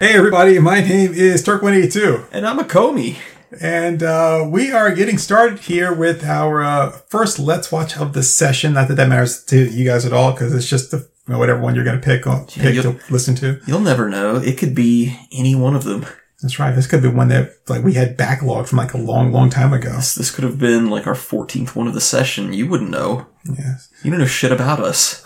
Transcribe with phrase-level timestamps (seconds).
[0.00, 3.16] Hey everybody, my name is Turk182, And I'm a Comey.
[3.60, 8.24] and uh, we are getting started here with our uh, first Let's Watch of the
[8.24, 8.72] session.
[8.72, 10.96] Not that that matters to you guys at all, because it's just the,
[11.28, 13.60] you know, whatever one you're going to pick, on, pick to listen to.
[13.68, 14.34] You'll never know.
[14.34, 16.04] It could be any one of them.
[16.42, 16.74] That's right.
[16.74, 19.72] This could be one that like we had backlog from like a long, long time
[19.72, 19.92] ago.
[19.92, 22.52] This, this could have been like our 14th one of the session.
[22.52, 23.28] You wouldn't know.
[23.44, 23.88] Yes.
[24.02, 25.24] You don't know shit about us.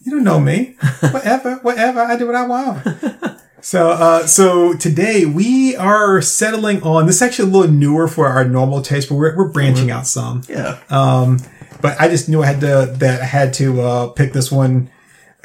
[0.00, 0.76] You don't know me.
[1.00, 2.00] whatever, whatever.
[2.00, 2.84] I do what I want.
[3.60, 7.16] so, uh, so today we are settling on this.
[7.16, 10.42] Is actually a little newer for our normal taste, but we're, we're branching out some.
[10.48, 10.78] Yeah.
[10.90, 11.38] Um,
[11.80, 14.90] but I just knew I had to that I had to uh, pick this one.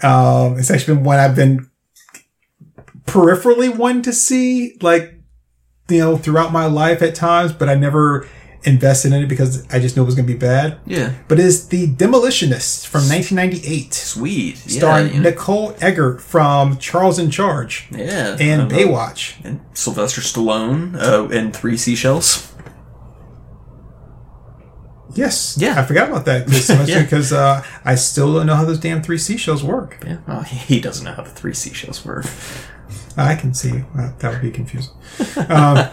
[0.02, 1.70] Um, it's actually been one I've been
[3.06, 5.14] peripherally wanting to see, like
[5.90, 8.28] you know, throughout my life at times, but I never
[8.66, 10.78] invested in it because I just knew it was going to be bad.
[10.86, 11.14] yeah.
[11.28, 14.58] But it's the Demolitionists from 1998, Sweet.
[14.58, 18.38] starring yeah, you know- Nicole Eggert from Charles in Charge yeah.
[18.40, 19.44] and uh, Baywatch.
[19.44, 22.50] And Sylvester Stallone uh, and Three Seashells.
[25.16, 25.80] Yes, Yeah.
[25.80, 27.04] I forgot about that this semester Yeah.
[27.04, 30.00] because uh, I still don't know how those damn three seashells work.
[30.06, 30.18] Yeah.
[30.28, 32.26] Oh, he doesn't know how the Three Seashells work.
[33.16, 34.94] I can see well, that would be confusing.
[35.50, 35.88] Um,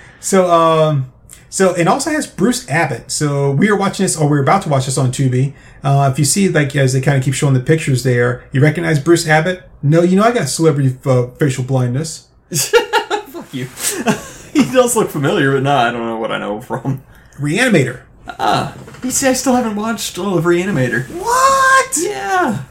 [0.20, 1.12] so, um,
[1.56, 3.10] so it also has Bruce Abbott.
[3.10, 5.54] So we are watching this, or we're about to watch this on Tubi.
[5.82, 8.60] Uh, if you see, like as they kind of keep showing the pictures there, you
[8.60, 9.62] recognize Bruce Abbott?
[9.82, 12.28] No, you know I got celebrity uh, facial blindness.
[12.50, 13.64] Fuck you.
[14.52, 17.02] he does look familiar, but nah, I don't know what I know from.
[17.40, 18.02] Reanimator.
[18.28, 21.08] Ah, you see, I still haven't watched all of Reanimator.
[21.08, 21.96] What?
[21.96, 22.64] Yeah.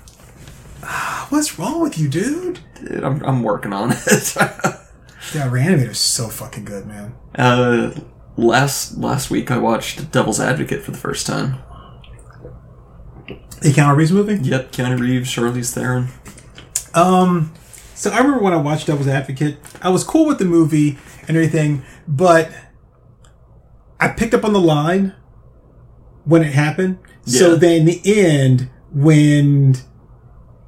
[1.29, 2.59] What's wrong with you, dude?
[2.75, 4.35] Dude, I'm, I'm working on it.
[5.33, 7.15] Yeah, Reanimator is so fucking good, man.
[7.33, 7.91] Uh,
[8.37, 11.57] last last week I watched Devil's Advocate for the first time.
[13.61, 14.35] The Keanu Reeves movie.
[14.35, 16.09] Yep, Keanu Reeves, Charlize Theron.
[16.93, 17.53] Um,
[17.95, 21.35] so I remember when I watched Devil's Advocate, I was cool with the movie and
[21.35, 22.51] everything, but
[23.99, 25.13] I picked up on the line
[26.25, 26.99] when it happened.
[27.25, 29.75] So then the end, when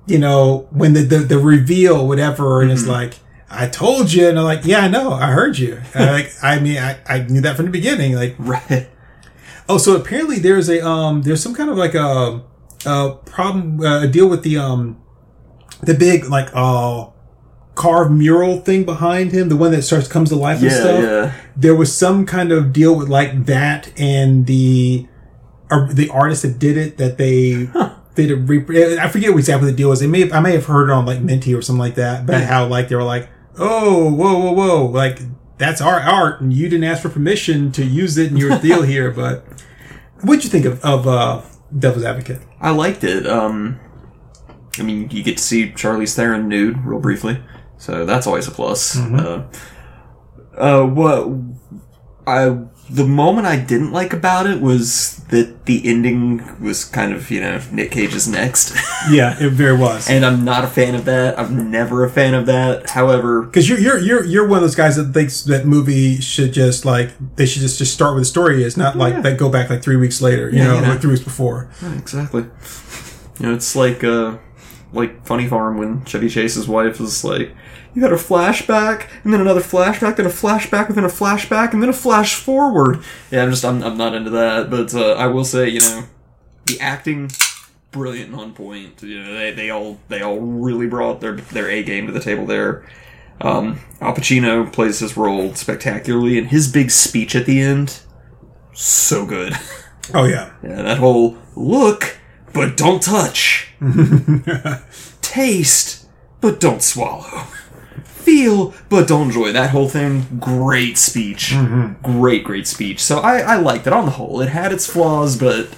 [0.08, 2.92] you know, when the the, the reveal, whatever, and it's Mm-hmm.
[2.92, 3.14] like.
[3.50, 5.82] I told you, and I'm like, yeah, I know, I heard you.
[5.96, 8.14] I like, I mean, I, I knew that from the beginning.
[8.14, 8.90] Like, Right.
[9.70, 12.42] Oh, so apparently there's a um there's some kind of like a
[12.86, 15.02] a problem uh, a deal with the um
[15.82, 17.08] the big like uh
[17.76, 21.04] carved mural thing behind him, the one that starts comes to life and stuff.
[21.04, 21.34] yeah.
[21.56, 25.06] There was some kind of deal with like that and the
[25.70, 27.70] or the artist that did it that they
[28.16, 30.00] did a re- I forget what exactly the deal was.
[30.00, 32.26] They may have, I may have heard it on like Minty or something like that,
[32.26, 33.30] but how like they were like,
[33.60, 35.20] oh, whoa, whoa, whoa, like
[35.58, 38.82] that's our art and you didn't ask for permission to use it in your deal
[38.84, 39.12] here.
[39.12, 39.46] But
[40.22, 41.42] what'd you think of, of uh,
[41.78, 42.42] Devil's Advocate?
[42.60, 43.26] I liked it.
[43.28, 43.80] Um,
[44.80, 47.42] I mean, you get to see Charlize Theron nude real briefly,
[47.78, 48.98] so that's always a plus.
[48.98, 49.48] Uh,
[50.56, 51.28] uh, what
[52.28, 52.50] I
[52.90, 57.42] the moment I didn't like about it was that the ending was kind of you
[57.42, 58.74] know Nick Cage's next,
[59.12, 60.10] Yeah, it very was.
[60.10, 61.38] and I'm not a fan of that.
[61.38, 62.90] I'm never a fan of that.
[62.92, 66.54] However, Because you're you're you're you're one of those guys that thinks that movie should
[66.54, 69.22] just like they should just just start where the story is, not like Yeah.
[69.22, 70.94] they go back like three weeks later, you Yeah, know, you know.
[70.96, 71.70] or three weeks before.
[71.82, 72.46] Right, exactly.
[73.40, 74.38] You know, it's like uh,
[74.94, 77.52] like Funny Farm when Chevy Chase's wife is like,
[77.98, 81.82] "You got a flashback, and then another flashback, then a flashback, within a flashback, and
[81.82, 85.26] then a flash forward." Yeah, I'm just I'm, I'm not into that, but uh, I
[85.26, 86.04] will say, you know,
[86.68, 87.32] the acting
[87.90, 89.02] brilliant and on point.
[89.02, 92.20] You know, they, they all they all really brought their their A game to the
[92.20, 92.86] table there.
[93.42, 98.00] Um, Al Pacino plays his role spectacularly, and his big speech at the end,
[98.74, 99.54] so good.
[100.14, 102.18] Oh yeah, Yeah, that whole look,
[102.54, 103.74] but don't touch.
[105.22, 106.08] Taste,
[106.40, 107.44] but don't swallow.
[108.28, 109.54] Feel, but don't enjoy.
[109.54, 111.52] That whole thing, great speech.
[111.52, 112.20] Mm-hmm.
[112.20, 113.00] Great, great speech.
[113.00, 114.42] So I, I liked it on the whole.
[114.42, 115.70] It had its flaws, but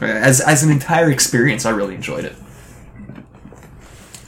[0.00, 2.36] as, as an entire experience, I really enjoyed it.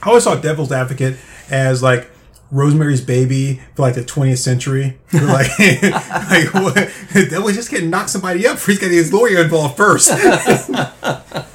[0.03, 1.15] I always saw Devil's Advocate
[1.49, 2.11] as like
[2.51, 4.97] Rosemary's Baby for like the 20th century.
[5.13, 6.75] Like, like what,
[7.13, 8.59] that was just getting knock somebody up.
[8.59, 10.11] He's got his lawyer involved first.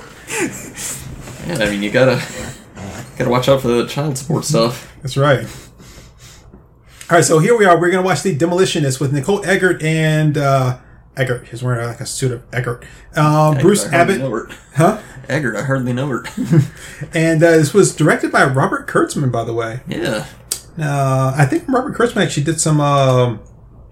[1.46, 2.22] Yeah, I mean, you gotta
[3.18, 4.90] gotta watch out for the child support stuff.
[5.02, 5.46] That's right.
[7.10, 7.78] All right, so here we are.
[7.78, 10.78] We're gonna watch the Demolitionist with Nicole Eggert and uh,
[11.16, 11.46] Eggert.
[11.48, 12.84] He's wearing like a suit of Eggert.
[13.14, 15.02] Uh, Bruce I Abbott, know huh?
[15.28, 16.24] Eggert, I hardly know her.
[17.14, 19.80] And uh, this was directed by Robert Kurtzman, by the way.
[19.86, 20.26] yeah.
[20.78, 23.40] Uh, I think Robert Kurtzman actually did some um,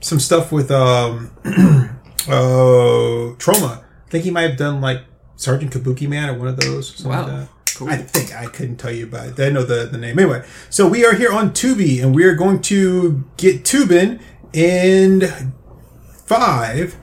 [0.00, 3.84] some stuff with um, uh, Troma.
[3.84, 5.02] I think he might have done like
[5.36, 6.88] Sergeant Kabuki Man or one of those.
[6.96, 7.26] Something Wow.
[7.40, 7.48] Like
[7.88, 9.40] I think I couldn't tell you about it.
[9.40, 10.18] I know the, the name.
[10.18, 14.20] Anyway, so we are here on Tubi and we are going to get Tubin
[14.52, 15.22] in
[16.26, 16.96] five,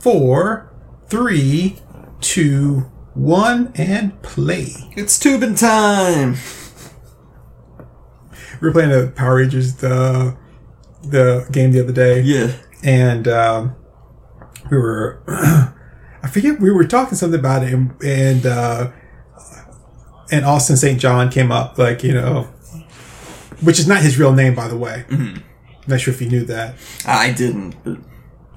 [0.00, 0.72] four,
[1.08, 1.78] three,
[2.20, 4.68] two, one, and play.
[4.96, 6.36] It's Tubin time.
[8.60, 10.36] We were playing the Power Rangers the
[11.02, 12.22] the game the other day.
[12.22, 12.52] Yeah.
[12.82, 13.76] and um,
[14.70, 15.22] we were
[16.22, 18.90] I forget we were talking something about it and and uh,
[20.30, 21.00] and Austin St.
[21.00, 22.44] John came up like you know
[23.60, 25.04] which is not his real name by the way.
[25.86, 26.76] Not sure if you knew that.
[27.06, 27.98] I didn't, but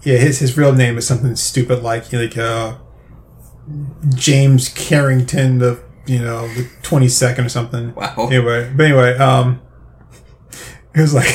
[0.04, 2.76] yeah his his real name is something stupid like like uh,
[4.16, 7.94] James Carrington the you know the 22nd or something.
[7.96, 8.30] Wow.
[8.32, 9.62] anyway but anyway um
[10.96, 11.34] it was like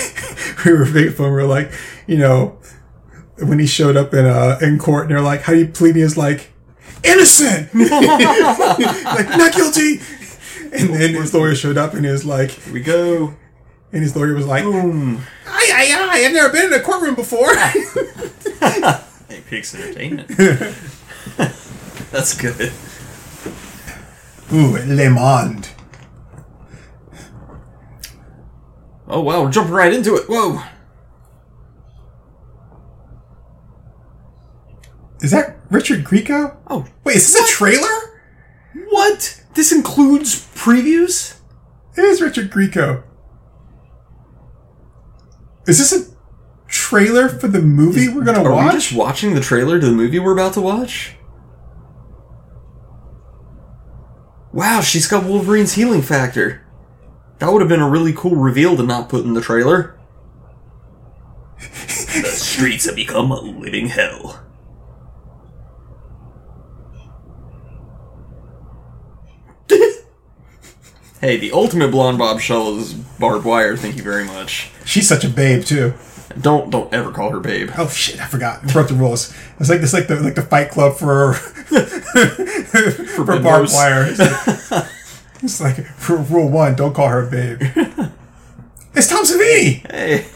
[0.65, 1.71] we were fun we were like
[2.07, 2.59] you know
[3.39, 5.97] when he showed up in uh in court and they're like how do you plead
[5.97, 6.53] he is like
[7.05, 7.69] innocent?
[7.75, 10.01] Like not guilty
[10.73, 13.35] and then his lawyer showed up and he was like here we go.
[13.93, 15.23] and his lawyer was like Boom.
[15.47, 17.49] I, I, I, I've never been in a courtroom before.
[17.51, 19.05] Ah.
[19.29, 20.29] Hey, Pix Entertainment.
[22.11, 22.71] That's good.
[24.53, 25.69] Ooh, Le Monde.
[29.09, 30.25] Oh wow, we're jumping right into it.
[30.29, 30.61] Whoa.
[35.23, 36.57] Is that Richard Grieco?
[36.69, 37.89] Oh, Wait, is this a trailer?
[38.91, 39.42] what?
[39.55, 41.39] This includes previews?
[41.97, 43.05] It is Richard Grieco.
[45.67, 46.13] Is this a
[46.67, 48.63] trailer for the movie we're gonna Are watch?
[48.63, 51.17] Are we just watching the trailer to the movie we're about to watch?
[54.53, 56.67] Wow, she's got Wolverine's healing factor.
[57.39, 59.99] That would have been a really cool reveal to not put in the trailer.
[61.59, 64.43] the streets have become a living hell.
[71.23, 73.77] Hey, the ultimate blonde bombshell is barbed wire.
[73.77, 74.71] Thank you very much.
[74.85, 75.95] She's such a babe too.
[76.39, 77.71] Don't don't ever call her babe.
[77.79, 78.63] Oh shit, I forgot.
[78.67, 79.35] Broke the rules.
[79.59, 81.33] It's like it's like the like the Fight Club for
[83.15, 84.07] for barbed Forbidden wire.
[84.09, 84.87] It's like,
[85.43, 87.63] it's like for rule one, don't call her a babe.
[88.95, 89.91] It's Tom Savini.
[89.91, 90.27] Hey.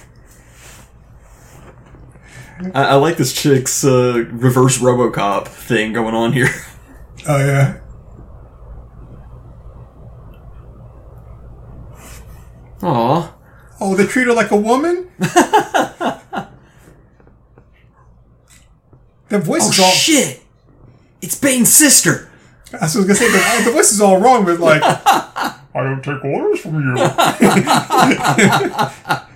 [2.75, 6.49] I, I like this chick's uh, reverse RoboCop thing going on here.
[7.29, 7.81] Oh yeah.
[12.87, 13.35] Aw.
[13.81, 15.09] Oh, they treat her like a woman.
[15.19, 15.29] the
[19.31, 19.91] voice Oh is all.
[19.91, 20.43] shit!
[21.21, 22.31] It's Bane's sister.
[22.73, 26.25] I was gonna say the, the voice is all wrong, but like, I don't take
[26.25, 26.97] orders from you.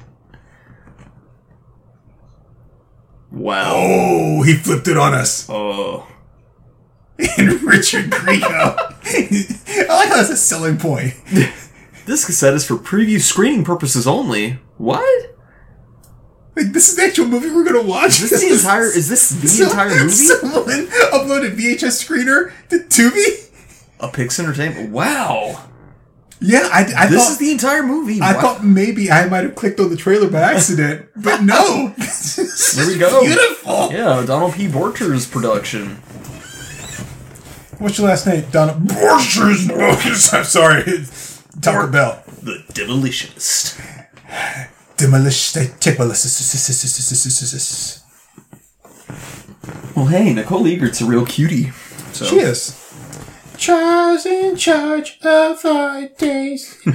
[3.30, 3.72] Wow.
[3.76, 5.46] oh, he flipped it on us.
[5.48, 6.06] Oh.
[7.38, 8.48] And Richard Grieco.
[8.48, 11.14] I like how that's a selling point.
[12.10, 14.58] This cassette is for preview screening purposes only.
[14.78, 15.36] What?
[16.56, 18.20] Like, this is the actual movie we're gonna watch.
[18.20, 18.86] Is this the entire?
[18.86, 20.10] Is this the entire movie?
[20.10, 20.64] Someone
[21.12, 23.48] uploaded VHS screener to Tubi.
[24.00, 24.90] A Pix Entertainment.
[24.90, 25.66] Wow.
[26.40, 28.20] Yeah, I, I This thought is the entire movie.
[28.20, 28.40] I Wow.
[28.40, 31.94] thought maybe I might have clicked on the trailer by accident, but no.
[32.74, 33.20] there we go.
[33.22, 33.92] Beautiful.
[33.92, 34.66] Yeah, Donald P.
[34.66, 35.90] Borchers production.
[37.78, 38.46] What's your last name?
[38.50, 40.34] Donald Borchers.
[40.34, 40.82] I'm sorry.
[41.60, 42.22] Taco Bell.
[42.42, 43.78] The Demolitionist.
[44.96, 45.62] Demolition.
[49.96, 51.70] Well, hey, Nicole Eggert's a real cutie.
[52.12, 52.24] So.
[52.26, 52.76] She is.
[53.56, 56.82] Charles in charge of our days.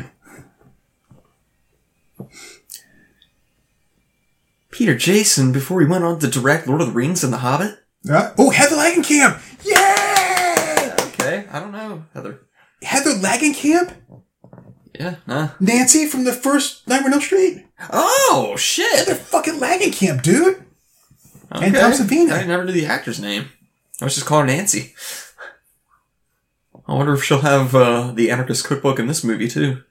[4.72, 7.80] Peter Jason, before he went on to direct Lord of the Rings and The Hobbit?
[8.10, 9.40] Uh, oh, Heather Langenkamp.
[9.64, 10.96] Yeah.
[11.00, 12.42] Okay, I don't know, Heather.
[12.82, 13.94] Heather Langenkamp.
[15.00, 15.50] Yeah, nah.
[15.60, 17.66] Nancy from the first Nightmare on Elm Street.
[17.92, 19.08] Oh, shit!
[19.08, 20.64] fucking Langenkamp, dude.
[21.52, 21.68] Okay.
[21.68, 22.32] And Tom Savini.
[22.32, 23.50] I never knew the actor's name.
[24.02, 24.94] I was just calling Nancy.
[26.88, 29.84] I wonder if she'll have uh, the Anarchist Cookbook in this movie, too.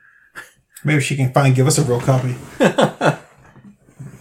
[0.84, 2.37] Maybe she can finally give us a real copy.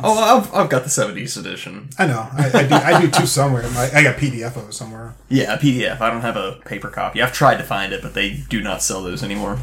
[0.05, 1.89] Oh, I've, I've got the 70s edition.
[1.97, 2.27] I know.
[2.33, 2.75] I, I do.
[2.75, 3.63] I do too somewhere.
[3.63, 5.15] I, I got PDF of it somewhere.
[5.29, 6.01] Yeah, a PDF.
[6.01, 7.21] I don't have a paper copy.
[7.21, 9.57] I've tried to find it, but they do not sell those anymore.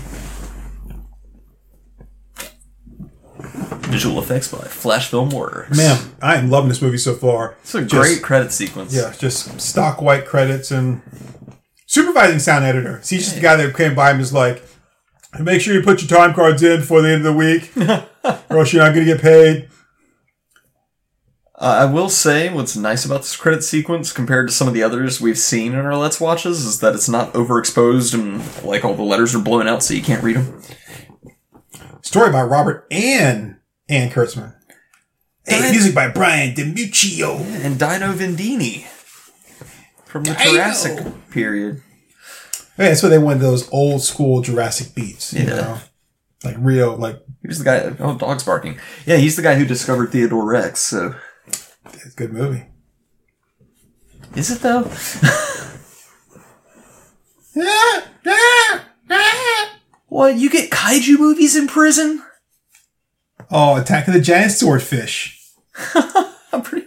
[3.91, 5.77] Visual effects by Flash Film Works.
[5.77, 7.57] Man, I am loving this movie so far.
[7.63, 8.95] it's a Just- great credit sequence.
[8.95, 11.03] Yeah, just stock white credits and
[11.87, 13.01] supervising sound editor.
[13.03, 14.63] See, he's just the guy that came by and was like,
[15.39, 17.71] "Make sure you put your time cards in before the end of the week,
[18.51, 19.69] or else you're not going to get paid."
[21.57, 24.83] Uh, I will say what's nice about this credit sequence compared to some of the
[24.83, 28.95] others we've seen in our Let's Watches is that it's not overexposed and like all
[28.95, 30.63] the letters are blown out so you can't read them.
[32.03, 32.87] Story by Robert
[33.91, 34.55] and Kurtzman.
[35.47, 37.41] Hey, Diane- music by Brian DiMuccio.
[37.65, 38.87] And Dino Vendini
[40.07, 40.53] from the Dino.
[40.53, 41.83] Jurassic period.
[42.79, 45.33] Yeah, that's why they wanted those old school Jurassic beats.
[45.35, 45.55] You Yeah.
[45.57, 45.79] know?
[46.45, 47.95] Like real, like, He was the guy.
[48.01, 48.79] Oh, dog's barking.
[49.07, 50.81] Yeah, he's the guy who discovered Theodore Rex.
[50.81, 51.15] So
[51.47, 52.65] it's a good movie.
[54.37, 54.85] is it though?
[60.09, 60.37] What?
[60.37, 62.23] You get kaiju movies in prison?
[63.51, 65.39] Oh, Attack of the Giant Swordfish.
[66.63, 66.87] Pretty.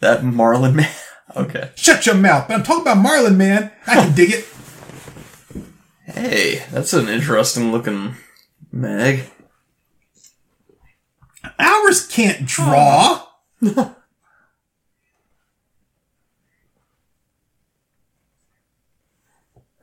[0.00, 0.90] That Marlin Man.
[1.36, 1.70] Okay.
[1.76, 2.48] Shut your mouth.
[2.48, 3.70] But I'm talking about Marlin, man.
[3.86, 4.46] I can dig it.
[6.06, 8.16] Hey, that's an interesting looking
[8.72, 9.24] mag.
[11.58, 13.26] Ours can't draw.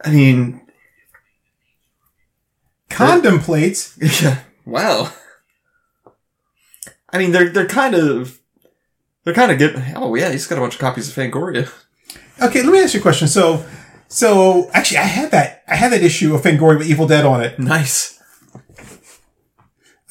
[0.04, 0.62] I mean,
[2.90, 3.98] Contemplates.
[4.24, 4.40] yeah.
[4.66, 5.12] Wow.
[7.12, 8.40] I mean, they're they're kind of
[9.24, 9.76] they're kind of good.
[9.96, 11.72] Oh yeah, he's got a bunch of copies of Fangoria.
[12.42, 13.28] Okay, let me ask you a question.
[13.28, 13.66] So,
[14.08, 15.64] so actually, I had that.
[15.68, 17.58] I had that issue of Fangoria with Evil Dead on it.
[17.60, 18.20] Nice.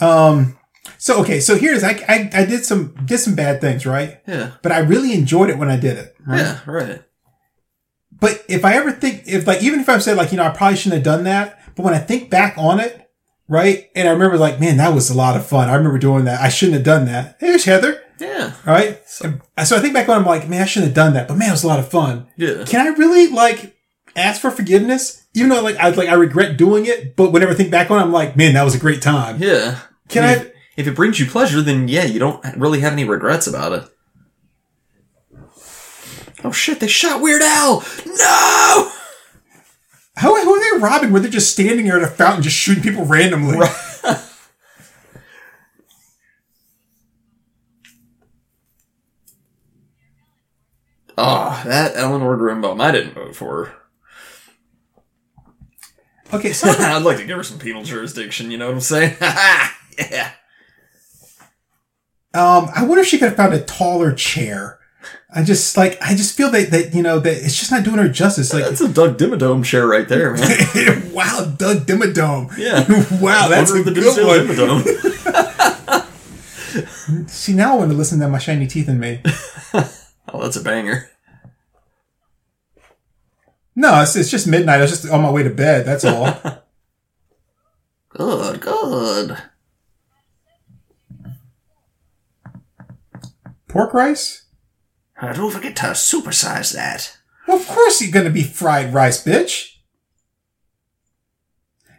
[0.01, 0.59] Um.
[0.99, 4.21] So okay, so here's I, I I did some did some bad things, right?
[4.27, 4.53] Yeah.
[4.63, 6.17] But I really enjoyed it when I did it.
[6.27, 6.39] Right?
[6.39, 6.61] Yeah.
[6.67, 7.03] Right.
[8.13, 10.51] But if I ever think, if like, even if I've said like, you know, I
[10.51, 13.04] probably shouldn't have done that, but when I think back on it,
[13.49, 15.69] right, and I remember like, man, that was a lot of fun.
[15.69, 16.41] I remember doing that.
[16.41, 17.39] I shouldn't have done that.
[17.41, 18.53] There's Heather, Yeah.
[18.67, 19.01] right?
[19.07, 19.35] So,
[19.65, 21.49] so I think back on, I'm like, man, I shouldn't have done that, but man,
[21.49, 22.27] it was a lot of fun.
[22.37, 22.65] Yeah.
[22.67, 23.77] Can I really like
[24.17, 25.23] ask for forgiveness?
[25.35, 27.99] Even though like I like I regret doing it, but whenever I think back on,
[27.99, 29.43] it, I'm like, man, that was a great time.
[29.43, 29.79] Yeah.
[30.09, 33.05] Can if, I- If it brings you pleasure, then yeah, you don't really have any
[33.05, 33.85] regrets about it.
[36.45, 36.79] Oh shit!
[36.81, 37.83] They shot Weird Al.
[38.07, 38.93] No.
[40.17, 41.13] How who are they robbing?
[41.13, 43.59] Where they're just standing there at a fountain, just shooting people randomly?
[51.17, 52.81] Oh, that Eleanor Grimbaum.
[52.81, 53.75] I didn't vote for her.
[56.33, 58.51] Okay, so I'd like to give her some penal jurisdiction.
[58.51, 59.17] You know what I'm saying?
[59.21, 60.33] yeah.
[62.33, 64.81] Um, I wonder if she could have found a taller chair.
[65.37, 67.99] I just like I just feel that that you know that it's just not doing
[67.99, 68.55] her justice.
[68.55, 71.13] Like That's a Doug Dimmadome chair right there, man.
[71.13, 72.57] wow, Doug Dimmadome.
[72.57, 72.87] Yeah.
[73.21, 74.47] wow, that's a the good one.
[74.47, 74.85] Dimmadome.
[77.29, 79.23] See, now I want to listen to my shiny teeth in me.
[79.75, 81.11] oh, that's a banger.
[83.75, 84.79] No, it's, it's just midnight.
[84.79, 85.85] I was just on my way to bed.
[85.85, 86.63] That's all.
[88.11, 89.37] Good, good.
[93.67, 94.44] Pork rice?
[95.21, 97.17] Uh, don't forget to supersize that.
[97.47, 99.71] Well, of course you're going to be fried rice, bitch.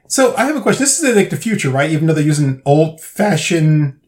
[0.07, 0.83] So I have a question.
[0.83, 1.89] This is like the future, right?
[1.89, 3.99] Even though they're using old fashioned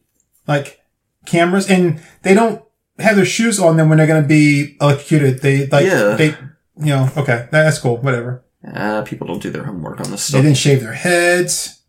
[0.46, 0.80] like
[1.26, 2.62] cameras and they don't
[2.98, 5.40] have their shoes on them when they're going to be electrocuted.
[5.40, 6.14] They like, Yeah.
[6.14, 6.28] they,
[6.76, 7.96] you know, okay, that's cool.
[7.96, 8.44] Whatever.
[8.66, 10.40] Uh, people don't do their homework on this stuff.
[10.40, 11.80] They didn't shave their heads.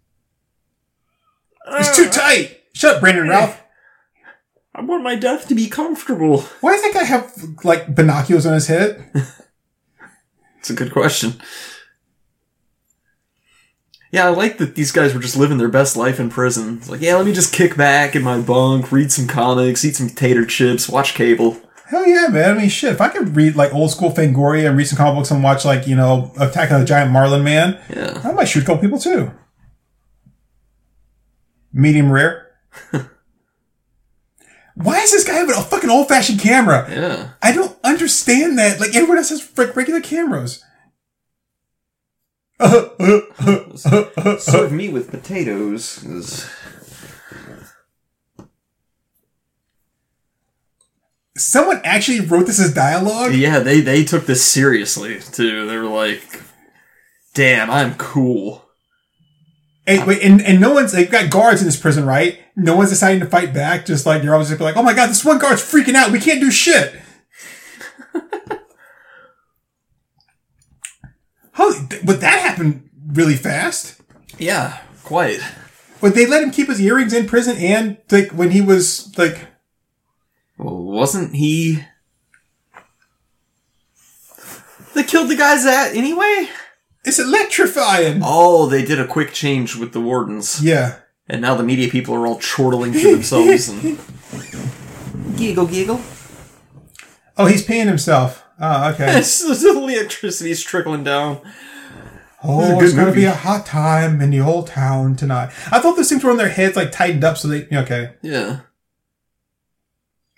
[1.71, 2.57] It's too tight.
[2.73, 3.61] Shut up, Brandon Ralph.
[4.79, 6.39] I want my death to be comfortable.
[6.61, 7.33] Why does that guy have
[7.65, 9.11] like binoculars on his head?
[10.59, 11.35] It's a good question.
[14.11, 16.77] Yeah, I like that these guys were just living their best life in prison.
[16.79, 19.95] It's like, yeah, let me just kick back in my bunk, read some comics, eat
[19.95, 21.57] some tater chips, watch cable.
[21.87, 22.57] Hell yeah, man.
[22.57, 22.91] I mean, shit.
[22.91, 25.63] If I could read like old school Fangoria and read some comic books and watch
[25.63, 28.19] like, you know, Attack on the Giant Marlin Man, Yeah.
[28.25, 29.31] I might shoot a couple people too.
[31.71, 32.47] Medium rare.
[34.81, 36.87] Why is this guy having a fucking old fashioned camera?
[36.89, 37.29] Yeah.
[37.41, 38.79] I don't understand that.
[38.79, 40.63] Like everyone else has frick regular cameras.
[42.61, 43.21] Uh, uh,
[44.17, 45.99] uh, Serve me with potatoes.
[46.03, 46.49] 'cause-
[51.37, 53.33] Someone actually wrote this as dialogue.
[53.33, 55.65] Yeah, they, they took this seriously, too.
[55.67, 56.41] They were like,
[57.33, 58.68] damn, I'm cool.
[59.89, 62.37] And, wait, and, and no one's, they've got guards in this prison, right?
[62.55, 63.87] No one's deciding to fight back.
[63.87, 66.11] Just like, you're always just like, oh my god, this one guard's freaking out.
[66.11, 67.01] We can't do shit.
[71.53, 71.71] How,
[72.03, 73.99] would that happened really fast?
[74.37, 75.39] Yeah, quite.
[75.99, 79.47] But they let him keep his earrings in prison and like when he was like,
[80.59, 81.83] Well, wasn't he.
[84.93, 86.47] They killed the guys at anyway?
[87.09, 88.21] It's electrifying.
[88.23, 90.63] Oh, they did a quick change with the wardens.
[90.63, 90.99] Yeah.
[91.27, 93.99] And now the media people are all chortling to themselves and
[95.37, 95.99] Giggle, giggle.
[97.37, 98.43] Oh, he's peeing himself.
[98.59, 99.17] Oh, okay.
[99.19, 101.41] It's the electricity's trickling down.
[102.43, 105.51] Oh, a it's good gonna be a hot time in the old town tonight.
[105.71, 108.13] I thought those things were on their heads, like tightened up, so they okay.
[108.21, 108.61] Yeah.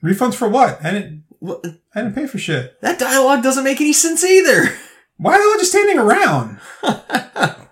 [0.03, 0.83] Refunds for what?
[0.83, 1.23] I didn't.
[1.39, 1.63] What?
[1.93, 2.79] I didn't pay for shit.
[2.81, 4.73] That dialogue doesn't make any sense either.
[5.21, 6.59] Why are they all just standing around?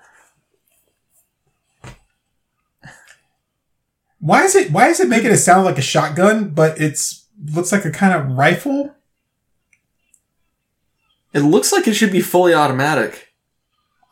[4.19, 4.71] why is it?
[4.71, 8.13] Why is it making it sound like a shotgun, but it's looks like a kind
[8.13, 8.93] of rifle?
[11.33, 13.33] It looks like it should be fully automatic.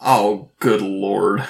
[0.01, 1.47] Oh, good lord.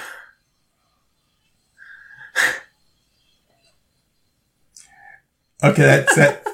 [5.64, 6.46] Okay, that's that.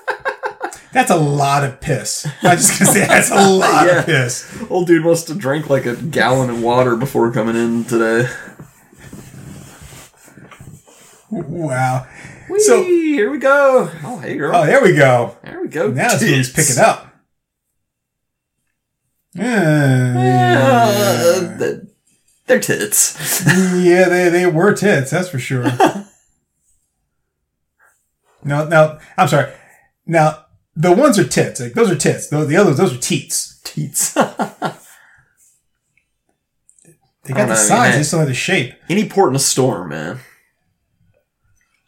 [0.95, 2.27] That's a lot of piss.
[2.43, 3.99] I'm just gonna say that's a lot Yeah.
[3.99, 4.63] of piss.
[4.71, 8.31] Old dude must have drank like a gallon of water before coming in today.
[11.31, 12.07] Wow.
[12.49, 13.91] Whee, So- here we go.
[14.05, 14.55] Oh, hey girl.
[14.55, 15.37] Oh, there we go.
[15.43, 15.91] there we go.
[15.91, 16.69] Now this movie's Tits.
[16.77, 17.11] picking up.
[19.35, 20.85] Yeah,
[21.57, 21.71] Uh,
[22.47, 23.45] they're tits.
[23.75, 25.11] yeah, they they were tits.
[25.11, 25.65] That's for sure.
[28.45, 29.53] no, no, I'm sorry.
[30.07, 30.44] Now
[30.77, 31.61] the ones are tits.
[31.61, 32.29] Like those are tits.
[32.29, 33.61] Those the others, those are teats.
[33.65, 34.17] Teats.
[37.25, 37.97] They got the know, size.
[37.97, 38.75] They still have the shape.
[38.91, 40.19] Any port in a storm, man.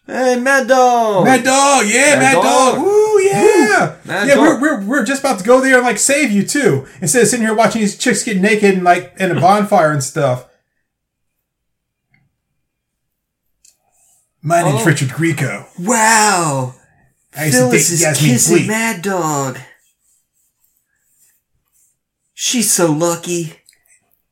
[0.07, 1.27] Hey, Mad Dog.
[1.27, 2.75] Mad Dog, yeah, Mad Mad, Dog.
[2.77, 2.79] Dog.
[2.87, 3.97] Woo, yeah.
[4.07, 4.39] Mad yeah, Dog.
[4.43, 6.87] we're, we're, we're just about to go there and like save you too.
[7.03, 10.03] Instead of sitting here watching these chicks get naked and like in a bonfire and
[10.03, 10.47] stuff.
[14.41, 14.87] My name's Oh.
[14.87, 15.67] Richard Grieco.
[15.79, 16.75] Wow.
[17.37, 18.69] I Phyllis is Yasmin kissing Bleak.
[18.69, 19.59] Mad Dog.
[22.35, 23.55] She's so lucky.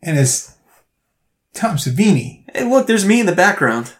[0.02, 0.56] and it's
[1.54, 2.44] Tom Savini.
[2.54, 3.92] Hey, look, there's me in the background.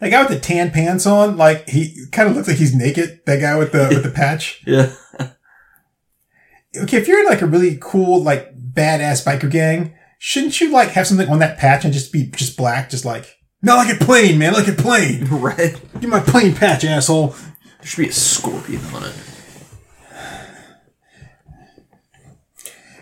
[0.00, 3.20] That guy with the tan pants on, like he kind of looks like he's naked.
[3.26, 4.62] That guy with the with the patch.
[4.66, 4.92] Yeah.
[6.76, 10.88] Okay, if you're in like a really cool, like badass biker gang, shouldn't you like
[10.90, 14.00] have something on that patch and just be just black, just like no, like it
[14.00, 15.24] plain, man, like it plain.
[15.30, 15.80] right.
[16.00, 17.34] Give my plain patch, asshole.
[17.82, 19.14] There should be a scorpion on it.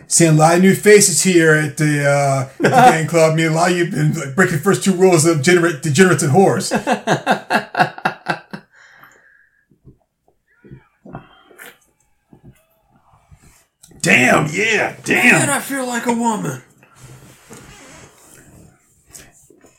[0.07, 3.33] Seeing a lot of new faces here at the uh, at the gang club.
[3.33, 5.37] I mean, a lot of you have been like, breaking the first two rules of
[5.37, 6.71] degenerate, degenerates and whores.
[14.01, 15.47] damn, yeah, damn.
[15.47, 16.63] I feel like a woman.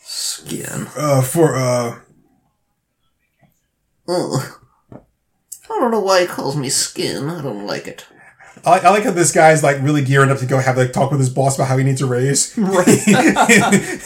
[0.04, 0.86] Skin.
[0.96, 1.98] Uh, for uh,
[4.08, 4.61] Ugh.
[5.72, 7.28] I don't know why he calls me skin.
[7.28, 8.06] I don't like it.
[8.64, 11.10] I, I like how this guy's like really gearing up to go have like talk
[11.10, 12.56] with his boss about how he needs a raise.
[12.56, 12.86] Right.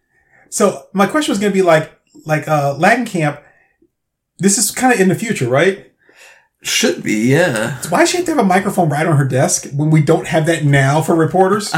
[0.50, 1.92] so my question was going to be like,
[2.24, 3.42] like uh, Langenkamp.
[4.38, 5.92] This is kind of in the future, right?
[6.62, 7.80] Should be, yeah.
[7.88, 10.26] Why does she have to have a microphone right on her desk when we don't
[10.26, 11.72] have that now for reporters?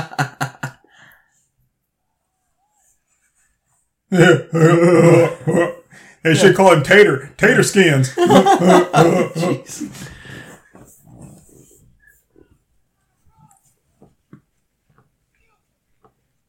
[6.24, 7.32] they should call him Tater.
[7.36, 8.10] Tater skins.
[8.14, 10.08] Jeez.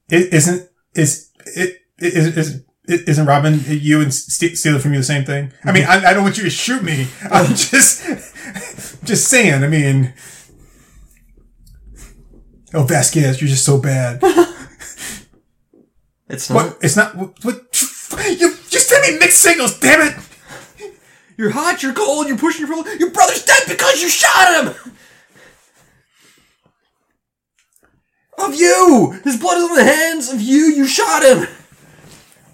[0.09, 5.05] Is- Isn't is it is is isn't Robin you and Ste- stealing from you the
[5.05, 5.53] same thing?
[5.63, 7.07] I mean, I, I don't want you to shoot me.
[7.31, 8.03] I'm just
[9.03, 9.63] just saying.
[9.63, 10.13] I mean,
[12.73, 14.19] oh Vasquez, you're just so bad.
[16.27, 16.55] It's not.
[16.55, 16.77] What?
[16.81, 17.15] It's not.
[17.15, 17.43] What?
[17.43, 19.79] what you you send me mixed signals.
[19.79, 20.15] Damn it!
[21.37, 22.95] You're hot, you're cold, you're pushing your brother.
[22.95, 24.93] Your brother's dead because you shot him!
[28.37, 29.19] Of you!
[29.23, 31.47] His blood is on the hands of you, you shot him!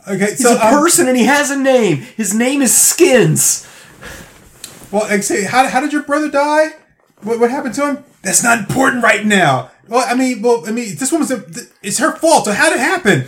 [0.07, 1.97] Okay, He's so a um, person and he has a name.
[1.97, 3.67] His name is Skins.
[4.91, 6.73] well, like, say, how how did your brother die?
[7.21, 8.05] What what happened to him?
[8.21, 9.71] That's not important right now.
[9.88, 11.43] Well, I mean, well, I mean, this woman's a,
[11.81, 12.45] it's her fault.
[12.45, 13.25] So how did it happen?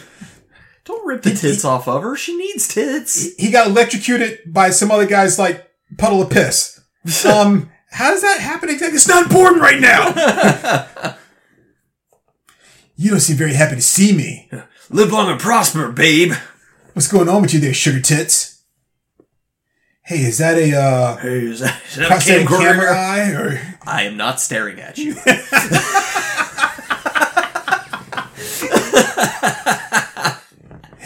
[0.88, 2.16] Don't rip the tits off of her.
[2.16, 3.36] She needs tits.
[3.36, 6.80] he got electrocuted by some other guy's like puddle of piss.
[7.26, 8.98] Um, how does that happen exactly?
[8.98, 11.16] It's not important right now.
[12.98, 14.50] you don't seem very happy to see me.
[14.90, 16.34] Live long and prosper, babe.
[16.94, 18.62] What's going on with you there, sugar tits?
[20.04, 22.94] Hey, is that a uh, Hey, is that, is that a prosthetic camera camcorder?
[22.94, 23.78] eye or?
[23.86, 25.14] I am not staring at you.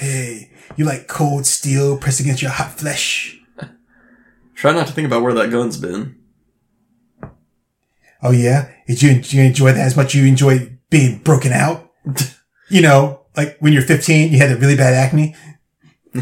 [0.02, 3.40] Hey, you like cold steel pressed against your hot flesh?
[4.56, 6.16] Try not to think about where that gun's been.
[8.24, 11.52] Oh yeah, did you, did you enjoy that as much as you enjoy being broken
[11.52, 11.92] out?
[12.72, 15.36] you know, like when you're 15, you had that really bad acne.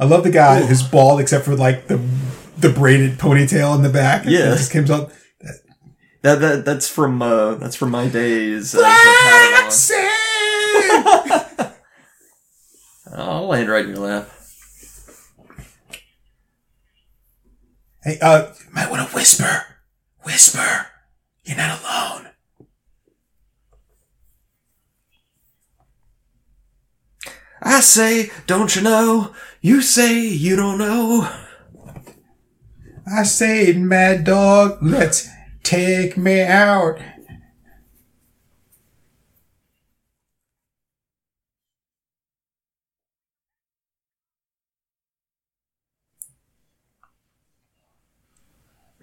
[0.00, 1.98] I love the guy who's bald except for like the
[2.56, 4.24] the braided ponytail in the back.
[4.24, 4.56] Yeah.
[4.56, 5.12] Just comes out.
[6.22, 8.74] That, that that's from uh, that's from my days.
[8.74, 8.78] a.
[8.78, 9.70] Black
[13.22, 14.28] I'll land right in your lap.
[18.02, 19.64] Hey, uh, you might want to whisper.
[20.22, 20.86] Whisper.
[21.44, 22.28] You're not alone.
[27.60, 29.34] I say, don't you know?
[29.60, 31.28] You say you don't know.
[33.10, 35.28] I say, Mad Dog, let's
[35.62, 36.98] take me out.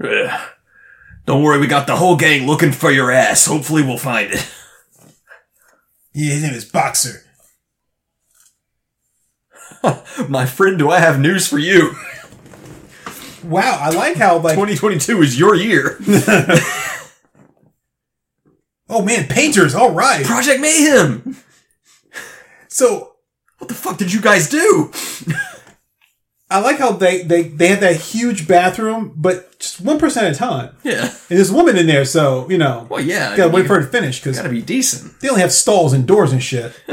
[0.08, 0.50] Ugh.
[1.26, 3.46] Don't worry, we got the whole gang looking for your ass.
[3.46, 4.52] Hopefully, we'll find it.
[6.18, 7.26] Yeah, his name is Boxer.
[10.30, 11.94] My friend, do I have news for you?
[13.44, 15.98] Wow, I like how like 2022 is your year.
[18.90, 20.26] oh man, painters, all right.
[20.26, 21.36] Project Mayhem.
[22.70, 23.16] So
[23.60, 24.92] What the fuck did you guys do?
[26.50, 30.32] I like how they they they have that huge bathroom, but just one person at
[30.34, 30.76] a time.
[30.84, 31.06] Yeah.
[31.06, 33.36] And there's a woman in there, so you know, Well, yeah.
[33.36, 35.20] gotta wait for her to finish because Gotta be decent.
[35.22, 36.72] they only have stalls and doors and shit.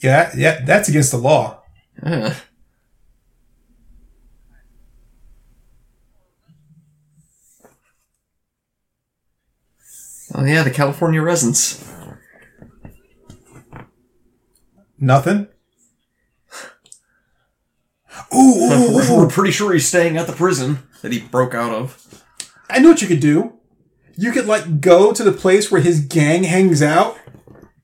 [0.00, 1.62] yeah, yeah, that's against the law.
[2.04, 2.34] Yeah.
[10.34, 11.82] Oh yeah, the California residents.
[14.98, 15.48] Nothing.
[18.34, 19.16] Ooh, ooh, We're, ooh.
[19.18, 22.24] we're pretty sure he's staying at the prison that he broke out of.
[22.68, 23.52] I know what you could do.
[24.16, 27.18] You could like go to the place where his gang hangs out.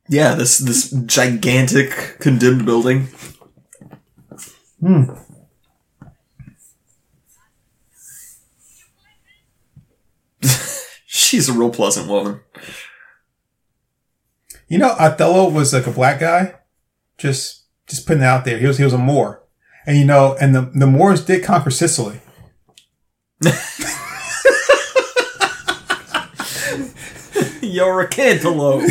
[0.09, 3.09] Yeah, this this gigantic condemned building.
[4.81, 5.05] Hmm.
[11.07, 12.41] She's a real pleasant woman.
[14.69, 16.55] You know, Othello was like a black guy.
[17.23, 18.59] Just, just putting it out there.
[18.59, 19.45] He was, he was a Moor,
[19.87, 22.21] and you know, and the the Moors did conquer Sicily.
[27.63, 28.91] You're a cantaloupe.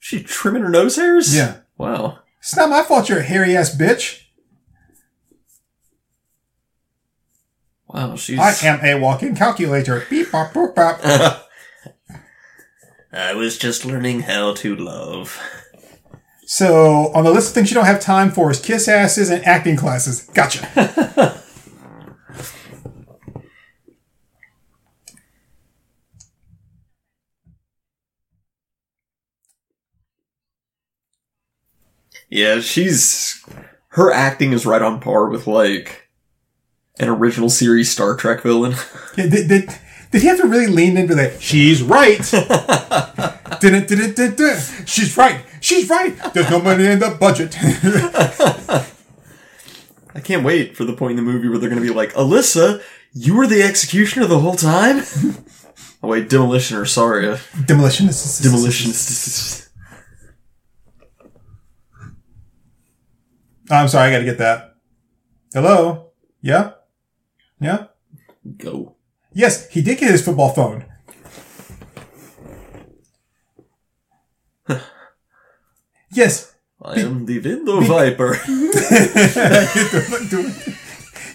[0.00, 1.36] she trimming her nose hairs?
[1.36, 1.58] Yeah.
[1.78, 2.18] Wow.
[2.40, 3.08] It's not my fault.
[3.08, 4.24] You're a hairy ass bitch.
[7.86, 8.40] Wow, she's.
[8.40, 10.04] I am a walking calculator.
[10.10, 11.46] Beep bop boop bop.
[13.12, 15.40] I was just learning how to love.
[16.46, 19.44] So on the list of things you don't have time for is kiss asses and
[19.44, 20.22] acting classes.
[20.34, 21.36] Gotcha.
[32.30, 33.44] Yeah, she's.
[33.88, 36.08] Her acting is right on par with, like,
[37.00, 38.74] an original series Star Trek villain.
[39.16, 39.68] Yeah, did, did,
[40.10, 41.40] did he have to really lean into that?
[41.40, 42.18] She's right.
[43.60, 44.88] did it, did it, did it.
[44.88, 45.44] She's right.
[45.60, 46.16] She's right.
[46.34, 47.56] There's no money in the budget.
[50.14, 52.82] I can't wait for the point in the movie where they're gonna be like, Alyssa,
[53.12, 54.98] you were the executioner the whole time?
[56.02, 57.24] oh wait, demolitioner, sorry.
[57.24, 58.42] Demolitionist.
[58.42, 59.60] Demolitionist.
[63.70, 64.08] Oh, I'm sorry.
[64.08, 64.74] I got to get that.
[65.54, 66.10] Hello.
[66.42, 66.72] Yeah.
[67.60, 67.86] Yeah.
[68.56, 68.96] Go.
[69.32, 70.84] Yes, he did get his football phone.
[76.12, 76.54] yes.
[76.82, 78.40] I am the window viper.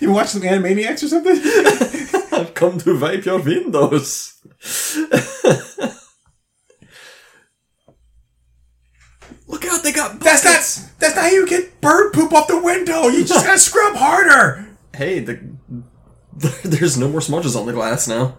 [0.01, 1.39] you watch some Animaniacs or something?
[2.39, 4.41] I've come to wipe your windows.
[9.47, 10.81] Look out, they got That's buckets.
[10.81, 10.99] not.
[10.99, 13.07] That's not how you get bird poop off the window.
[13.07, 14.67] You just gotta scrub harder.
[14.95, 15.54] Hey, the,
[16.63, 18.37] there's no more smudges on the glass now.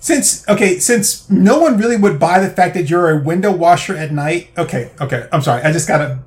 [0.00, 3.96] Since okay, since no one really would buy the fact that you're a window washer
[3.96, 4.50] at night.
[4.56, 5.28] Okay, okay.
[5.32, 5.62] I'm sorry.
[5.62, 6.20] I just gotta.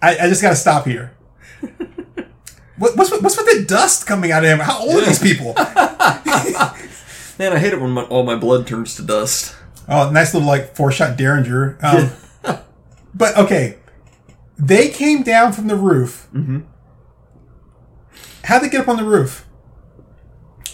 [0.00, 1.16] I, I just gotta stop here.
[2.78, 4.60] What, what's with, what's with the dust coming out of him?
[4.60, 5.52] How old are these people?
[5.56, 9.56] Man, I hate it when my, all my blood turns to dust.
[9.88, 11.78] Oh, nice little like four shot Derringer.
[11.82, 12.10] Um,
[13.14, 13.78] but okay,
[14.56, 16.28] they came down from the roof.
[16.32, 16.60] Mm-hmm.
[18.44, 19.46] How'd they get up on the roof?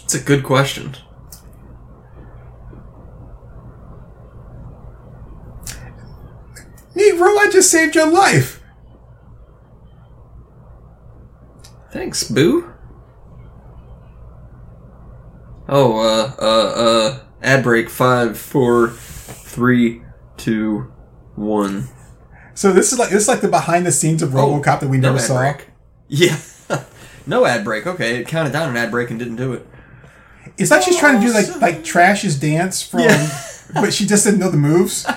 [0.03, 0.95] It's a good question.
[6.95, 8.61] Negro, I just saved your life.
[11.91, 12.71] Thanks, Boo.
[15.67, 17.89] Oh, uh, uh, uh, ad break.
[17.89, 20.03] Five, four, three,
[20.37, 20.91] two,
[21.35, 21.87] one.
[22.53, 24.97] So this is like this is like the behind the scenes of RoboCop that we
[24.97, 25.39] never saw.
[25.39, 25.67] break.
[26.07, 26.37] Yeah.
[27.27, 27.85] No ad break.
[27.87, 29.67] Okay, it counted down an ad break and didn't do it.
[30.57, 33.29] It's like she's trying to do like like Trash's dance from, Yeah.
[33.73, 35.05] but she just didn't know the moves.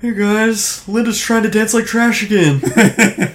[0.00, 2.58] Hey guys, Linda's trying to dance like trash again.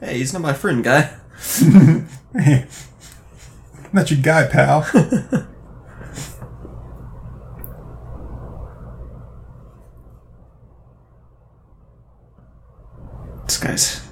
[0.00, 1.12] hey, he's not my friend, guy.
[3.92, 4.86] Not your guy, pal.
[13.48, 14.02] This guy's.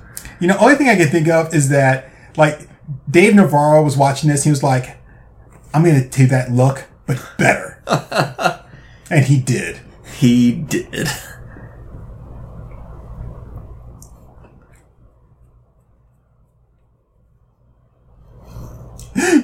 [0.40, 2.68] You know, only thing I can think of is that like
[3.09, 4.44] Dave Navarro was watching this.
[4.44, 4.96] He was like,
[5.72, 7.83] "I'm going to do that look, but better,"
[9.11, 9.81] and he did.
[10.18, 11.09] He did.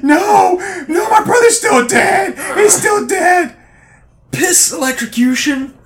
[0.03, 0.57] No,
[0.89, 2.37] no, my brother's still dead.
[2.59, 3.57] He's still dead.
[4.31, 5.79] Piss electrocution?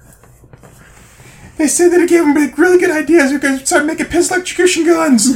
[1.57, 3.31] They said that it gave him like, really good ideas.
[3.31, 5.35] They're going to start making piss electrocution guns.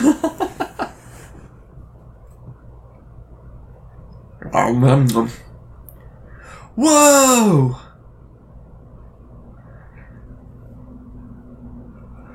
[4.53, 5.31] Um, um, um.
[6.75, 7.77] Whoa!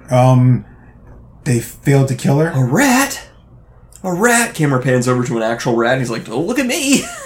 [0.09, 0.65] um,
[1.43, 2.47] they failed to kill her.
[2.49, 3.27] A rat?
[4.03, 4.53] A rat!
[4.53, 7.03] Camera pans over to an actual rat and he's like, oh, look at me!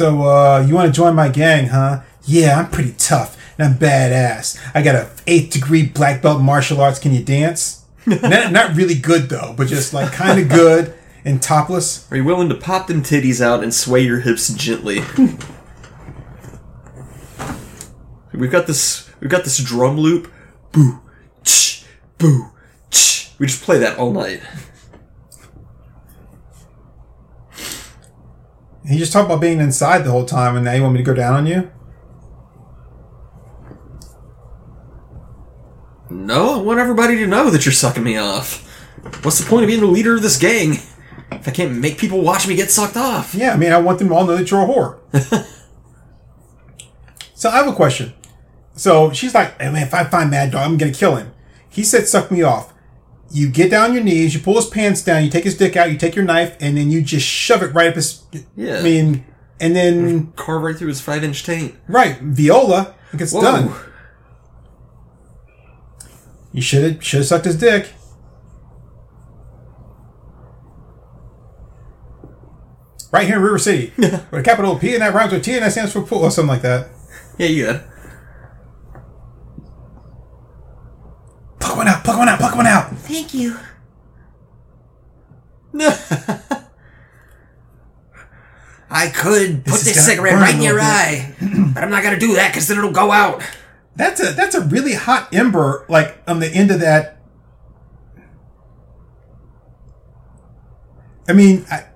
[0.00, 2.00] So, uh, you want to join my gang, huh?
[2.24, 4.58] Yeah, I'm pretty tough and I'm badass.
[4.74, 6.98] I got a eighth degree black belt martial arts.
[6.98, 7.84] Can you dance?
[8.06, 10.94] not, not really good though, but just like kind of good
[11.26, 12.10] and topless.
[12.10, 15.00] Are you willing to pop them titties out and sway your hips gently?
[18.32, 20.32] we've got this we've got this drum loop.
[20.72, 20.98] Boo
[21.44, 21.84] ch
[22.16, 22.46] boo
[22.88, 23.32] ch.
[23.38, 24.40] We just play that all night.
[28.84, 31.04] You just talked about being inside the whole time, and now you want me to
[31.04, 31.70] go down on you?
[36.08, 38.66] No, I want everybody to know that you're sucking me off.
[39.22, 40.78] What's the point of being the leader of this gang
[41.32, 43.34] if I can't make people watch me get sucked off?
[43.34, 44.98] Yeah, I mean, I want them to all know that you're a whore.
[47.34, 48.14] so I have a question.
[48.74, 51.32] So she's like, hey, man, if I find Mad Dog, I'm going to kill him.
[51.68, 52.69] He said, suck me off.
[53.32, 55.76] You get down on your knees, you pull his pants down, you take his dick
[55.76, 58.22] out, you take your knife, and then you just shove it right up his.
[58.56, 58.78] Yeah.
[58.78, 59.24] I mean,
[59.60, 61.74] and then, Carve right through his five inch taint.
[61.86, 63.42] right, viola, it gets Whoa.
[63.42, 63.72] done.
[66.52, 67.92] You should have should have sucked his dick.
[73.12, 73.92] Right here in River City.
[73.98, 76.30] with a capital P and that rhymes with T and that stands for pool or
[76.30, 76.88] something like that.
[77.38, 77.76] Yeah, you got.
[77.76, 77.82] it.
[81.58, 82.89] Pluck one out, pluck one out, pluck one out.
[83.10, 83.56] Thank you.
[88.88, 91.34] I could put is this cigarette right in your little eye,
[91.74, 93.42] but I'm not gonna do that because then it'll go out.
[93.96, 97.20] That's a that's a really hot ember, like on the end of that.
[101.28, 101.86] I mean, I,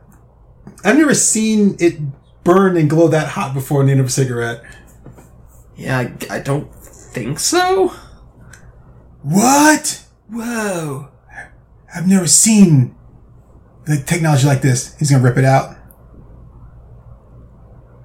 [0.84, 2.00] I've never seen it
[2.42, 4.64] burn and glow that hot before in the end of a cigarette.
[5.76, 7.92] Yeah, I, I don't think so.
[9.22, 10.03] What?
[10.30, 11.08] Whoa.
[11.94, 12.96] I've never seen
[13.84, 14.96] the technology like this.
[14.98, 15.76] He's gonna rip it out.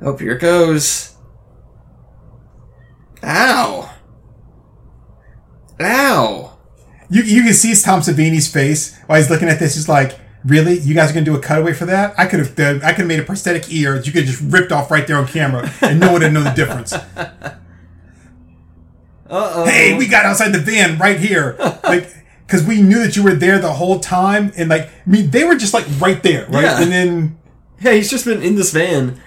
[0.01, 1.15] Oh, here it goes.
[3.23, 3.93] Ow.
[5.81, 6.57] Ow.
[7.09, 9.75] You you can see Tom Savini's face while he's looking at this.
[9.75, 10.79] He's like, "Really?
[10.79, 12.13] You guys are gonna do a cutaway for that?
[12.17, 12.81] I could have done.
[12.83, 15.07] I could have made a prosthetic ear that you could have just ripped off right
[15.07, 16.93] there on camera, and no one would know the difference."
[19.29, 19.65] Uh oh.
[19.65, 21.55] hey, we got outside the van right here.
[21.83, 22.07] Like,
[22.45, 24.51] because we knew that you were there the whole time.
[24.57, 26.63] And, like, I mean, they were just, like, right there, right?
[26.63, 26.81] Yeah.
[26.81, 27.39] And then,
[27.79, 29.19] Yeah, he's just been in this van.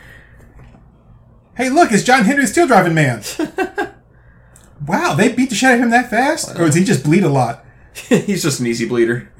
[1.56, 3.22] hey, look, it's John Henry Steel Driving Man.
[4.86, 6.50] wow, they beat the shit out of him that fast?
[6.58, 7.64] Or does he just bleed a lot?
[7.94, 9.30] he's just an easy bleeder.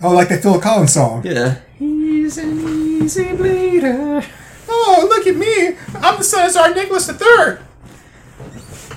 [0.00, 1.22] Oh, like that Phil Collins song.
[1.24, 1.60] Yeah.
[1.78, 2.58] He's an
[3.02, 4.24] easy bleeder.
[4.68, 5.76] Oh, look at me.
[5.96, 7.58] I'm the son of Tsar Nicholas III.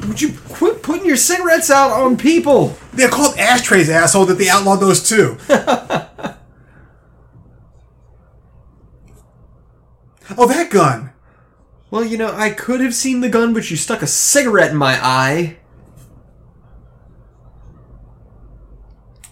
[0.07, 2.77] Would you quit putting your cigarettes out on people?
[2.93, 5.37] They're called ashtrays, asshole, that they outlawed those too.
[5.49, 6.07] oh,
[10.47, 11.11] that gun.
[11.89, 14.77] Well, you know, I could have seen the gun, but you stuck a cigarette in
[14.77, 15.57] my eye.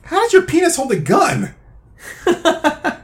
[0.04, 1.56] How does your penis hold a gun?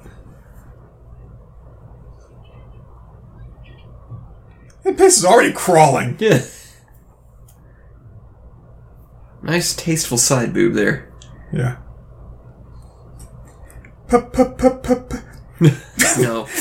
[4.93, 6.15] piss is already crawling.
[6.19, 6.41] Yeah.
[9.43, 11.11] Nice, tasteful side boob there.
[11.53, 11.77] Yeah.
[14.07, 15.13] Pup, pup, pup, pup.
[16.19, 16.45] No.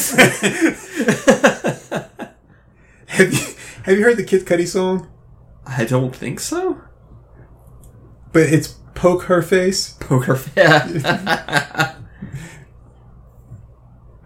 [3.07, 3.39] Have you
[3.85, 5.09] have you heard the Kid Cudi song?
[5.67, 6.81] I don't think so.
[8.33, 9.93] But it's poke her face.
[10.01, 10.39] Poker.
[10.57, 11.95] Yeah.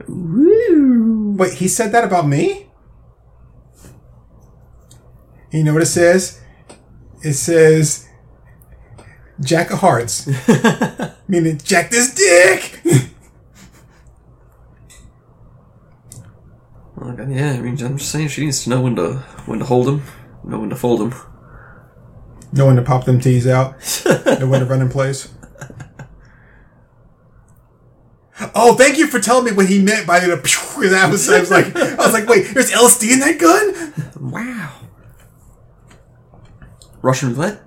[0.09, 1.35] Woo.
[1.37, 2.70] Wait, he said that about me?
[5.51, 6.41] You know what it says?
[7.23, 8.09] It says
[9.41, 10.29] Jack of Hearts.
[11.29, 12.81] Meaning Jack this dick.
[17.03, 19.15] Oh yeah, I mean, I'm just saying she needs to know when to
[19.47, 20.03] when to hold them,
[20.45, 21.15] know when to fold them.
[22.53, 23.75] know when to pop them tees out.
[24.27, 25.33] know when to run in place.
[28.55, 30.37] Oh, thank you for telling me what he meant by the.
[30.81, 34.31] That was, I was like, I was like, wait, there's LSD in that gun.
[34.31, 34.80] Wow.
[37.03, 37.63] Russian roulette.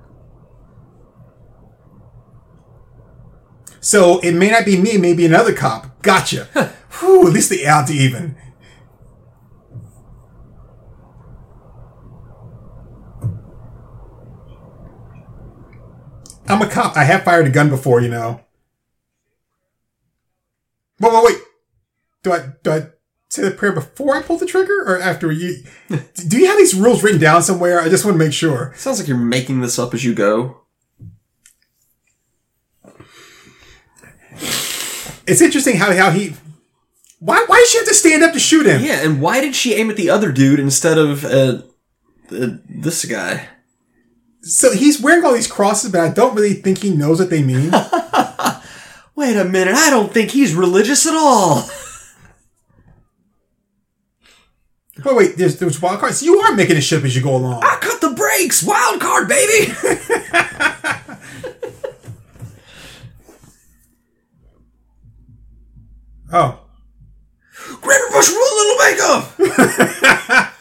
[3.80, 6.02] So it may not be me, maybe another cop.
[6.02, 6.46] Gotcha.
[7.00, 8.38] Whew, at least they out to even.
[16.48, 16.96] I'm a cop.
[16.96, 18.42] I have fired a gun before, you know.
[21.00, 21.38] Wait, wait, wait.
[22.22, 22.88] Do I do I
[23.34, 25.64] say the prayer before I pull the trigger or after you?
[26.28, 27.82] do you have these rules written down somewhere?
[27.82, 28.74] I just want to make sure.
[28.76, 30.62] Sounds like you're making this up as you go.
[35.26, 36.36] It's interesting how how he.
[37.20, 38.82] Why why did she have to stand up to shoot him?
[38.84, 41.62] Yeah, and why did she aim at the other dude instead of uh,
[42.32, 43.48] uh, this guy?
[44.42, 47.42] So he's wearing all these crosses, but I don't really think he knows what they
[47.42, 47.72] mean.
[49.16, 51.64] Wait a minute, I don't think he's religious at all.
[55.04, 56.22] wait, wait, there's there's wild cards.
[56.22, 57.64] You are making it shit as you go along.
[57.64, 59.74] I cut the brakes, wild card, baby.
[66.32, 66.60] Oh,
[67.82, 70.54] Greater Bush rule, little makeup.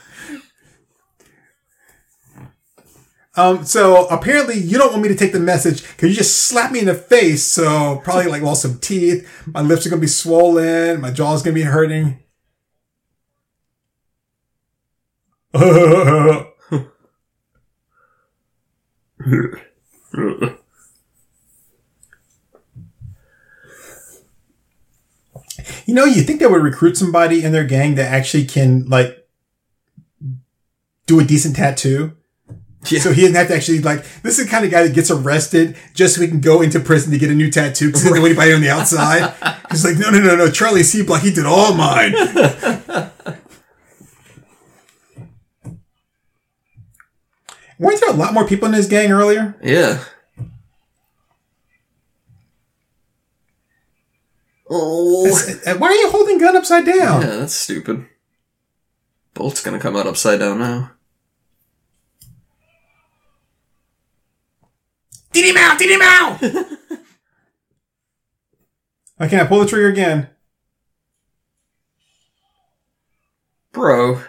[3.36, 3.64] um.
[3.64, 6.80] So apparently you don't want me to take the message because you just slapped me
[6.80, 7.44] in the face.
[7.44, 9.26] So probably like lost some teeth.
[9.46, 11.00] My lips are gonna be swollen.
[11.00, 12.21] My jaw's gonna be hurting.
[25.86, 29.28] You know, you think they would recruit somebody in their gang that actually can like
[31.06, 32.16] do a decent tattoo.
[32.88, 33.00] Yeah.
[33.00, 34.04] So he doesn't have to actually like.
[34.22, 36.80] This is the kind of guy that gets arrested just so he can go into
[36.80, 39.32] prison to get a new tattoo because he doesn't know anybody on the outside.
[39.70, 40.50] He's like, no, no, no, no.
[40.50, 41.02] Charlie C.
[41.02, 42.12] Block, he did all mine.
[47.82, 49.56] Weren't there a lot more people in this gang earlier?
[49.60, 50.04] yeah.
[54.70, 55.28] Oh.
[55.78, 57.22] Why are you holding gun upside down?
[57.22, 58.06] Yeah, that's stupid.
[59.34, 60.92] Bolt's gonna come out upside down now.
[65.32, 65.78] Did him out!
[65.78, 66.42] Did him out!
[69.20, 70.30] okay, I pull the trigger again.
[73.72, 74.22] Bro.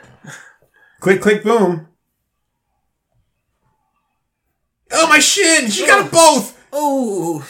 [1.00, 1.93] Click, click, boom.
[4.94, 5.70] Oh, my shin!
[5.70, 6.40] She got them oh.
[6.40, 6.68] both!
[6.72, 7.48] Oh.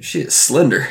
[0.00, 0.88] She is slender.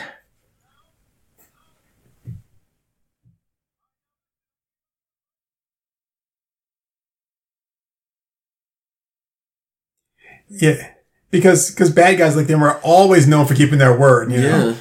[10.49, 10.91] Yeah.
[11.29, 14.77] Because because bad guys like them are always known for keeping their word, you know?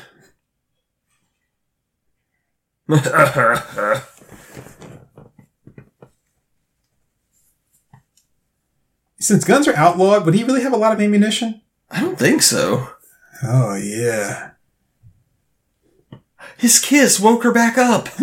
[2.89, 4.03] Yeah.
[9.19, 11.63] Since guns are outlawed, would he really have a lot of ammunition?
[11.91, 12.89] I don't think so.
[13.43, 14.51] Oh, yeah.
[16.59, 18.09] His kiss woke her back up.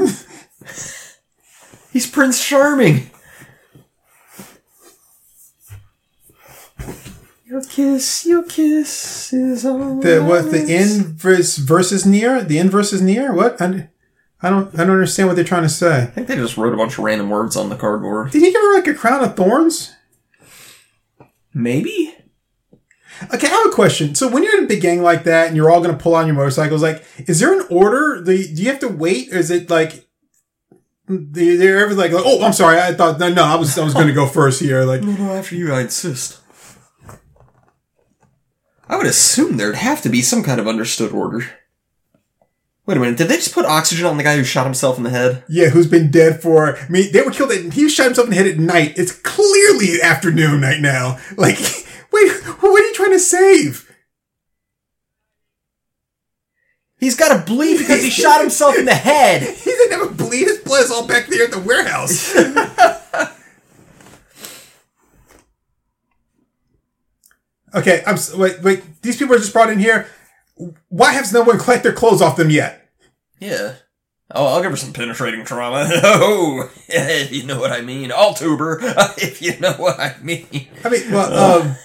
[1.91, 3.09] He's Prince Charming.
[7.45, 9.99] Your kiss, your kiss is all.
[9.99, 10.49] The what?
[10.49, 12.43] The I in versus near?
[12.43, 13.31] The in versus near?
[13.31, 13.61] What?
[13.61, 13.89] I,
[14.41, 14.73] I don't.
[14.73, 16.01] I don't understand what they're trying to say.
[16.01, 18.31] I think they just wrote a bunch of random words on the cardboard.
[18.31, 19.93] Did he give her like a crown of thorns?
[21.53, 22.13] Maybe.
[23.33, 24.15] Okay, I have a question.
[24.15, 26.15] So when you're in a big gang like that and you're all going to pull
[26.15, 28.21] on your motorcycles, like, is there an order?
[28.21, 29.31] The, do you have to wait?
[29.33, 30.07] Or is it like,
[31.07, 32.79] they- they're ever like, like, oh, I'm sorry.
[32.79, 34.83] I thought, no, no, I was, I was going to go first here.
[34.83, 36.39] Like, No, no, after you, I insist.
[38.89, 41.45] I would assume there'd have to be some kind of understood order.
[42.85, 45.03] Wait a minute, did they just put oxygen on the guy who shot himself in
[45.03, 45.43] the head?
[45.47, 46.75] Yeah, who's been dead for?
[46.75, 47.51] I mean, they were killed.
[47.51, 48.93] At, he shot himself in the head at night.
[48.97, 51.19] It's clearly afternoon right now.
[51.37, 51.57] Like,
[52.11, 52.31] wait,
[52.61, 53.89] what are you trying to save?
[56.97, 59.41] He's got to bleed because he shot himself in the head.
[59.63, 60.47] He didn't have a bleed.
[60.47, 62.35] His blood is all back there at the warehouse.
[67.75, 68.61] okay, I'm wait.
[68.61, 70.07] Wait, these people are just brought in here.
[70.89, 72.91] Why has no one collected their clothes off them yet?
[73.39, 73.75] Yeah.
[74.35, 75.87] Oh, I'll give her some penetrating trauma.
[76.03, 78.11] Oh, if you know what I mean.
[78.11, 78.79] I'll tube her,
[79.17, 80.47] if you know what I mean.
[80.83, 81.75] I mean, well, um,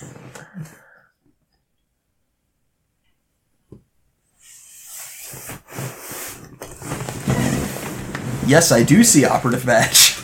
[8.47, 10.19] Yes, I do see operative match.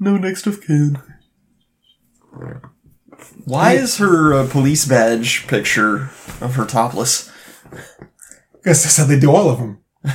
[0.00, 1.00] No next of kin.
[3.44, 6.10] Why is her uh, police badge picture
[6.40, 7.30] of her topless?
[8.64, 9.78] guess that's how they do all of them.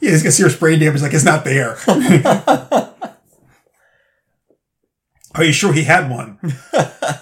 [0.00, 1.02] Yeah, he's got serious brain damage.
[1.02, 1.76] Like it's not there.
[5.34, 6.38] Are you sure he had one?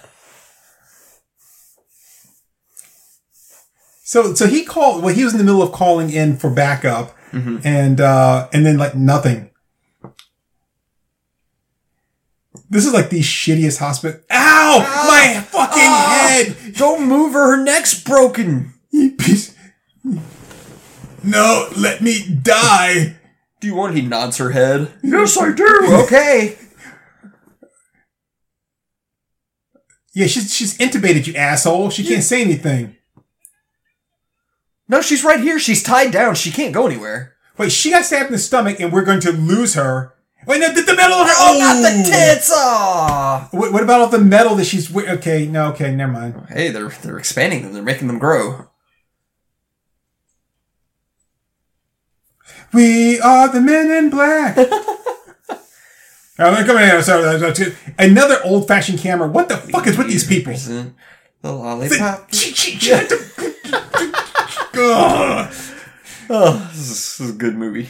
[4.04, 5.02] so, so he called.
[5.02, 7.16] Well, he was in the middle of calling in for backup,
[7.64, 9.50] and uh, and then like nothing.
[12.71, 14.21] This is like the shittiest hospital.
[14.31, 14.79] Ow!
[14.79, 15.47] My ah!
[15.51, 16.29] fucking ah!
[16.29, 16.75] head!
[16.75, 18.75] Don't move her, her neck's broken.
[18.91, 19.57] You piece.
[21.25, 23.16] No, let me die.
[23.61, 24.93] Do you want he nods her head?
[25.03, 26.03] Yes, I do.
[26.05, 26.57] Okay.
[30.14, 31.91] Yeah, she's she's intubated, you asshole.
[31.91, 32.97] She can't say anything.
[34.89, 35.59] No, she's right here.
[35.59, 36.35] She's tied down.
[36.35, 37.35] She can't go anywhere.
[37.57, 40.14] Wait, she got stabbed in the stomach, and we're going to lose her.
[40.47, 41.16] Wait, no, the, the metal.
[41.18, 42.51] Oh, not the tits!
[42.55, 43.49] Ah.
[43.53, 43.57] Aw.
[43.57, 44.89] What, what about all the metal that she's?
[44.89, 46.47] wi- Okay, no, okay, never mind.
[46.49, 47.72] Hey, they're they're expanding them.
[47.74, 48.68] They're making them grow.
[52.72, 54.57] We are the men in black.
[56.41, 57.03] Oh, they're coming in.
[57.03, 57.74] Sorry, sorry, sorry.
[57.99, 59.26] Another old-fashioned camera.
[59.26, 60.53] What the fuck is with these people?
[60.55, 60.93] The
[61.53, 62.32] lollipop.
[62.32, 62.93] She, she, she
[64.74, 65.55] Ugh.
[66.30, 67.89] Oh, this is a good movie.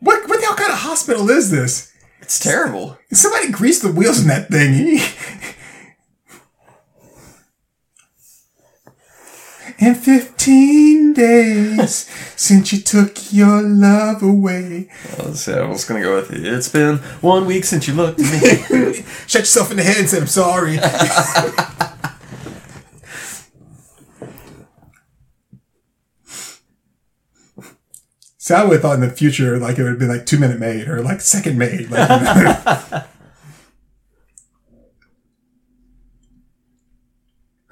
[0.00, 1.92] What what the hell kind of hospital is this?
[2.20, 2.98] It's terrible.
[3.12, 5.00] Somebody greased the wheels in that thing.
[9.78, 14.88] In 15 days since you took your love away.
[15.18, 16.46] I was, I was gonna go with it.
[16.46, 18.92] It's been one week since you looked at me.
[19.26, 20.78] Shut yourself in the head and said, I'm sorry.
[28.42, 30.36] so I would have thought in the future, like it would have been like two
[30.36, 31.88] minute made or like second made.
[31.92, 32.42] Like, you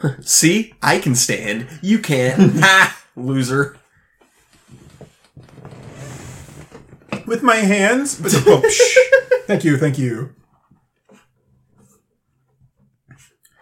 [0.00, 0.20] know.
[0.20, 1.66] See, I can stand.
[1.82, 2.54] You can't.
[2.60, 3.78] ha, loser.
[7.26, 8.20] with my hands.
[8.20, 8.62] But oh,
[9.48, 10.36] thank you, thank you.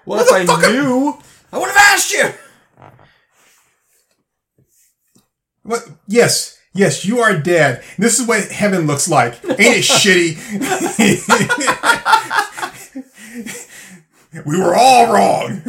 [0.05, 1.19] Well, if I knew,
[1.55, 2.35] I would have asked you.
[5.63, 5.89] What?
[6.07, 7.83] Yes, yes, you are dead.
[7.99, 9.43] This is what heaven looks like.
[9.45, 10.39] Ain't it shitty?
[14.47, 15.63] we were all wrong.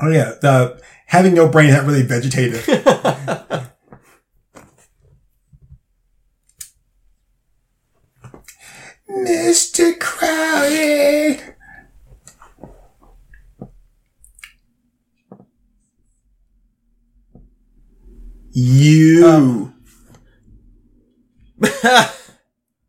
[0.00, 2.64] oh yeah, the having no brain is not really vegetative.
[9.10, 9.98] Mr.
[9.98, 11.51] Crowley.
[18.52, 19.26] You.
[19.26, 19.74] Um,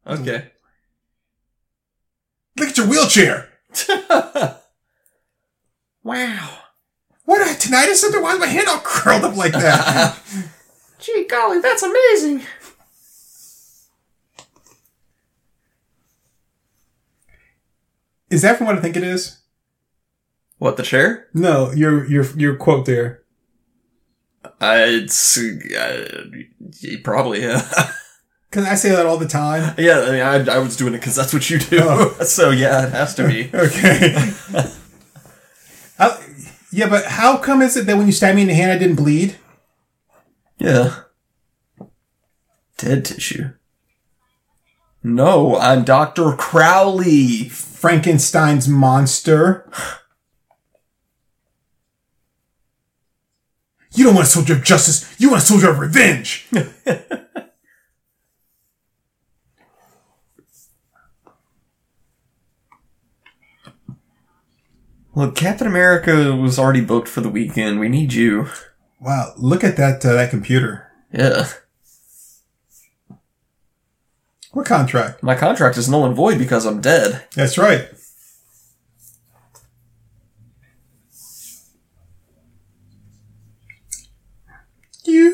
[0.07, 0.51] okay.
[2.57, 3.49] Look at your wheelchair.
[6.03, 6.57] Wow.
[7.25, 8.21] What a tinnitus something?
[8.21, 10.19] Why is my hand all curled up like that?
[10.99, 12.45] Gee golly, that's amazing.
[18.29, 19.41] is that from what I think it is?
[20.57, 21.27] What the chair?
[21.33, 23.22] No, your your your quote there.
[24.43, 26.25] Uh, it's uh,
[27.03, 27.61] probably yeah.
[28.49, 29.73] Because I say that all the time.
[29.79, 31.79] yeah, I mean, I, I was doing it because that's what you do.
[31.81, 32.09] Oh.
[32.23, 33.49] so yeah, it has to be.
[33.53, 34.15] Okay.
[35.97, 36.19] I-
[36.71, 38.77] yeah, but how come is it that when you stabbed me in the hand, I
[38.77, 39.37] didn't bleed?
[40.59, 41.01] Yeah.
[42.77, 43.53] Dead tissue.
[45.03, 46.33] No, I'm Dr.
[46.33, 47.49] Crowley.
[47.49, 49.69] Frankenstein's monster.
[53.93, 55.13] You don't want a soldier of justice.
[55.19, 56.47] You want a soldier of revenge.
[65.15, 67.79] Look, Captain America was already booked for the weekend.
[67.79, 68.47] We need you.
[68.99, 70.91] Wow, look at that uh, that computer.
[71.11, 71.49] Yeah.
[74.53, 75.21] What contract?
[75.21, 77.25] My contract is null and void because I'm dead.
[77.35, 77.89] That's right.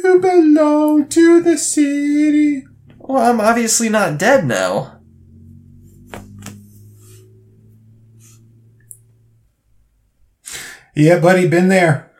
[0.09, 2.65] You belong to the city.
[2.97, 5.01] Well, I'm obviously not dead now.
[10.95, 12.11] Yeah, buddy, been there.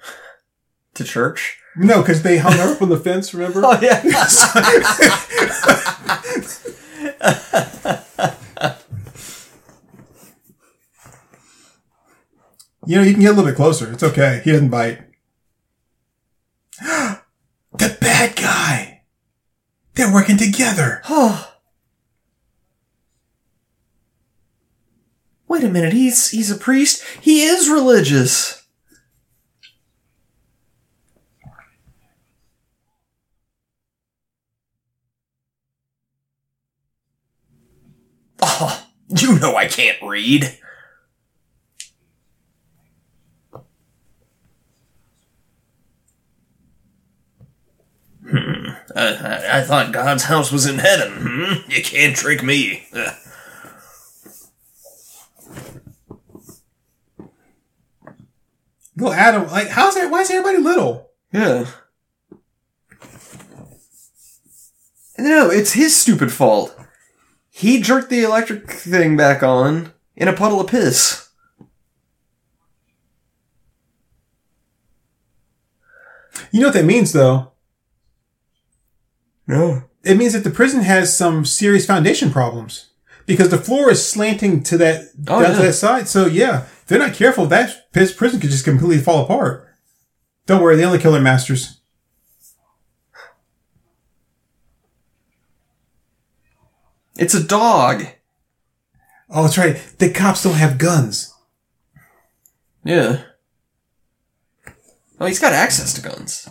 [0.94, 1.58] To church?
[1.76, 3.34] No, because they hung her up on the fence.
[3.34, 3.64] Remember?
[3.66, 4.04] Oh, yeah.
[12.86, 13.92] You know, you can get a little bit closer.
[13.92, 14.42] It's okay.
[14.44, 15.00] He doesn't bite.
[20.00, 20.12] the bad guy.
[20.12, 21.02] They're working together.
[25.48, 27.04] Wait a minute, he's he's a priest?
[27.22, 28.56] He is religious.
[38.42, 40.58] Oh, you know I can't read.
[48.96, 51.12] I, I, I thought God's house was in heaven.
[51.22, 51.72] Hmm?
[51.72, 52.88] You can't trick me.
[52.94, 53.16] Ugh.
[58.96, 60.12] Little Adam, like, how's that?
[60.12, 61.12] Why is everybody little?
[61.32, 61.68] Yeah.
[65.18, 66.76] No, it's his stupid fault.
[67.50, 71.30] He jerked the electric thing back on in a puddle of piss.
[76.52, 77.52] You know what that means, though?
[79.50, 79.82] No.
[80.04, 82.92] It means that the prison has some serious foundation problems
[83.26, 86.08] because the floor is slanting to that Oh, down to that side.
[86.08, 89.68] So yeah, if they're not careful, that prison could just completely fall apart.
[90.46, 91.82] Don't worry, they only kill their masters.
[97.18, 98.06] It's a dog.
[99.32, 99.76] Oh, that's right.
[99.98, 101.34] The cops don't have guns.
[102.84, 103.24] Yeah.
[105.20, 106.48] Oh, he's got access to guns.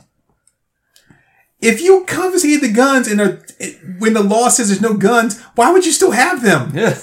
[1.60, 3.42] If you confiscate the guns and are,
[3.98, 6.70] when the law says there's no guns, why would you still have them?
[6.74, 6.94] Yeah.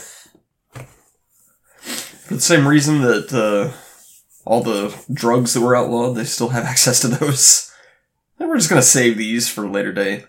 [2.26, 3.76] For the same reason that uh,
[4.46, 7.72] all the drugs that were outlawed, they still have access to those.
[8.40, 10.26] And we're just gonna save these for a later date.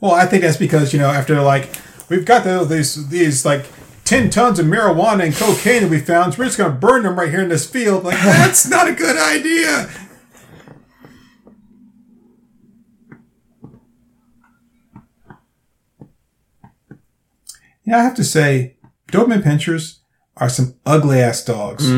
[0.00, 1.70] Well, I think that's because you know after like
[2.08, 3.66] we've got the, these these like
[4.04, 7.18] ten tons of marijuana and cocaine that we found, so we're just gonna burn them
[7.18, 8.04] right here in this field.
[8.04, 9.90] Like that's not a good idea.
[17.84, 18.76] Yeah, I have to say,
[19.12, 19.98] Doberman Pinschers
[20.36, 21.88] are some ugly ass dogs.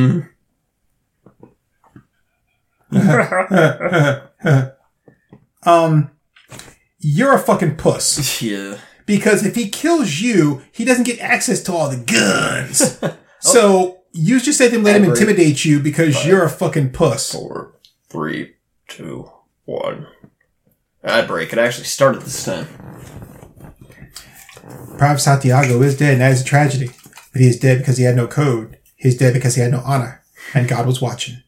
[5.62, 6.10] um,
[6.98, 8.42] you're a fucking puss.
[8.42, 8.78] Yeah.
[9.06, 13.00] Because if he kills you, he doesn't get access to all the guns.
[13.38, 17.32] So you just let him let him intimidate you because you're a fucking puss.
[17.32, 17.78] Four,
[18.08, 18.56] three,
[18.88, 19.30] two,
[19.66, 20.08] one.
[21.04, 21.52] Ad break.
[21.52, 22.66] It actually started this time.
[24.98, 26.90] Perhaps Santiago is dead, and that is a tragedy.
[27.32, 28.78] But he is dead because he had no code.
[28.96, 30.22] He's dead because he had no honor,
[30.54, 31.42] and God was watching.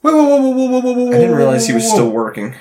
[0.00, 2.54] Whoa, whoa, whoa, whoa, whoa, whoa, whoa, I didn't realize he was still working.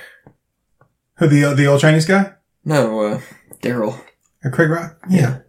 [1.18, 2.34] Who, the the old Chinese guy,
[2.66, 3.22] No, uh,
[3.62, 4.00] Daryl.
[4.44, 4.98] or Craig Rock.
[5.10, 5.40] Yeah.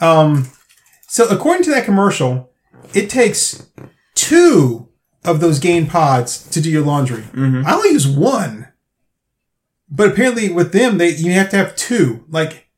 [0.00, 0.50] Um.
[1.06, 2.50] So according to that commercial,
[2.92, 3.68] it takes
[4.14, 4.88] two
[5.24, 7.22] of those gain pods to do your laundry.
[7.22, 7.66] Mm-hmm.
[7.66, 8.68] I only use one.
[9.90, 12.24] But apparently with them, they you have to have two.
[12.28, 12.68] Like,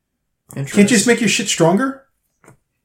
[0.55, 2.05] can't you just make your shit stronger?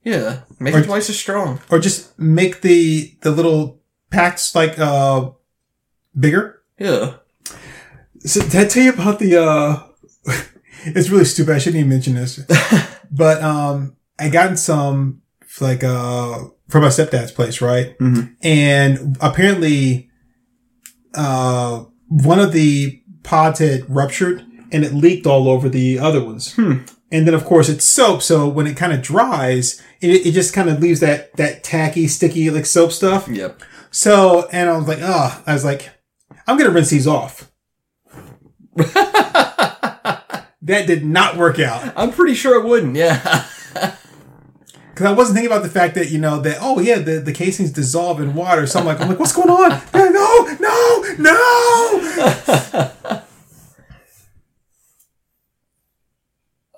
[0.03, 1.59] Yeah, make Or- it twice as strong.
[1.70, 5.32] Or just make the the little packs like uh
[6.18, 6.62] bigger?
[6.80, 7.16] Yeah.
[8.20, 9.84] So did I tell you about the uh
[10.86, 12.39] it's really stupid, I shouldn't even mention this.
[13.12, 15.22] but um I gotten some
[15.59, 17.98] like uh from my stepdad's place, right?
[18.00, 18.36] Mhm.
[18.42, 20.10] And apparently
[21.14, 26.54] uh one of the pods had ruptured and it leaked all over the other ones.
[26.54, 26.80] Hmm.
[27.12, 30.54] And then of course it's soap, so when it kind of dries, it, it just
[30.54, 33.28] kind of leaves that that tacky, sticky like soap stuff.
[33.28, 33.62] Yep.
[33.92, 35.90] So and I was like, oh, I was like,
[36.48, 37.52] I'm gonna rinse these off.
[40.64, 42.96] That did not work out I'm pretty sure it wouldn't.
[42.96, 43.46] Yeah.
[45.02, 47.34] because I wasn't thinking about the fact that you know that oh yeah the, the
[47.34, 48.68] casings dissolve in water.
[48.68, 49.82] So I'm like I'm like what's going on?
[49.93, 50.10] No
[50.60, 52.91] no no.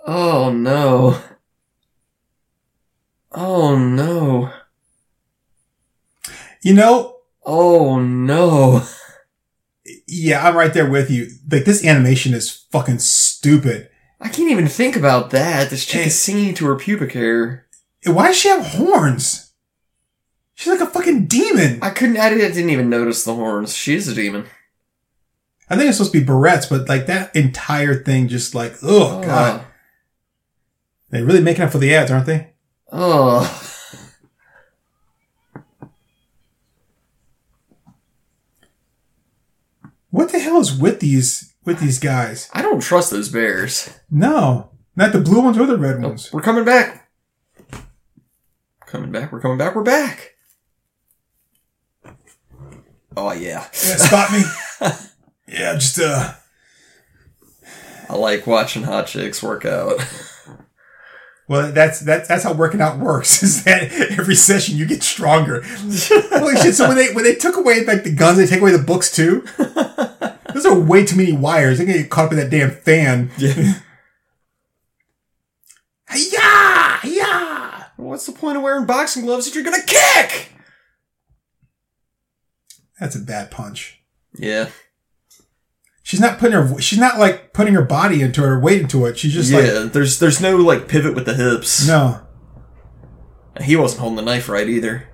[0.05, 1.19] Oh no.
[3.31, 4.51] Oh no.
[6.61, 8.83] You know, Oh no.
[10.07, 11.27] yeah, I'm right there with you.
[11.51, 13.89] Like this animation is fucking stupid.
[14.21, 15.69] I can't even think about that.
[15.69, 16.07] This chick Hey.
[16.07, 17.65] is singing to her pubic hair.
[18.05, 19.51] Why does she have horns?
[20.55, 21.79] She's like a fucking demon.
[21.81, 23.75] I couldn't, I didn't even notice the horns.
[23.75, 24.45] She's a demon.
[25.69, 29.21] I think it's supposed to be barrettes, but like that entire thing just like, oh
[29.23, 29.65] god.
[31.09, 32.53] They're really making up for the ads, aren't they?
[32.91, 33.49] Oh.
[40.09, 42.49] What the hell is with these with these guys?
[42.53, 43.89] I don't trust those bears.
[44.11, 44.69] No.
[44.95, 46.31] Not the blue ones or the red Oh, ones.
[46.31, 47.02] we're coming back.
[48.93, 50.35] Coming back, we're coming back, we're back.
[53.17, 53.63] Oh yeah.
[53.63, 54.43] Yeah, spot me.
[55.47, 56.33] yeah, just uh
[58.07, 59.95] I like watching hot chicks work out.
[61.49, 65.63] well that's that's that's how working out works, is that every session you get stronger.
[65.63, 68.73] Holy shit, so when they when they took away like the guns, they take away
[68.73, 69.43] the books too?
[70.53, 71.79] Those are way too many wires.
[71.79, 73.31] They're gonna get caught up in that damn fan.
[73.39, 73.73] Yeah.
[76.15, 76.99] Yeah!
[77.03, 77.83] Yeah!
[78.13, 80.49] What's the point of wearing boxing gloves if you're gonna kick?
[82.99, 84.03] That's a bad punch.
[84.35, 84.69] Yeah.
[86.03, 89.07] She's not putting her she's not like putting her body into it or weight into
[89.07, 89.17] it.
[89.17, 91.87] She's just like yeah, there's there's no like pivot with the hips.
[91.87, 92.21] no.
[93.59, 95.09] He wasn't holding the knife right either.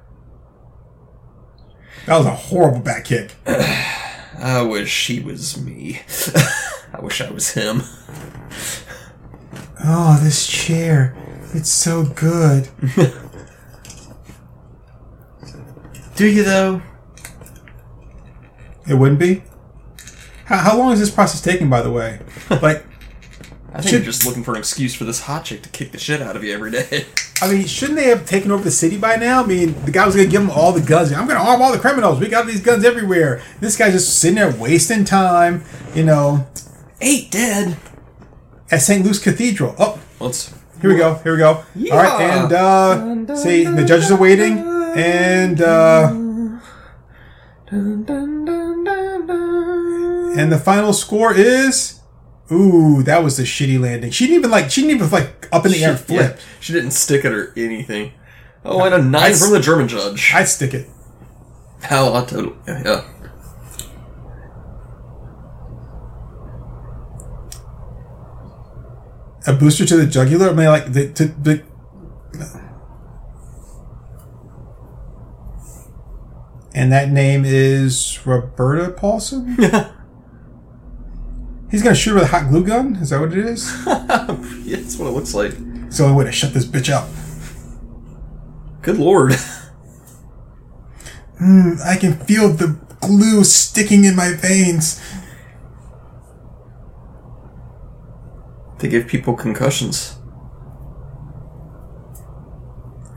[2.06, 3.34] That was a horrible back kick.
[3.47, 6.02] I wish he was me.
[6.93, 7.82] I wish I was him.
[9.86, 11.16] Oh, this chair.
[11.54, 12.70] It's so good.
[16.16, 16.82] Do you though?
[18.88, 19.43] It wouldn't be?
[20.45, 22.20] How, how long is this process taking, by the way?
[22.50, 22.84] Like,
[23.72, 25.91] I think Should- you're just looking for an excuse for this hot chick to kick
[25.91, 27.06] the shit out of you every day.
[27.41, 29.43] I mean, shouldn't they have taken over the city by now?
[29.43, 31.14] I mean, the guy was going to give them all the guns.
[31.14, 32.20] I'm going to arm all the criminals.
[32.20, 33.41] We got these guns everywhere.
[33.60, 36.47] This guy's just sitting there wasting time, you know,
[37.00, 37.78] Eight dead.
[38.72, 39.06] at St.
[39.06, 39.76] Luke's Cathedral.
[39.78, 40.54] Oh, Let's.
[40.82, 41.16] Here we go.
[41.16, 41.64] Here we go.
[41.92, 44.58] All right, and, uh, see, the judges are waiting.
[44.96, 46.12] And, uh,
[50.38, 52.00] and the final score is.
[52.52, 54.10] Ooh, that was a shitty landing.
[54.12, 54.72] She didn't even like.
[54.72, 56.36] She didn't even like up in the air flip.
[56.38, 58.14] Yeah, she didn't stick it or anything.
[58.66, 60.32] Oh, and a nine I'd- from the German judge.
[60.34, 60.88] I'd stick it.
[61.84, 62.56] Hell, I totally.
[62.68, 63.04] Yeah,
[69.48, 70.50] a booster to the jugular.
[70.50, 71.64] I mean, like the to the.
[76.74, 79.56] And that name is Roberta Paulson.
[79.60, 79.92] Yeah.
[81.72, 82.96] He's gonna shoot her with a hot glue gun.
[82.96, 83.72] Is that what it is?
[83.86, 83.98] yeah,
[84.78, 85.54] that's what it looks like.
[85.88, 87.08] It's the only way to shut this bitch up.
[88.82, 89.34] Good lord.
[91.38, 95.02] Hmm, I can feel the glue sticking in my veins.
[98.80, 100.18] They give people concussions.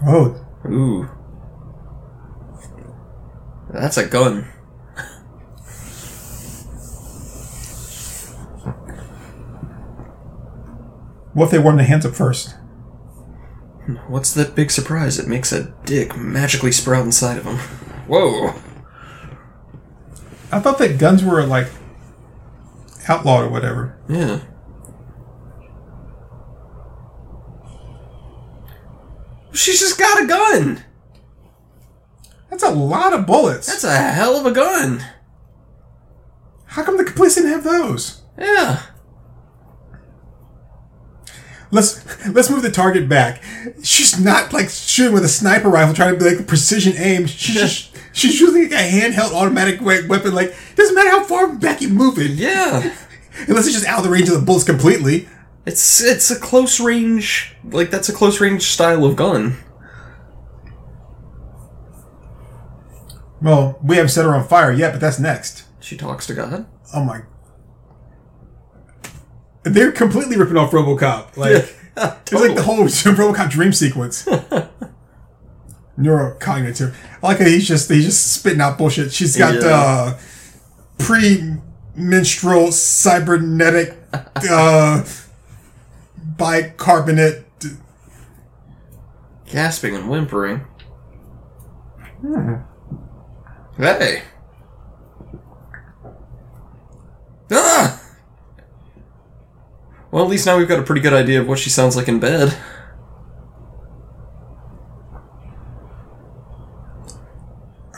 [0.07, 1.09] Oh, Ooh.
[3.71, 4.49] That's a gun.
[11.33, 12.55] what if they warm the hands up first?
[14.07, 15.19] What's that big surprise?
[15.19, 17.57] It makes a dick magically sprout inside of them?
[18.07, 18.55] Whoa.
[20.53, 21.69] I thought that guns were like
[23.09, 23.99] outlawed or whatever.
[24.09, 24.41] Yeah.
[29.53, 30.85] She's just got a gun.
[32.51, 33.67] That's a lot of bullets.
[33.67, 35.05] That's a hell of a gun.
[36.67, 38.23] How come the police didn't have those?
[38.39, 38.83] Yeah.
[41.71, 43.43] Let's let's move the target back.
[43.83, 47.27] She's not like shooting with a sniper rifle, trying to be like precision aim.
[47.27, 50.35] She's just she's using like a handheld automatic weapon.
[50.35, 52.95] Like doesn't matter how far back you move it, Yeah.
[53.49, 55.29] unless it's just out of the range of the bullets completely.
[55.65, 59.57] It's it's a close range like that's a close range style of gun.
[63.41, 65.65] Well, we haven't set her on fire yet, but that's next.
[65.81, 66.67] She talks to God.
[66.95, 67.23] Oh my!
[69.65, 71.37] They're completely ripping off RoboCop.
[71.37, 71.51] Like
[71.97, 74.25] it's like the whole RoboCop dream sequence.
[75.99, 76.95] Neurocognitive.
[77.23, 79.13] I like how he's just he's just spitting out bullshit.
[79.13, 79.69] She's got Yeah.
[79.69, 80.19] uh,
[80.99, 85.05] pre-menstrual cybernetic uh,
[86.37, 87.45] bicarbonate.
[89.47, 90.67] gasping and whimpering.
[93.77, 94.23] Hey.
[97.51, 98.01] Ah!
[100.11, 102.09] Well, at least now we've got a pretty good idea of what she sounds like
[102.09, 102.57] in bed.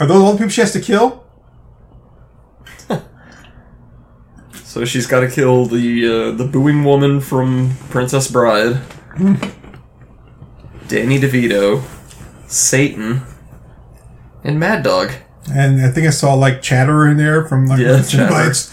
[0.01, 1.24] Are those all the people she has to kill?
[4.75, 8.81] So she's got to kill the uh, the booing woman from Princess Bride,
[10.89, 11.85] Danny DeVito,
[12.49, 13.23] Satan,
[14.43, 15.13] and Mad Dog.
[15.49, 18.29] And I think I saw like Chatterer in there from like Yeah, Chatterer.
[18.29, 18.73] Bites.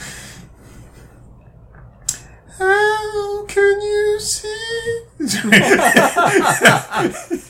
[2.58, 5.02] How can you see?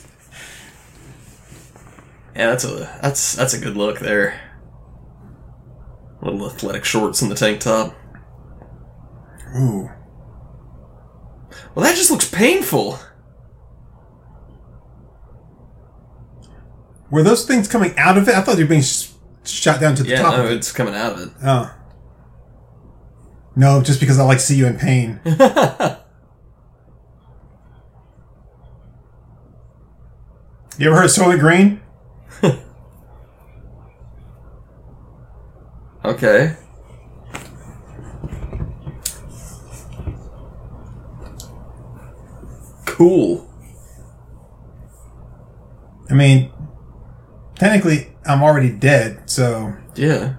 [2.36, 4.38] Yeah, that's a that's that's a good look there.
[6.20, 7.94] Little athletic shorts and the tank top.
[9.56, 9.90] Ooh.
[11.74, 12.98] Well, that just looks painful.
[17.10, 18.34] Were those things coming out of it?
[18.34, 19.08] I thought they were being sh-
[19.44, 20.54] shot down to the Yeah, top no, of it.
[20.54, 21.28] it's coming out of it.
[21.44, 21.74] Oh.
[23.54, 25.20] No, just because I like to see you in pain.
[25.26, 25.32] you
[30.86, 31.80] ever heard of Soylent Green?
[36.04, 36.56] Okay.
[43.02, 43.50] Cool.
[46.08, 46.52] I mean,
[47.56, 50.34] technically, I'm already dead, so Yeah.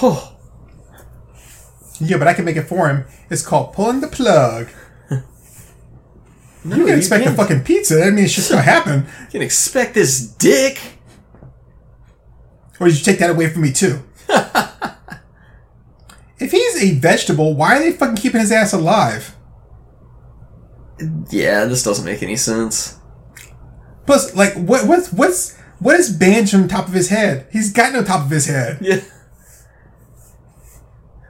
[2.02, 3.04] Yeah, but I can make it for him.
[3.30, 4.68] It's called pulling the plug.
[6.64, 8.04] no, You can expect a fucking pizza.
[8.04, 9.08] I mean, it's just gonna happen.
[9.22, 10.78] You can expect this dick.
[12.78, 14.04] Or did you take that away from me too?
[16.80, 19.36] a vegetable, why are they fucking keeping his ass alive?
[21.30, 22.98] Yeah, this doesn't make any sense.
[24.06, 27.46] Plus, like, what, what's, what's, what is bandaged on top of his head?
[27.52, 28.78] He's got no top of his head.
[28.80, 29.00] Yeah.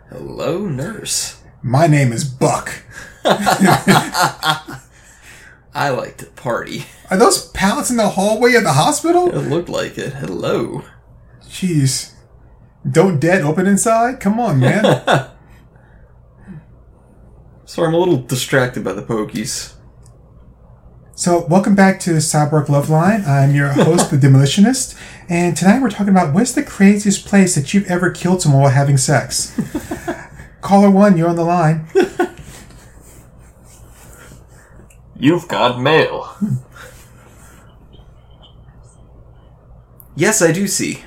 [0.09, 1.41] Hello, nurse.
[1.63, 2.83] My name is Buck.
[3.25, 4.79] I
[5.75, 6.87] like to party.
[7.11, 9.29] Are those pallets in the hallway of the hospital?
[9.29, 10.15] It looked like it.
[10.15, 10.85] Hello.
[11.45, 12.15] Jeez.
[12.91, 14.21] Don't dead open inside?
[14.21, 14.85] Come on, man.
[17.71, 19.75] Sorry, I'm a little distracted by the pokies.
[21.15, 23.23] so, welcome back to Cyborg Love Line.
[23.25, 27.73] I'm your host, the Demolitionist, and tonight we're talking about what's the craziest place that
[27.73, 29.57] you've ever killed someone while having sex?
[30.61, 31.87] Caller one, you're on the line.
[35.17, 36.37] You've got mail.
[40.17, 41.05] yes, I do see.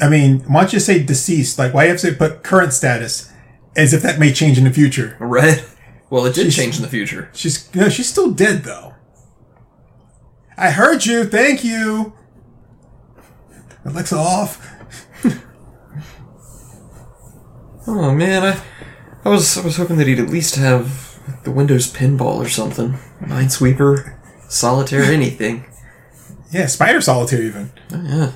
[0.00, 1.58] I mean, why don't you say deceased?
[1.58, 3.32] Like, why do you have to put current status?
[3.76, 5.16] As if that may change in the future.
[5.20, 5.64] Right?
[6.10, 7.28] Well, it did She's- change in the future.
[7.32, 8.94] She's no, she's still dead though.
[10.56, 11.24] I heard you.
[11.24, 12.14] Thank you.
[13.84, 14.72] Alexa off.
[17.88, 18.62] Oh man, I,
[19.24, 22.94] I was I was hoping that he'd at least have the Windows pinball or something,
[23.20, 24.16] Minesweeper,
[24.48, 25.66] solitaire, anything.
[26.50, 27.72] Yeah, spider solitaire even.
[27.92, 28.32] Oh, yeah.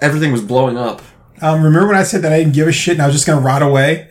[0.00, 1.02] Everything was blowing up.
[1.40, 3.26] Um, remember when I said that I didn't give a shit and I was just
[3.26, 4.10] gonna rot away?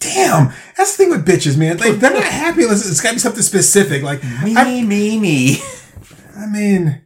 [0.00, 1.76] Damn, that's the thing with bitches, man.
[1.78, 4.02] Like they're not happy unless it's got to be something specific.
[4.02, 5.56] Like, Me, I, me, me.
[6.36, 7.02] I mean,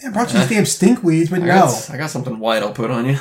[0.00, 1.54] damn, brought you these damn stink weeds, but I no.
[1.54, 3.18] got, I got something white I'll put on you.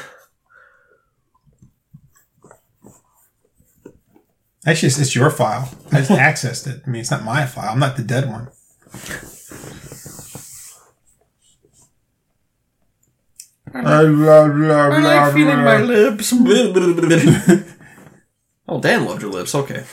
[4.66, 5.70] Actually, it's, it's your file.
[5.94, 6.84] I just accessed it.
[6.86, 7.72] I mean, it's not my file.
[7.72, 8.50] I'm not the dead one.
[13.86, 16.34] I like feeling my lips.
[18.68, 19.56] oh, Dan loved your lips.
[19.56, 19.84] Okay.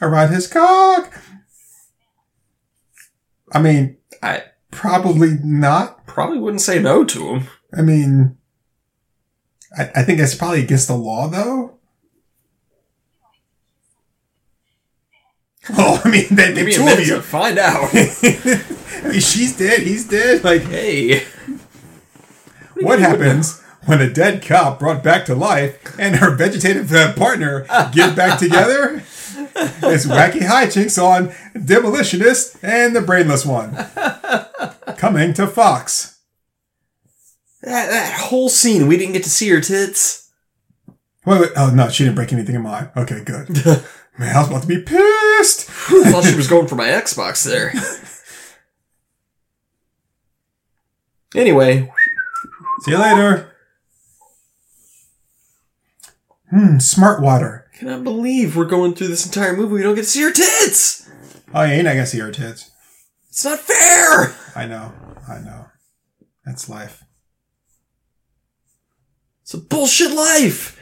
[0.00, 1.12] I ride his cock.
[3.52, 6.06] I mean, I probably not.
[6.06, 7.48] probably wouldn't say no to him.
[7.76, 8.36] I mean,
[9.76, 11.72] I, I think that's probably against the law, though.
[15.76, 17.20] Oh, I mean, that the Maybe two of you.
[17.20, 17.88] find out.
[17.92, 19.80] I mean, she's dead.
[19.80, 20.44] He's dead.
[20.44, 21.26] Like, hey.
[22.80, 27.66] What happens when a dead cop brought back to life and her vegetative uh, partner
[27.92, 29.02] get back together?
[29.58, 33.74] It's wacky hijinks on Demolitionist and the Brainless One.
[34.96, 36.18] Coming to Fox.
[37.62, 40.30] That, that whole scene, we didn't get to see her tits.
[41.24, 41.50] Wait, wait.
[41.56, 42.90] Oh, no, she didn't break anything in mine.
[42.96, 43.48] Okay, good.
[44.18, 45.68] Man, I was about to be pissed.
[45.90, 47.72] I thought she was going for my Xbox there.
[51.40, 51.90] anyway,
[52.80, 53.52] See you later.
[56.50, 57.68] Hmm, smart water.
[57.78, 59.74] Cannot believe we're going through this entire movie.
[59.74, 61.08] We don't get to see her tits.
[61.54, 62.70] Oh, yeah, you're not gonna see her tits.
[63.28, 64.34] It's not fair.
[64.54, 64.92] I know.
[65.28, 65.66] I know.
[66.44, 67.04] That's life.
[69.42, 70.80] It's a bullshit life.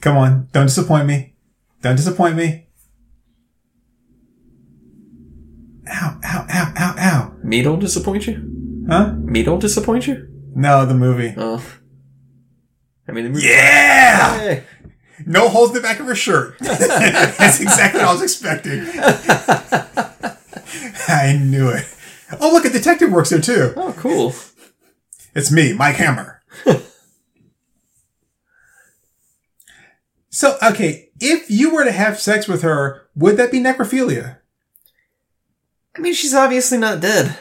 [0.00, 1.34] Come on, don't disappoint me.
[1.80, 2.66] Don't disappoint me.
[5.92, 7.34] Ow, ow, ow, ow, ow.
[7.42, 8.84] Me don't disappoint you.
[8.88, 9.12] Huh?
[9.18, 10.28] Me don't disappoint you.
[10.54, 11.34] No, the movie.
[11.36, 11.62] Oh.
[13.06, 13.46] I mean, the movie.
[13.46, 14.38] Yeah!
[14.38, 14.64] Hey.
[15.26, 16.56] No holes in the back of her shirt.
[16.60, 18.80] That's exactly what I was expecting.
[21.08, 21.84] I knew it.
[22.40, 23.72] Oh, look, a detective works there too.
[23.76, 24.34] Oh, cool.
[25.34, 26.42] It's me, Mike Hammer.
[30.30, 34.38] so, okay, if you were to have sex with her, would that be necrophilia?
[35.96, 37.38] I mean, she's obviously not dead.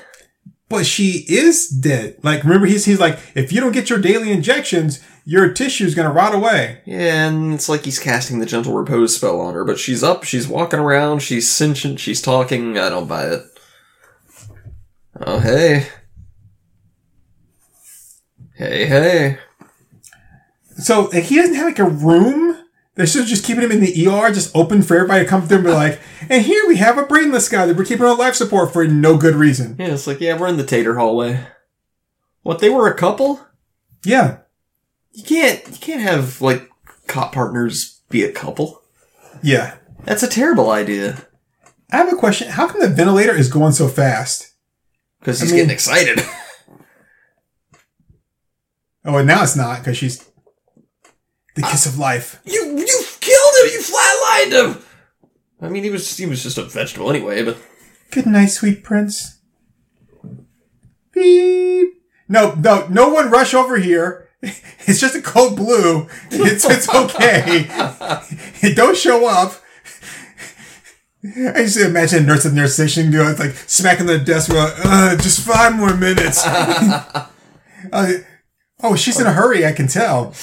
[0.70, 2.18] But she is dead.
[2.24, 6.12] Like, remember, he's, he's like, if you don't get your daily injections, your tissue's gonna
[6.12, 6.82] rot away.
[6.86, 10.24] Yeah, and it's like he's casting the gentle repose spell on her, but she's up,
[10.24, 12.78] she's walking around, she's sentient, she's talking.
[12.78, 13.42] I don't buy it.
[15.20, 15.88] Oh, hey.
[18.56, 19.38] Hey, hey.
[20.78, 22.51] So, he doesn't have like a room.
[23.02, 25.58] They're still just keeping him in the ER, just open for everybody to come through
[25.58, 26.00] and be like,
[26.30, 29.18] and here we have a brainless guy that we're keeping on life support for no
[29.18, 29.76] good reason.
[29.80, 31.44] Yeah, it's like, yeah, we're in the tater hallway.
[32.44, 33.44] What, they were a couple?
[34.06, 34.42] Yeah.
[35.14, 36.70] You can't, you can't have, like,
[37.08, 38.84] cop partners be a couple.
[39.42, 39.78] Yeah.
[40.04, 41.26] That's a terrible idea.
[41.92, 42.50] I have a question.
[42.52, 44.54] How come the ventilator is going so fast?
[45.20, 46.20] Because he's I mean- getting excited.
[49.04, 50.24] Oh, and now it's not because she's
[51.56, 52.42] the kiss of life.
[52.46, 53.72] you, you killed him!
[53.72, 54.84] You flatlined him!
[55.62, 57.58] I mean, he was, he was just a vegetable anyway, but.
[58.10, 59.40] Good night, sweet prince.
[61.14, 61.90] Beep.
[62.28, 64.30] No, no, no one rush over here.
[64.88, 66.08] It's just a cold blue.
[66.32, 67.68] It's, it's okay.
[68.74, 69.54] Don't show up.
[71.24, 74.72] I just imagine a nurse at the nurse station doing like smacking the desk, going,
[74.84, 76.44] uh, just five more minutes.
[77.92, 78.14] Uh,
[78.84, 79.66] oh, she's in a hurry.
[79.66, 80.34] I can tell.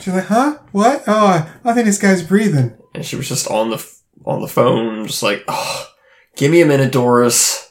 [0.00, 0.58] She's like, huh?
[0.72, 1.04] What?
[1.06, 2.76] Oh, I think this guy's breathing.
[2.94, 3.86] And she was just on the,
[4.24, 5.92] on the phone, just like, oh,
[6.36, 7.70] give me a minute, Doris.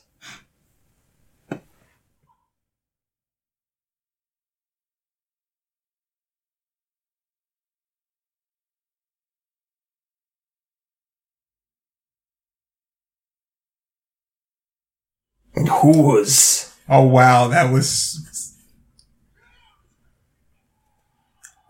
[15.56, 16.74] And who was?
[16.88, 18.29] Oh wow, that was.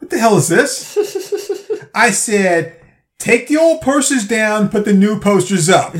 [0.09, 0.97] What the hell is this?
[1.93, 2.81] I said,
[3.19, 5.93] take the old posters down, put the new posters up.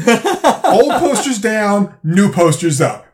[0.64, 3.06] old posters down, new posters up.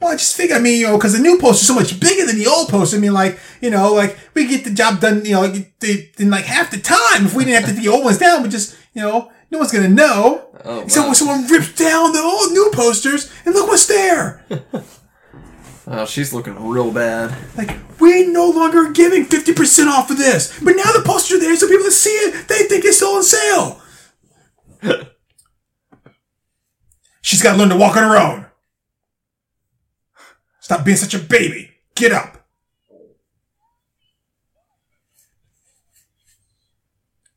[0.00, 2.00] Well, I just figure, I mean, you know, because the new poster's are so much
[2.00, 2.96] bigger than the old poster.
[2.96, 6.46] I mean, like, you know, like, we get the job done, you know, in like
[6.46, 7.26] half the time.
[7.26, 9.58] If we didn't have to take the old ones down, we just, you know, no
[9.58, 10.48] one's gonna know.
[10.64, 11.12] Oh, So wow.
[11.12, 14.44] someone rips down the old new posters, and look what's there.
[15.86, 17.36] Oh, she's looking real bad.
[17.56, 20.58] Like, we no longer giving 50% off of this.
[20.60, 23.16] But now the posters are there so people that see it, they think it's still
[23.16, 23.82] on sale.
[27.22, 28.46] She's got to learn to walk on her own.
[30.60, 31.70] Stop being such a baby.
[31.94, 32.46] Get up.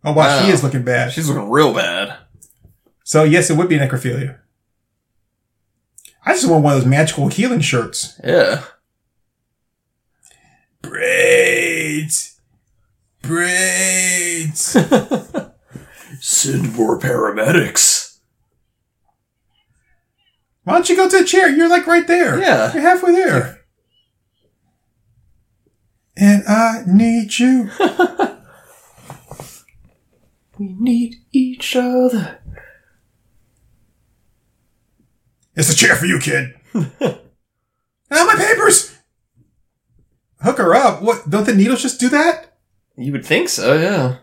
[0.03, 1.11] Oh, wow, she is looking bad.
[1.11, 2.17] She's looking real bad.
[3.03, 4.39] So, yes, it would be necrophilia.
[6.27, 8.19] I just want one of those magical healing shirts.
[8.23, 8.63] Yeah.
[10.81, 12.39] Braids.
[13.21, 14.61] Braids.
[16.19, 18.19] Send more paramedics.
[20.63, 21.49] Why don't you go to the chair?
[21.49, 22.39] You're like right there.
[22.39, 22.73] Yeah.
[22.73, 23.61] You're halfway there.
[26.17, 27.69] And I need you.
[30.59, 32.39] We need each other.
[35.57, 36.53] It's a chair for you, kid.
[36.75, 37.17] ah,
[38.11, 38.95] my papers.
[40.41, 41.01] Hook her up.
[41.01, 41.27] What?
[41.27, 42.59] Don't the needles just do that?
[42.95, 44.17] You would think so, yeah.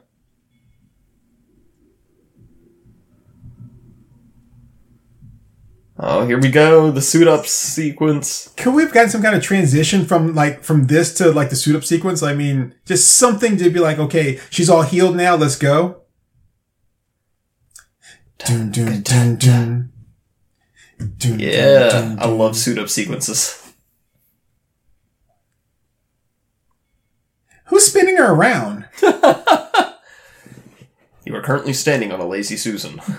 [5.99, 6.93] Oh, here we go.
[6.93, 8.53] The suit up sequence.
[8.57, 11.57] Could we have gotten some kind of transition from like from this to like the
[11.57, 12.22] suit up sequence?
[12.22, 15.35] I mean, just something to be like, okay, she's all healed now.
[15.35, 16.03] Let's go.
[18.39, 19.93] Dun, dun, dun, dun.
[20.99, 23.61] Dun, yeah, dun, dun, I love suit up sequences.
[27.66, 28.86] Who's spinning her around?
[29.03, 29.12] you
[31.34, 33.01] are currently standing on a lazy Susan.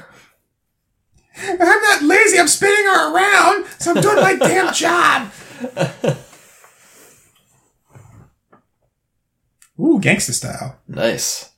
[1.37, 5.29] I'm not lazy, I'm spinning her around, so I'm doing my damn job.
[9.79, 10.79] Ooh, gangster style.
[10.87, 11.49] Nice.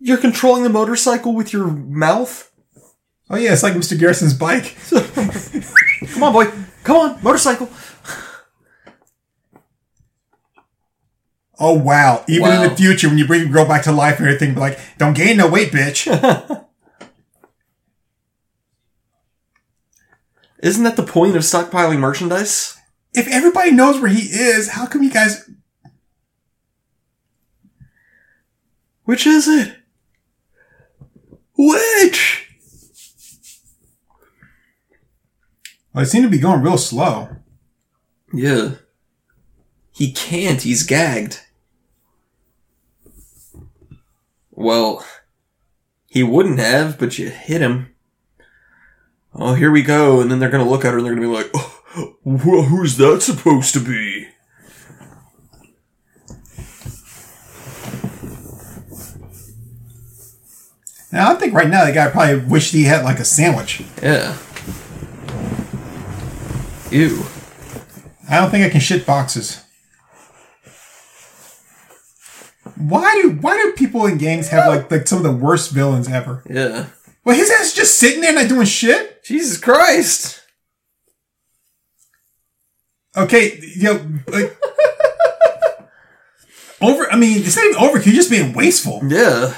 [0.00, 2.50] You're controlling the motorcycle with your mouth?
[3.28, 3.98] Oh yeah, it's like Mr.
[3.98, 4.76] Garrison's bike.
[6.12, 6.50] Come on, boy.
[6.82, 7.68] Come on, motorcycle.
[11.62, 12.24] Oh wow!
[12.26, 14.60] Even in the future, when you bring a girl back to life and everything, be
[14.60, 16.06] like, "Don't gain no weight, bitch."
[20.62, 22.78] Isn't that the point of stockpiling merchandise?
[23.14, 25.48] if everybody knows where he is, how come you guys?
[29.04, 29.76] Which is it?
[31.62, 32.48] Which?
[35.94, 37.36] They seem to be going real slow.
[38.32, 38.76] Yeah.
[39.92, 41.40] He can't, he's gagged.
[44.50, 45.04] Well,
[46.06, 47.94] he wouldn't have, but you hit him.
[49.34, 51.32] Oh, here we go, and then they're gonna look at her and they're gonna be
[51.34, 54.28] like, oh, well, who's that supposed to be?
[61.12, 63.82] Now I think right now the guy probably wished he had like a sandwich.
[64.02, 64.36] Yeah.
[66.90, 67.24] Ew.
[68.28, 69.64] I don't think I can shit boxes.
[72.76, 76.08] Why do why do people in gangs have like like some of the worst villains
[76.08, 76.42] ever?
[76.48, 76.86] Yeah.
[77.24, 79.22] Well, his ass is just sitting there not doing shit.
[79.24, 80.42] Jesus Christ!
[83.16, 84.56] Okay, yo, know, like
[86.80, 87.10] over.
[87.12, 87.98] I mean, it's not even over.
[87.98, 89.00] You're just being wasteful.
[89.06, 89.54] Yeah.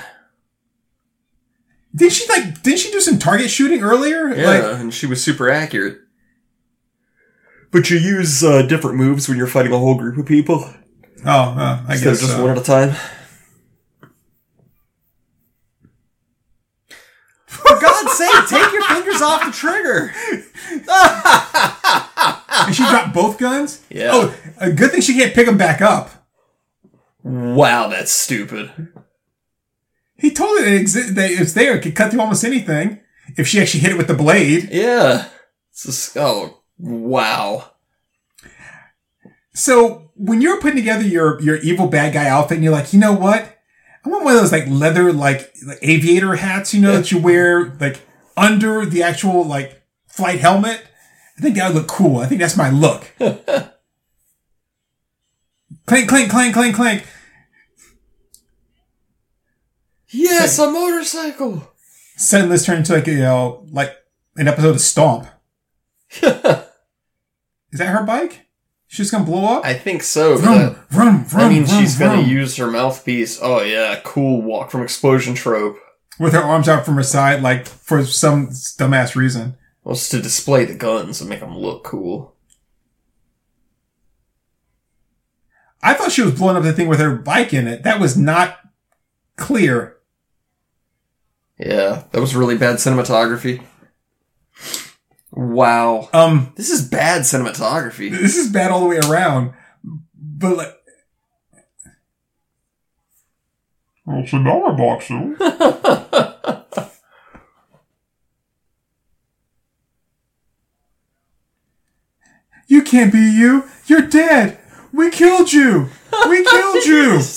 [1.95, 2.63] Didn't she like?
[2.63, 4.29] Didn't she do some target shooting earlier?
[4.35, 5.99] Yeah, Like, and she was super accurate.
[7.71, 10.65] But you use uh, different moves when you're fighting a whole group of people.
[11.25, 12.43] oh, uh, I guess just so.
[12.43, 12.95] one at a time.
[17.47, 20.13] For God's sake, take your fingers off the trigger!
[22.55, 23.83] And she dropped both guns.
[23.91, 24.11] Yeah.
[24.13, 26.11] Oh, a good thing she can't pick them back up.
[27.25, 28.92] Wow, that's stupid.
[30.23, 31.77] He told her that, it exi- that it's there.
[31.77, 33.01] It could cut through almost anything
[33.37, 34.69] if she actually hit it with the blade.
[34.71, 35.29] Yeah.
[35.73, 37.73] It's just, oh, wow.
[39.53, 43.01] So when you're putting together your your evil bad guy outfit, and you're like, you
[43.01, 43.59] know what?
[44.05, 47.19] I want one of those like leather like, like aviator hats, you know, that you
[47.19, 48.01] wear like
[48.37, 50.81] under the actual like flight helmet.
[51.37, 52.19] I think that would look cool.
[52.19, 53.11] I think that's my look.
[55.87, 57.07] clink, clink, clink, clink, clink.
[60.13, 61.69] Yes, a motorcycle!
[62.17, 63.95] Suddenly this turned into like you uh, know like
[64.37, 65.27] an episode of Stomp.
[66.23, 68.47] Is that her bike?
[68.87, 69.65] She's gonna blow up.
[69.65, 70.35] I think so.
[70.37, 73.39] but uh, Vroom, That, vroom, vroom, that means vroom, she's gonna use her mouthpiece.
[73.41, 75.79] Oh yeah, cool walk from explosion trope.
[76.19, 79.57] with her arms out from her side, like for some dumbass reason.
[79.83, 82.37] Well, it's to display the guns and make them look cool.
[85.83, 87.83] I thought she was blowing up the thing with her bike in it.
[87.83, 88.59] That was not
[89.37, 89.97] clear.
[91.65, 93.63] Yeah, that was really bad cinematography.
[95.31, 96.09] Wow.
[96.13, 98.11] Um, This is bad cinematography.
[98.11, 99.53] this is bad all the way around.
[100.15, 100.75] But like,
[104.05, 105.37] well, it's another boxer.
[112.67, 113.65] You can't be you.
[113.87, 114.59] You're dead.
[114.93, 115.89] We killed you.
[116.29, 117.21] We killed you.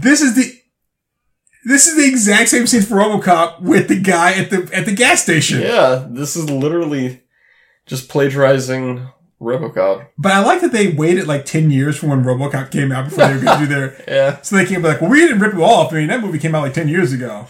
[0.00, 0.57] This is the
[1.68, 4.92] this is the exact same scene for RoboCop with the guy at the at the
[4.94, 5.60] gas station.
[5.60, 7.22] yeah, this is literally
[7.86, 9.06] just plagiarizing
[9.40, 10.08] RoboCop.
[10.16, 13.26] But I like that they waited like ten years from when RoboCop came out before
[13.26, 14.04] they were going to do their.
[14.08, 14.40] Yeah.
[14.42, 15.92] So they came like, well, we didn't rip it off.
[15.92, 17.46] I mean, that movie came out like ten years ago.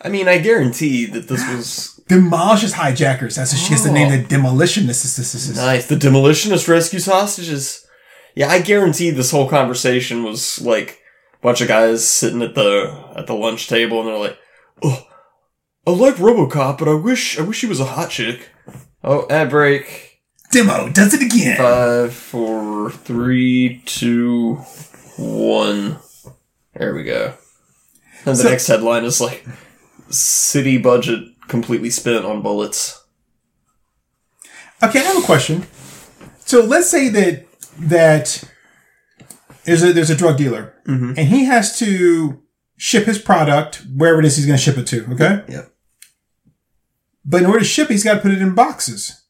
[0.00, 3.36] I mean, I guarantee that this was Demolishes hijackers.
[3.36, 4.12] That's what she gets the name.
[4.12, 4.16] Oh.
[4.16, 5.56] The demolitionist.
[5.56, 5.86] nice.
[5.86, 7.86] The demolitionist rescues hostages.
[8.34, 11.00] Yeah, I guarantee this whole conversation was like
[11.44, 14.38] bunch of guys sitting at the at the lunch table, and they're like,
[14.82, 15.06] "Oh,
[15.86, 18.48] I like RoboCop, but I wish I wish he was a hot chick."
[19.04, 20.22] Oh, ad break.
[20.50, 21.56] Demo does it again.
[21.58, 24.54] Five, four, three, two,
[25.18, 25.98] one.
[26.74, 27.34] There we go.
[28.24, 29.44] And the So- next headline is like,
[30.08, 33.00] "City budget completely spent on bullets."
[34.82, 35.66] Okay, I have a question.
[36.46, 37.46] So let's say that
[37.78, 38.44] that
[39.64, 41.16] there's a there's a drug dealer, Mhm.
[41.16, 42.42] and he has to
[42.76, 45.06] ship his product wherever it is he's going to ship it to.
[45.12, 45.72] Okay, Yep.
[47.24, 49.22] but in order to ship, he's got to put it in boxes.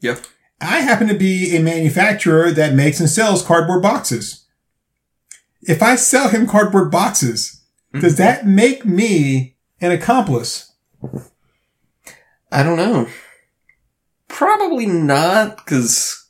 [0.00, 0.24] Yep.
[0.60, 4.44] I happen to be a manufacturer that makes and sells cardboard boxes.
[5.62, 7.60] If I sell him cardboard boxes,
[8.00, 10.72] does that make me an accomplice?
[12.50, 13.08] I don't know.
[14.28, 16.21] Probably not, because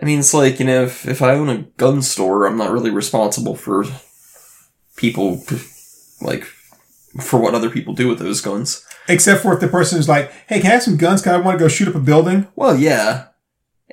[0.00, 2.72] I mean, it's like you know, if if I own a gun store, I'm not
[2.72, 3.84] really responsible for
[4.96, 5.42] people,
[6.20, 6.44] like
[7.20, 8.84] for what other people do with those guns.
[9.08, 11.22] Except for if the person is like, "Hey, can I have some guns?
[11.22, 13.28] Can I want to go shoot up a building?" Well, yeah,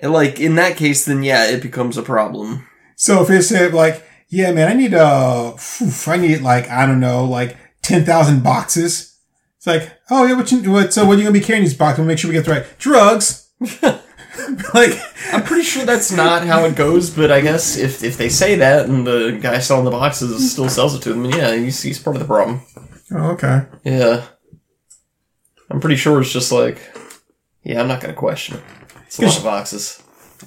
[0.01, 2.68] And, like in that case, then yeah, it becomes a problem.
[2.95, 5.54] So if it's uh, like, "Yeah, man, I need uh,
[6.08, 9.16] I need like I don't know, like ten thousand boxes."
[9.58, 10.93] It's like, "Oh yeah, what you what?
[10.93, 11.99] So what are you gonna be carrying these boxes?
[11.99, 13.51] We'll make sure we get the right drugs."
[14.74, 15.00] like,
[15.32, 18.56] I'm pretty sure that's not how it goes, but I guess if if they say
[18.56, 22.00] that and the guy selling the boxes still sells it to them, yeah, he's, he's
[22.00, 22.62] part of the problem.
[23.12, 23.66] oh, okay.
[23.84, 24.26] Yeah.
[25.70, 26.80] I'm pretty sure it's just like,
[27.64, 28.64] yeah, I'm not gonna question it.
[29.06, 30.04] It's a lot of boxes.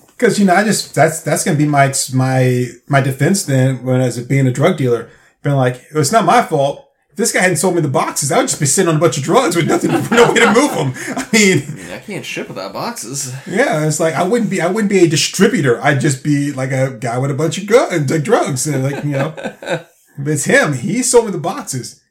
[0.09, 4.01] Because you know, I just that's that's gonna be my my my defense then when
[4.01, 5.11] as it being a drug dealer,
[5.42, 6.86] being like, it's not my fault.
[7.16, 8.98] If this guy hadn't sold me the boxes, I would just be sitting on a
[8.98, 10.92] bunch of drugs with nothing, no way to move them.
[11.16, 13.32] I mean, I, mean, I can't ship without boxes.
[13.46, 15.82] yeah, it's like I wouldn't be I wouldn't be a distributor.
[15.82, 19.02] I'd just be like a guy with a bunch of guns, like drugs, and like
[19.02, 19.32] you know,
[19.64, 19.88] but
[20.26, 20.74] it's him.
[20.74, 22.02] He sold me the boxes,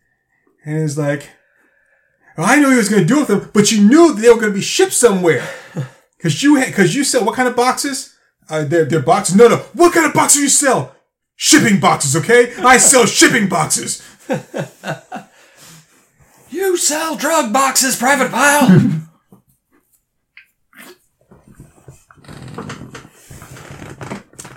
[0.65, 1.29] and it's like,
[2.35, 4.39] well, I knew he was going to do with them, but you knew they were
[4.39, 5.47] going to be shipped somewhere.
[6.21, 8.17] Cause you had, cause you sell what kind of boxes?
[8.49, 9.35] Uh, they're, they're boxes.
[9.35, 9.57] No, no.
[9.73, 10.95] What kind of boxes you sell?
[11.35, 12.55] Shipping boxes, okay?
[12.63, 14.01] I sell shipping boxes.
[16.49, 19.01] You sell drug boxes, Private Pyle.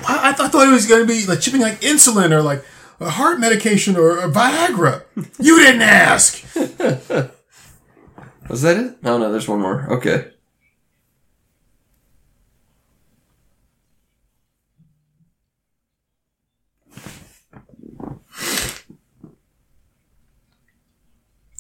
[0.09, 2.65] I, I thought it was going to be like shipping like insulin or like
[3.01, 5.03] a heart medication or, or Viagra.
[5.39, 6.43] You didn't ask.
[8.49, 9.03] Was that it?
[9.03, 9.31] No, no.
[9.31, 9.87] There's one more.
[9.93, 10.33] Okay.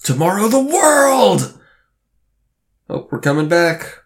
[0.08, 1.60] Tomorrow, the world.
[2.88, 4.04] Oh, we're coming back.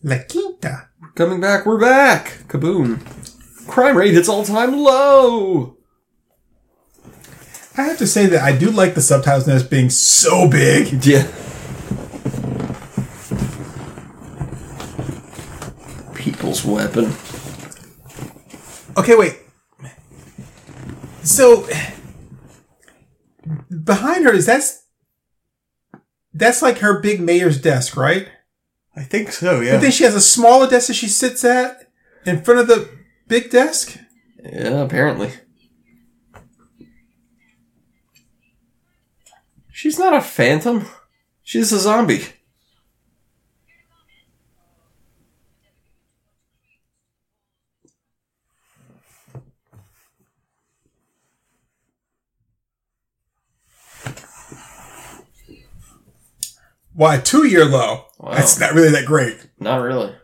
[0.00, 0.90] La Quinta.
[1.02, 1.66] We're coming back.
[1.66, 2.44] We're back.
[2.46, 3.00] Kaboom.
[3.66, 5.76] Crime rate hits all time low.
[7.76, 11.04] I have to say that I do like the subtitles as being so big.
[11.04, 11.26] Yeah.
[16.14, 17.12] People's weapon.
[18.96, 19.36] Okay, wait.
[21.24, 21.68] So
[23.82, 24.79] behind her is that's
[26.32, 28.28] that's like her big mayor's desk, right?
[28.96, 29.72] I think so, yeah.
[29.72, 29.76] But yeah.
[29.78, 31.90] then she has a smaller desk that she sits at
[32.26, 32.88] in front of the
[33.28, 33.98] big desk.
[34.42, 35.32] Yeah, apparently.
[39.72, 40.86] She's not a phantom.
[41.42, 42.24] She's a zombie.
[57.00, 58.04] Why two year low?
[58.18, 58.32] Wow.
[58.34, 59.46] That's not really that great.
[59.58, 60.14] Not really.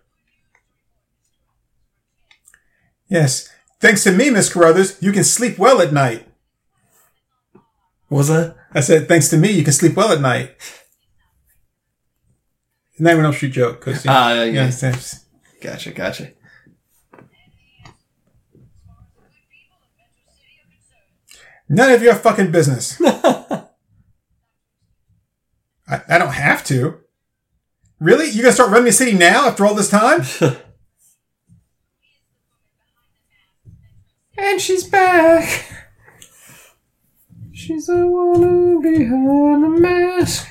[3.09, 3.49] Yes.
[3.81, 6.29] Thanks to me, Miss Carruthers, you can sleep well at night.
[8.11, 8.57] Was that?
[8.74, 10.55] I said, thanks to me, you can sleep well at night.
[12.99, 13.81] Nightmare on Elm Street joke.
[13.81, 14.61] Cause, you know, Ah, yeah, you yeah.
[14.64, 15.01] understand.
[15.62, 16.33] Gotcha, gotcha.
[21.70, 23.01] None of your fucking business.
[25.89, 26.98] I, I don't have to.
[28.01, 28.28] Really?
[28.31, 30.23] You gonna start running the city now after all this time?
[34.39, 35.65] And she's back.
[37.52, 40.47] She's the one behind the mask.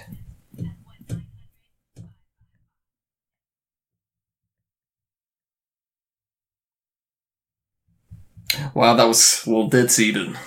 [8.73, 10.37] Wow, that was a little dead seated.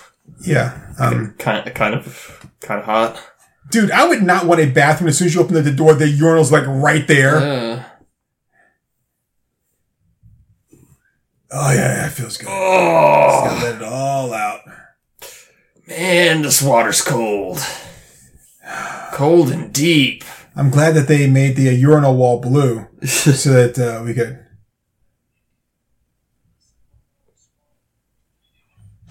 [0.41, 0.95] Yeah.
[0.99, 3.23] Um, Kind, kind of, kind of hot.
[3.71, 6.09] Dude, I would not want a bathroom as soon as you open the door, the
[6.09, 7.37] urinal's like right there.
[7.37, 7.85] Uh,
[11.51, 12.47] Oh yeah, that feels good.
[12.51, 14.61] oh Gotta let it all out.
[15.87, 17.59] man, this water's cold.
[19.15, 20.25] Cold and deep.
[20.55, 24.45] I'm glad that they made the uh, urinal wall blue so that uh, we could.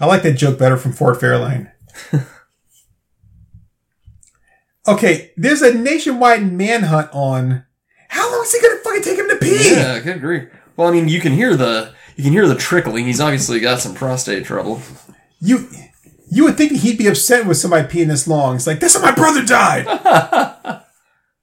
[0.00, 1.72] I like that joke better from Ford Fairlane.
[4.88, 7.64] okay, there's a nationwide manhunt on.
[8.08, 9.74] How long is it gonna fucking take him to pee?
[9.74, 10.48] Yeah, I could agree.
[10.76, 13.06] Well, I mean, you can hear the you can hear the trickling.
[13.06, 14.82] He's obviously got some prostate trouble.
[15.40, 15.68] You,
[16.30, 18.56] you would think he'd be upset with somebody peeing this long.
[18.56, 19.84] It's like that's how my brother died.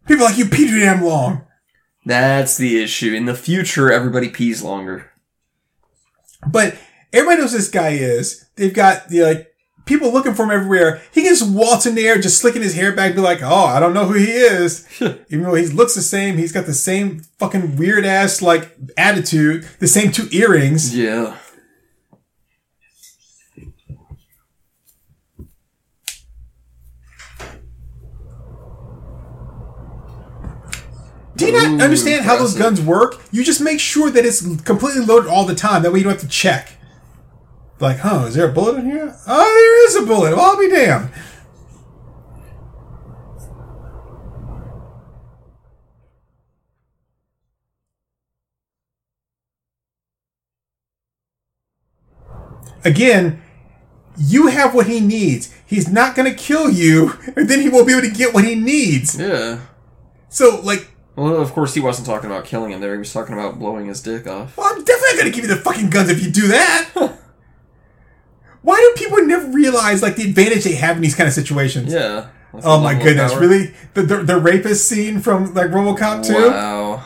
[0.08, 1.46] People are like you pee too damn long.
[2.06, 3.14] That's the issue.
[3.14, 5.12] In the future, everybody pees longer.
[6.46, 6.76] But
[7.14, 8.46] everybody knows who this guy is.
[8.56, 9.55] They've got the like
[9.86, 11.02] people looking for him everywhere.
[11.12, 13.80] He can just waltz in there, just slicking his hair back, be like, "Oh, I
[13.80, 17.22] don't know who he is." Even though he looks the same, he's got the same
[17.40, 20.96] fucking weird ass like attitude, the same two earrings.
[20.96, 21.38] Yeah.
[31.38, 33.22] Do you not Ooh, understand how those guns work?
[33.32, 35.84] You just make sure that it's completely loaded all the time.
[35.84, 36.75] That way you don't have to check.
[37.80, 39.16] Like, huh, is there a bullet in here?
[39.28, 40.36] Oh, there is a bullet.
[40.36, 41.10] Well, I'll be damned.
[52.84, 53.42] Again,
[54.18, 55.54] you have what he needs.
[55.66, 58.44] He's not going to kill you, and then he won't be able to get what
[58.46, 59.20] he needs.
[59.20, 59.62] Yeah.
[60.30, 62.94] So, like, Well, of course, he wasn't talking about killing him there.
[62.94, 64.56] He was talking about blowing his dick off.
[64.58, 66.90] Well, I'm definitely gonna give you the fucking guns if you do that.
[68.66, 71.94] Why do people never realize like the advantage they have in these kind of situations?
[71.94, 72.30] Yeah.
[72.64, 73.42] Oh my goodness, power.
[73.42, 73.76] really?
[73.94, 76.34] The, the the rapist scene from like RoboCop 2?
[76.34, 77.06] Wow.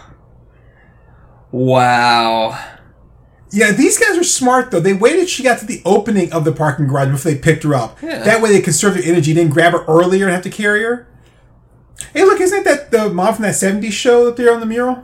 [1.52, 2.66] Wow.
[3.52, 4.80] Yeah, these guys are smart though.
[4.80, 7.76] They waited she got to the opening of the parking garage before they picked her
[7.76, 8.02] up.
[8.02, 8.24] Yeah.
[8.24, 11.10] That way they conserve their energy, didn't grab her earlier and have to carry her.
[12.14, 15.04] Hey, look, isn't that the mom from that 70s show that they're on the mural?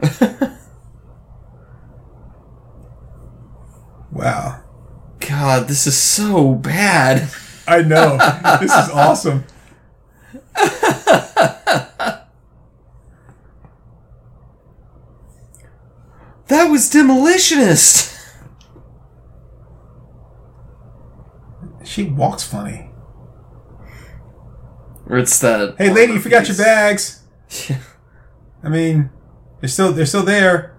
[4.10, 4.61] wow.
[5.28, 7.28] God, this is so bad.
[7.66, 8.16] I know.
[8.60, 9.44] this is awesome.
[16.52, 18.10] That was demolitionist.
[21.82, 22.90] She walks funny.
[25.06, 25.76] Or it's that.
[25.78, 27.20] Hey, lady, you forgot your bags.
[27.68, 27.76] Yeah.
[28.64, 29.10] I mean,
[29.60, 30.71] they're still they're still there.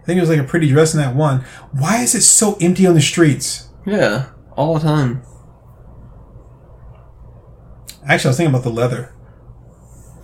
[0.00, 1.44] I think it was like a pretty dress in that one.
[1.72, 3.68] Why is it so empty on the streets?
[3.86, 5.22] Yeah, all the time.
[8.06, 9.12] Actually, I was thinking about the leather.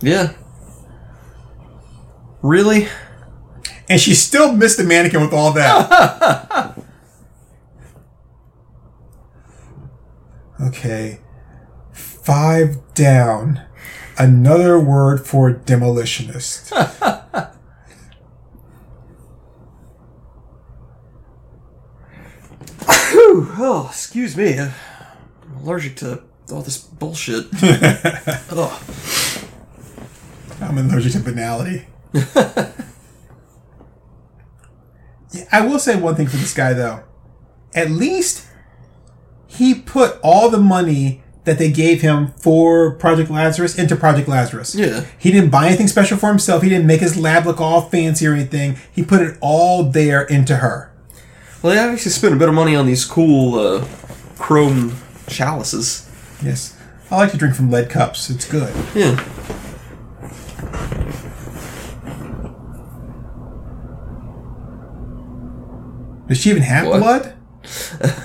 [0.01, 0.33] Yeah.
[2.41, 2.87] Really?
[3.89, 6.77] And she still missed the mannequin with all that.
[10.61, 11.19] okay.
[11.91, 13.61] Five down.
[14.17, 16.71] Another word for demolitionist.
[23.11, 24.59] Whew, oh, excuse me.
[24.59, 24.71] I'm
[25.61, 27.45] allergic to all this bullshit.
[27.61, 28.39] Ugh.
[28.51, 28.81] Oh.
[30.59, 31.85] I'm allergic to banality.
[32.13, 32.71] yeah,
[35.51, 37.03] I will say one thing for this guy though.
[37.75, 38.47] At least
[39.45, 44.75] he put all the money that they gave him for Project Lazarus into Project Lazarus.
[44.75, 45.05] Yeah.
[45.17, 46.63] He didn't buy anything special for himself.
[46.63, 48.77] He didn't make his lab look all fancy or anything.
[48.91, 50.91] He put it all there into her.
[51.61, 53.85] Well, they actually spent a bit of money on these cool uh,
[54.37, 54.95] chrome
[55.27, 56.07] chalices.
[56.43, 56.77] Yes.
[57.09, 58.29] I like to drink from lead cups.
[58.29, 58.73] It's good.
[58.95, 59.15] Yeah.
[66.27, 66.99] Does she even have What?
[67.01, 67.33] blood?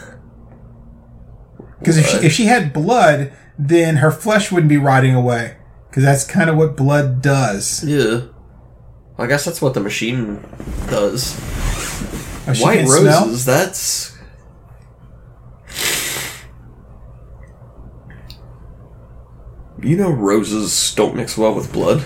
[1.79, 5.57] Because if she, if she had blood, then her flesh wouldn't be rotting away.
[5.91, 7.83] Because that's kind of what blood does.
[7.83, 8.21] Yeah.
[9.19, 10.37] I guess that's what the machine
[10.89, 11.35] does.
[12.47, 13.57] Oh, White roses, smell?
[13.57, 14.19] that's.
[19.81, 22.05] You know, roses don't mix well with blood.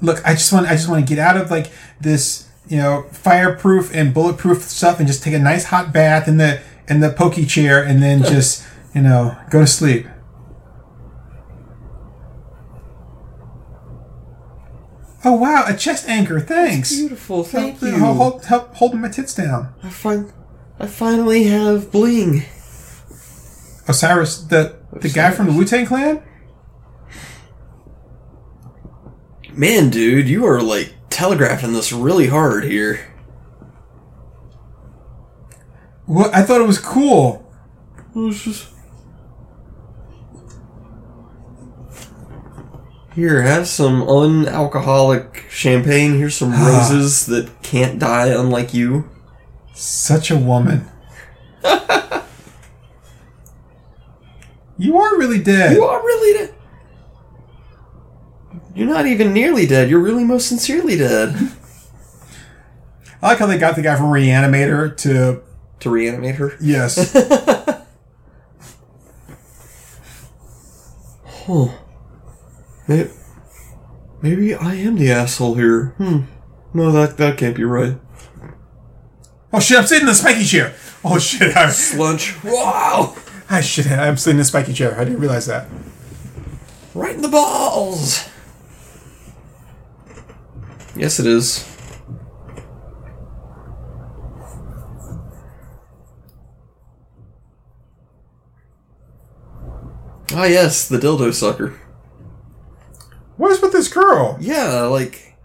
[0.00, 1.70] Look, I just want I just want to get out of like
[2.00, 6.36] this, you know, fireproof and bulletproof stuff, and just take a nice hot bath in
[6.36, 10.06] the in the pokey chair, and then just you know go to sleep.
[15.24, 16.38] Oh wow, a chest anchor.
[16.38, 16.94] Thanks.
[16.94, 17.98] Beautiful, thank help, you.
[17.98, 19.74] Help, help, help holding my tits down.
[19.82, 20.32] I find,
[20.78, 22.44] I finally have bling.
[23.88, 26.22] Osiris, the the guy from the Wu Tang Clan.
[29.52, 33.08] Man, dude, you are like telegraphing this really hard here.
[36.06, 36.34] What?
[36.34, 37.50] I thought it was cool.
[43.14, 46.18] Here, have some unalcoholic champagne.
[46.18, 46.66] Here's some ah.
[46.66, 49.08] roses that can't die, unlike you.
[49.72, 50.88] Such a woman.
[54.76, 55.76] you are really dead.
[55.76, 56.54] You are really dead.
[58.74, 59.88] You're not even nearly dead.
[59.88, 61.36] You're really most sincerely dead.
[63.22, 65.40] I like how they got the guy from Reanimator to
[65.80, 66.56] to reanimate her.
[66.60, 67.14] yes.
[71.46, 71.70] Maybe,
[72.86, 75.94] Maybe I am the asshole here.
[75.98, 76.22] Hmm.
[76.72, 77.98] No, that that can't be right.
[79.52, 79.78] Oh shit!
[79.78, 80.74] I'm sitting in the spiky chair.
[81.04, 81.56] Oh shit!
[81.56, 82.42] I, Lunch.
[82.42, 83.16] Wow.
[83.48, 83.86] I shit!
[83.86, 84.98] I'm sitting in the spiky chair.
[84.98, 85.68] I didn't realize that.
[86.94, 88.28] Right in the balls.
[90.96, 91.70] Yes, it is.
[100.32, 101.78] Ah, yes, the dildo sucker.
[103.36, 104.36] What is with this girl?
[104.40, 105.36] Yeah, like,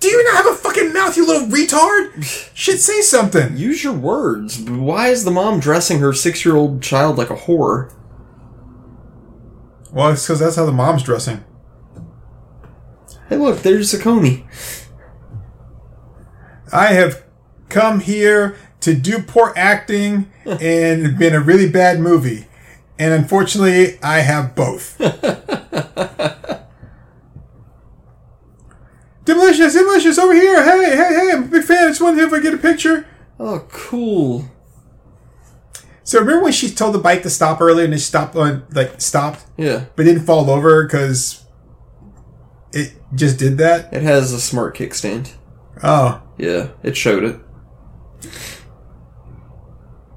[0.00, 2.22] Do you not have a fucking mouth, you little retard?
[2.54, 3.56] Shit, say something.
[3.56, 4.58] use your words.
[4.60, 7.92] Why is the mom dressing her six year old child like a whore?
[9.92, 11.44] Well, it's because that's how the mom's dressing.
[13.28, 14.44] Hey, look, there's Sakomi.
[16.72, 17.22] I have
[17.68, 22.46] come here to do poor acting and been a really bad movie.
[22.98, 24.98] And unfortunately, I have both.
[29.24, 30.62] Demolicious, Demolicious, over here.
[30.64, 31.84] Hey, hey, hey, I'm a big fan.
[31.84, 33.06] I just wanted to if I get a picture.
[33.38, 34.44] Oh, cool.
[36.04, 39.00] So remember when she told the bike to stop earlier and it stopped on, like,
[39.00, 39.84] stopped, Yeah.
[39.94, 41.44] but didn't fall over because
[42.72, 43.92] it just did that?
[43.92, 45.30] It has a smart kickstand.
[45.82, 46.20] Oh.
[46.38, 47.38] Yeah, it showed it.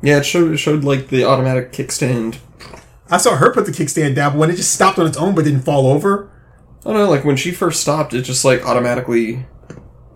[0.01, 2.37] Yeah, it showed, it showed like the automatic kickstand.
[3.09, 5.35] I saw her put the kickstand down, but when it just stopped on its own
[5.35, 6.31] but didn't fall over,
[6.85, 9.45] Oh know, like when she first stopped, it just like automatically,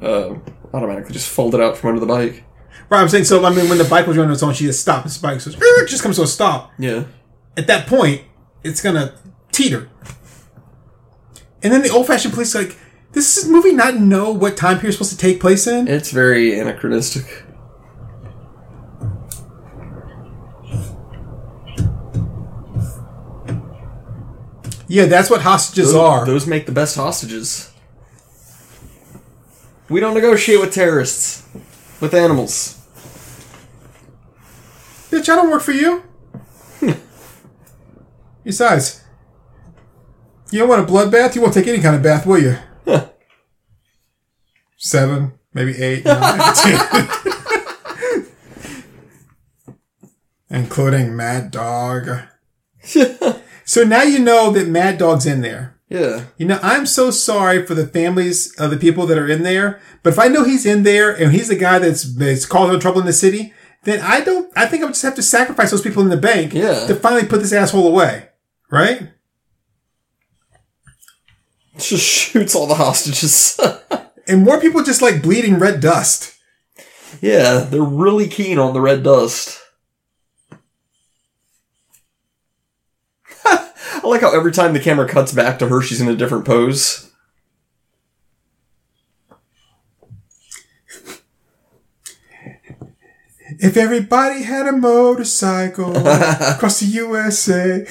[0.01, 0.35] uh,
[0.73, 2.43] automatically just folded out from under the bike.
[2.89, 3.43] Right, I'm saying so.
[3.43, 5.07] I mean, when the bike was running on its own, she just stopped.
[5.07, 6.71] The bike so "Er," just comes to a stop.
[6.77, 7.05] Yeah.
[7.57, 8.21] At that point,
[8.63, 9.15] it's gonna
[9.51, 9.89] teeter.
[11.61, 12.77] And then the old-fashioned police like,
[13.11, 15.87] does this movie not know what time period it's supposed to take place in?
[15.87, 17.43] It's very anachronistic.
[24.89, 26.25] Yeah, that's what hostages Those, are.
[26.25, 27.71] those make the best hostages.
[29.87, 31.47] We don't negotiate with terrorists.
[32.01, 32.75] With animals.
[35.11, 36.03] Bitch, I don't work for you.
[38.43, 39.03] Besides,
[40.51, 41.35] you don't want a bloodbath?
[41.35, 42.57] You won't take any kind of bath, will you?
[44.77, 48.25] Seven, maybe eight, nine, ten.
[50.49, 52.09] Including Mad Dog.
[53.69, 55.77] So now you know that Mad Dog's in there.
[55.89, 56.25] Yeah.
[56.37, 59.79] You know, I'm so sorry for the families of the people that are in there.
[60.01, 62.99] But if I know he's in there and he's the guy that's that's causing trouble
[62.99, 64.51] in the city, then I don't.
[64.57, 66.87] I think I would just have to sacrifice those people in the bank Yeah.
[66.87, 68.29] to finally put this asshole away,
[68.71, 69.09] right?
[71.77, 73.59] Just shoots all the hostages.
[74.27, 76.35] And more people just like bleeding red dust.
[77.21, 79.58] yeah, they're really keen on the red dust.
[84.03, 86.45] I like how every time the camera cuts back to her, she's in a different
[86.45, 87.11] pose.
[93.59, 97.85] If everybody had a motorcycle across the USA.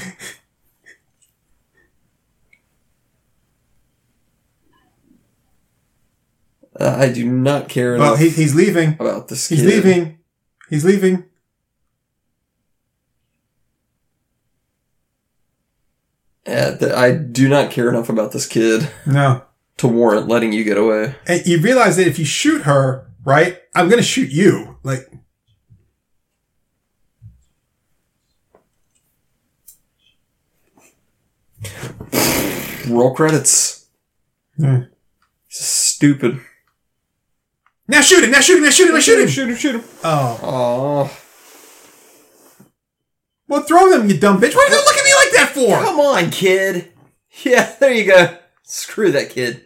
[6.79, 8.95] Uh, I do not care Well, he, he's leaving.
[8.95, 9.67] about this He's kid.
[9.85, 10.19] leaving.
[10.71, 11.25] He's leaving.
[16.49, 19.43] Yeah, th- I do not care enough about this kid No.
[19.77, 21.15] to warrant letting you get away.
[21.27, 24.79] And you realize that if you shoot her, right, I'm going to shoot you.
[24.83, 25.11] Like,
[32.89, 33.87] Roll credits.
[34.57, 34.83] Hmm.
[35.49, 36.41] Stupid.
[37.87, 39.29] now shoot him, now shoot him, now shoot him, now shoot him.
[39.29, 39.85] Shoot him, shoot him.
[40.05, 40.41] Oh.
[40.43, 41.19] Aw.
[43.49, 44.55] Well, throw them, you dumb bitch.
[44.55, 44.98] What are you looking
[45.59, 45.85] for?
[45.85, 46.93] Come on, kid.
[47.43, 48.39] Yeah, there you go.
[48.63, 49.65] Screw that kid.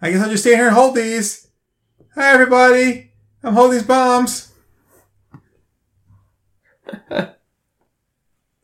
[0.00, 1.48] I guess I'll just stand here and hold these.
[2.14, 3.12] Hi, everybody.
[3.42, 4.52] I'm holding these bombs.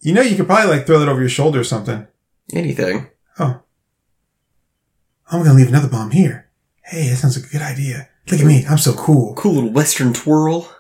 [0.01, 2.06] you know, you could probably like throw that over your shoulder or something.
[2.52, 3.09] Anything.
[3.39, 3.62] Oh.
[5.31, 6.51] I'm gonna leave another bomb here.
[6.82, 8.09] Hey, that sounds like a good idea.
[8.31, 9.35] Look at me, I'm so cool.
[9.35, 10.72] Cool little western twirl.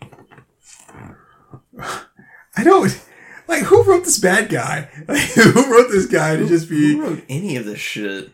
[1.80, 3.07] I don't
[3.48, 4.88] like who wrote this bad guy?
[5.08, 8.30] Like, who wrote this guy to just be Who wrote any of this shit?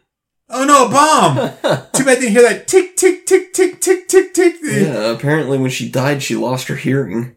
[0.50, 1.36] Oh no, a bomb!
[1.92, 4.56] Too bad I didn't hear that tick tick tick tick tick tick tick.
[4.62, 7.36] Yeah, apparently when she died, she lost her hearing.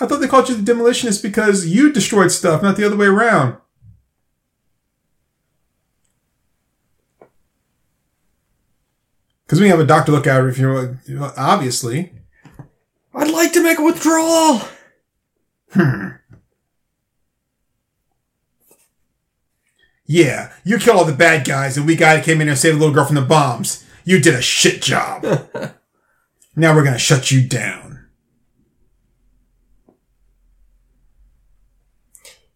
[0.00, 3.06] I thought they called you the demolitionist because you destroyed stuff, not the other way
[3.06, 3.56] around.
[9.46, 10.98] Because we have a doctor look out if you
[11.36, 12.12] obviously.
[13.16, 14.60] I'd like to make a withdrawal.
[15.72, 16.08] Hmm.
[20.04, 22.78] Yeah, you killed all the bad guys, and we guy came in and saved a
[22.78, 23.84] little girl from the bombs.
[24.04, 25.22] You did a shit job.
[26.56, 28.06] now we're gonna shut you down.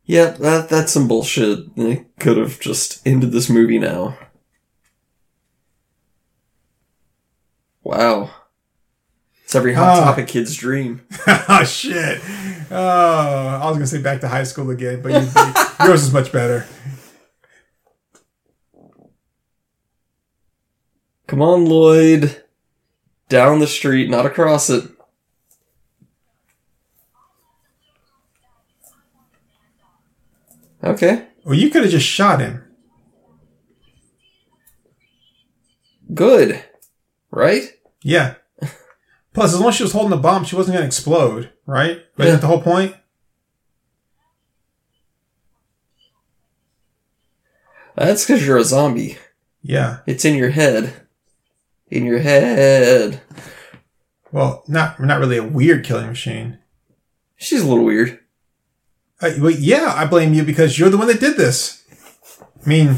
[0.05, 1.75] Yeah, that that's some bullshit.
[1.75, 4.19] They could have just ended this movie now.
[7.83, 8.31] Wow.
[9.51, 10.05] It's every hot Ah.
[10.05, 11.01] topic kid's dream.
[11.27, 12.21] oh shit!
[12.71, 15.29] Oh, I was gonna say back to high school again, but you,
[15.85, 16.69] yours is much better.
[21.27, 22.45] Come on, Lloyd.
[23.29, 24.89] Down the street, not across it.
[30.83, 32.65] Okay, Well, you could have just shot him.
[36.13, 36.65] good.
[37.31, 37.63] Right?
[38.03, 38.35] Yeah.
[39.33, 42.03] Plus, as long as she was holding the bomb, she wasn't gonna explode, right?
[42.17, 42.31] Wasn't Yeah.
[42.33, 42.95] that the whole point?
[47.97, 49.19] That's because you're a zombie.
[49.63, 49.99] Yeah.
[50.07, 50.95] It's in your head.
[51.89, 53.21] In your head.
[54.33, 56.59] Well, not not really a weird killing machine.
[57.37, 58.21] She's a little weird.
[59.21, 61.83] Uh, well, yeah, I blame you because you're the one that did this.
[62.65, 62.97] I mean,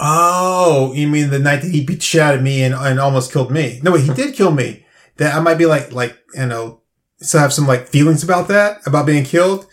[0.00, 3.32] oh, you mean the night that he beat shit out of me and, and almost
[3.32, 3.80] killed me?
[3.82, 4.84] No, wait, he did kill me.
[5.18, 6.80] That I might be like, like you know,
[7.20, 9.66] still have some like feelings about that about being killed.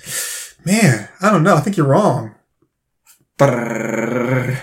[0.65, 1.55] Man, I don't know.
[1.55, 2.35] I think you're wrong.
[3.37, 4.61] Brrrr.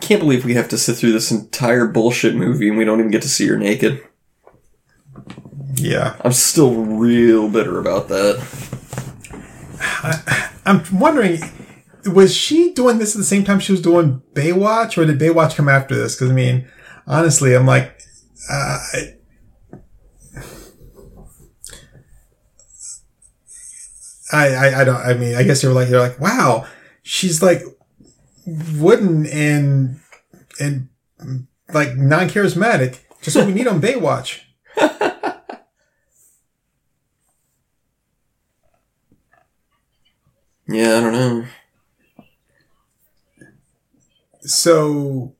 [0.00, 3.10] Can't believe we have to sit through this entire bullshit movie and we don't even
[3.10, 4.02] get to see her naked.
[5.74, 6.16] Yeah.
[6.24, 8.44] I'm still real bitter about that.
[10.66, 11.40] I'm wondering,
[12.06, 15.56] was she doing this at the same time she was doing Baywatch, or did Baywatch
[15.56, 16.16] come after this?
[16.16, 16.68] Because I mean,
[17.06, 17.98] honestly, I'm like,
[18.50, 19.14] uh, I-
[24.32, 24.96] I, I, I don't.
[24.96, 26.64] I mean, I guess you're like, you're like, wow,
[27.02, 27.62] she's like
[28.46, 29.98] wooden and
[30.60, 30.88] and
[31.74, 32.98] like non-charismatic.
[33.22, 34.40] Just what we need on Baywatch.
[40.70, 41.46] Yeah, I don't know.
[44.42, 45.34] So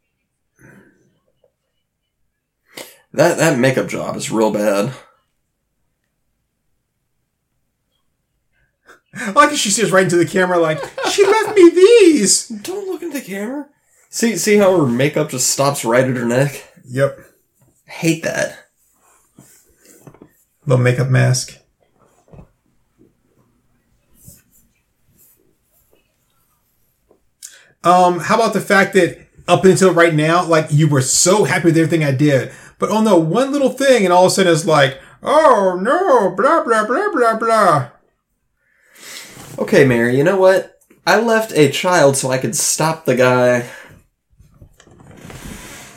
[3.13, 4.95] That that makeup job is real bad.
[9.15, 10.79] I like she stares right into the camera, like
[11.11, 12.49] she left me these.
[12.63, 13.67] Don't look at the camera.
[14.09, 16.73] See see how her makeup just stops right at her neck?
[16.85, 17.19] Yep.
[17.87, 18.67] Hate that.
[20.67, 21.60] Little makeup mask.
[27.83, 31.67] Um, how about the fact that up until right now, like you were so happy
[31.67, 34.53] with everything I did, but oh no, one little thing, and all of a sudden
[34.53, 37.91] it's like, oh no, blah blah blah blah blah.
[39.59, 40.79] Okay, Mary, you know what?
[41.07, 43.69] I left a child so I could stop the guy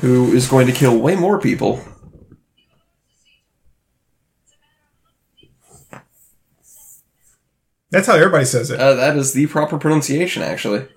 [0.01, 1.81] who is going to kill way more people.
[7.91, 8.79] That's how everybody says it.
[8.79, 10.87] Uh, that is the proper pronunciation, actually.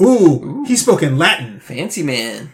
[0.00, 1.60] Ooh, he spoke in Latin.
[1.60, 2.52] Fancy man.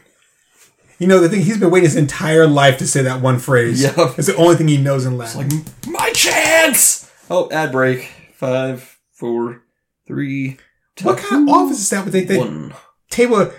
[0.98, 3.82] You know the thing he's been waiting his entire life to say that one phrase.
[3.82, 3.96] Yep.
[4.18, 5.48] It's the only thing he knows in Latin.
[5.48, 7.10] Like, my chance!
[7.28, 8.10] Oh, ad break.
[8.34, 9.62] Five, four,
[10.06, 10.58] three,
[10.96, 12.04] two, what kind of office is that?
[12.04, 12.74] Would they, they one.
[13.10, 13.50] table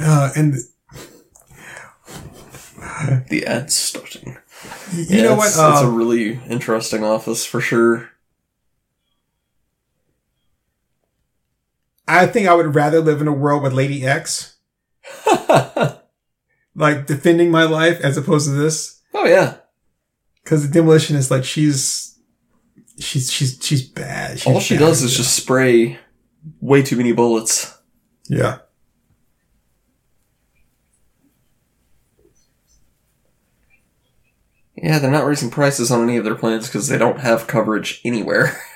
[0.00, 0.54] uh, and
[3.30, 4.36] The ad's starting.
[4.94, 5.46] you Yeah, know what?
[5.48, 8.10] It's, it's a Uh, really interesting office for sure.
[12.08, 14.56] I think I would rather live in a world with Lady X,
[16.74, 19.02] like defending my life as opposed to this.
[19.14, 19.56] oh yeah.
[20.42, 22.18] Because the demolition is like she's
[22.98, 24.38] she's she's she's bad.
[24.40, 24.80] She's All she bad.
[24.80, 25.98] does is just spray
[26.60, 27.76] way too many bullets.
[28.28, 28.58] yeah.
[34.76, 38.00] Yeah, they're not raising prices on any of their plans because they don't have coverage
[38.04, 38.56] anywhere.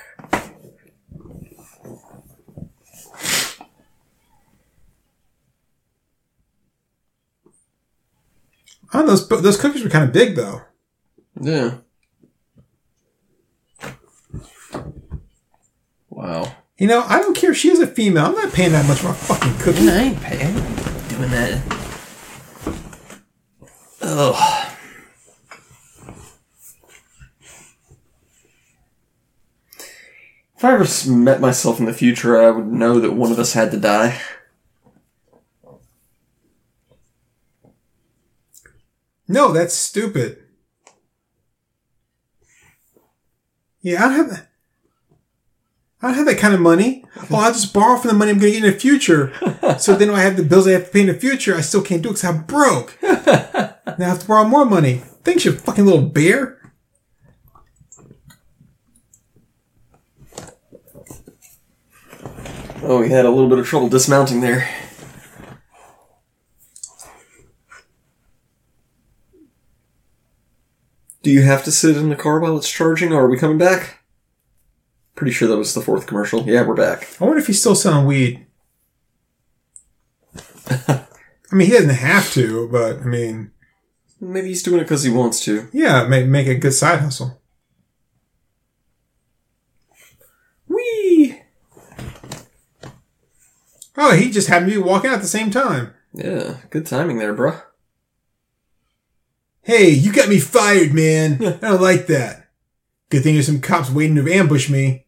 [8.94, 10.62] Oh, those those cookies were kind of big though.
[11.40, 11.78] yeah.
[16.10, 16.54] Wow.
[16.78, 18.26] You know, I don't care if she is a female.
[18.26, 19.88] I'm not paying that much for a fucking cookie.
[19.88, 20.54] I ain't paying.
[21.08, 21.62] Doing that.
[24.02, 24.68] Ugh.
[30.56, 33.52] If I ever met myself in the future, I would know that one of us
[33.54, 34.20] had to die.
[39.32, 40.42] No, that's stupid.
[43.80, 44.48] Yeah, I don't have that.
[46.02, 47.04] I don't have that kind of money.
[47.30, 49.32] Oh, I'll just borrow from the money I'm going to get in the future.
[49.78, 51.60] so then when I have the bills I have to pay in the future, I
[51.60, 52.98] still can't do it because I'm broke.
[53.02, 55.02] now I have to borrow more money.
[55.22, 56.72] Thanks, you fucking little bear.
[62.82, 64.68] Oh, we had a little bit of trouble dismounting there.
[71.22, 73.58] Do you have to sit in the car while it's charging, or are we coming
[73.58, 73.98] back?
[75.14, 76.42] Pretty sure that was the fourth commercial.
[76.42, 77.08] Yeah, we're back.
[77.20, 78.46] I wonder if he's still selling weed.
[80.68, 81.04] I
[81.52, 83.50] mean, he doesn't have to, but I mean,
[84.20, 85.68] Maybe he's doing it because he wants to.
[85.72, 87.40] yeah, make, make a good side hustle.
[90.68, 91.42] Whee!
[93.96, 95.92] Oh, he just happened to be walking out at the same time.
[96.14, 97.62] Yeah, good timing there, bruh.
[99.64, 101.34] Hey, you got me fired, man.
[101.44, 102.48] I don't like that.
[103.10, 105.06] Good thing there's some cops waiting to ambush me.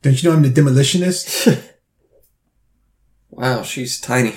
[0.00, 1.62] Don't you know I'm the demolitionist?
[3.28, 4.34] Wow, she's tiny.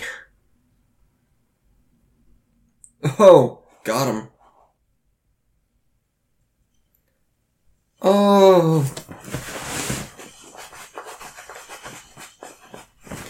[3.17, 4.27] Oh, got him.
[8.01, 8.93] Oh.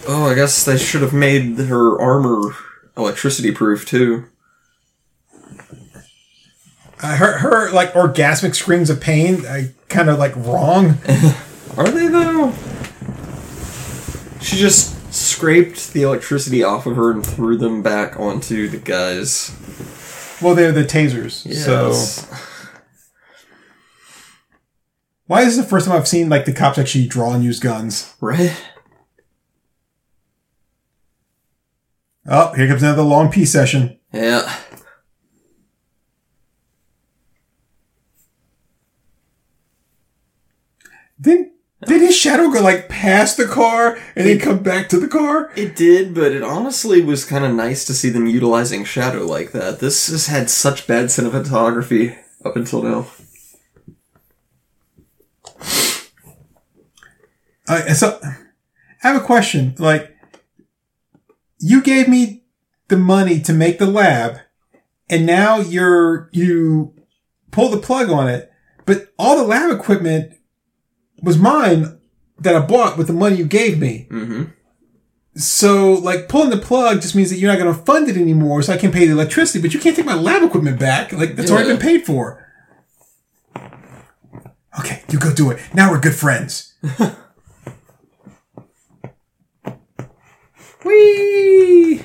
[0.07, 2.51] Oh, I guess they should have made her armor
[2.99, 4.25] electricity proof too.
[7.01, 10.97] Uh, her, her, like, orgasmic screams of pain, I kind of, like, wrong.
[11.77, 12.53] Are they though?
[14.41, 19.55] She just scraped the electricity off of her and threw them back onto the guys.
[20.41, 21.47] Well, they're the tasers.
[21.53, 21.93] So,
[25.25, 27.59] why is this the first time I've seen, like, the cops actually draw and use
[27.59, 28.13] guns?
[28.19, 28.55] right?
[32.31, 33.97] Oh, here comes another long pee session.
[34.13, 34.55] Yeah.
[41.19, 41.47] Did,
[41.85, 45.51] did his shadow go, like, past the car and then come back to the car?
[45.55, 49.51] It did, but it honestly was kind of nice to see them utilizing shadow like
[49.53, 49.79] that.
[49.79, 52.15] This has had such bad cinematography
[52.45, 53.07] up until now.
[57.67, 59.73] Uh, so, I have a question.
[59.79, 60.15] Like,
[61.59, 62.43] you gave me
[62.87, 64.39] the money to make the lab,
[65.09, 66.95] and now you're you
[67.51, 68.51] pull the plug on it,
[68.85, 70.33] but all the lab equipment
[71.21, 71.99] was mine
[72.39, 74.07] that I bought with the money you gave me.
[74.09, 74.43] Mm-hmm.
[75.35, 78.61] So, like, pulling the plug just means that you're not going to fund it anymore,
[78.61, 81.13] so I can pay the electricity, but you can't take my lab equipment back.
[81.13, 82.45] Like, that's already been paid for.
[84.79, 85.59] Okay, you go do it.
[85.73, 86.73] Now we're good friends.
[90.83, 92.03] Whee!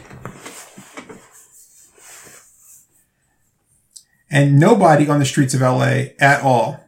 [4.34, 6.80] and nobody on the streets of LA at all.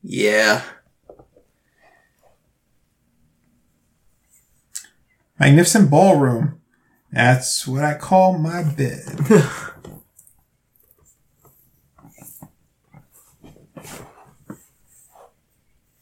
[0.00, 0.62] Yeah.
[5.40, 6.60] Magnificent ballroom.
[7.10, 9.18] That's what I call my bed.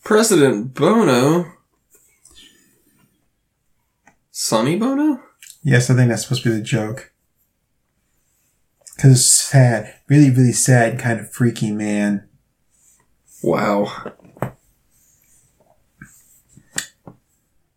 [0.04, 1.55] President Bono.
[4.46, 5.20] Sonny Bono?
[5.64, 7.12] yes, I think that's supposed to be the joke.
[8.96, 9.96] Cause it's sad.
[10.06, 12.28] Really, really sad kind of freaky, man.
[13.42, 13.86] Wow.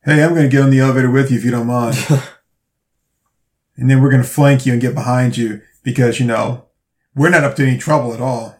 [0.06, 1.98] Hey, I'm gonna get on the elevator with you if you don't mind.
[3.76, 6.66] and then we're gonna flank you and get behind you because, you know,
[7.16, 8.56] we're not up to any trouble at all.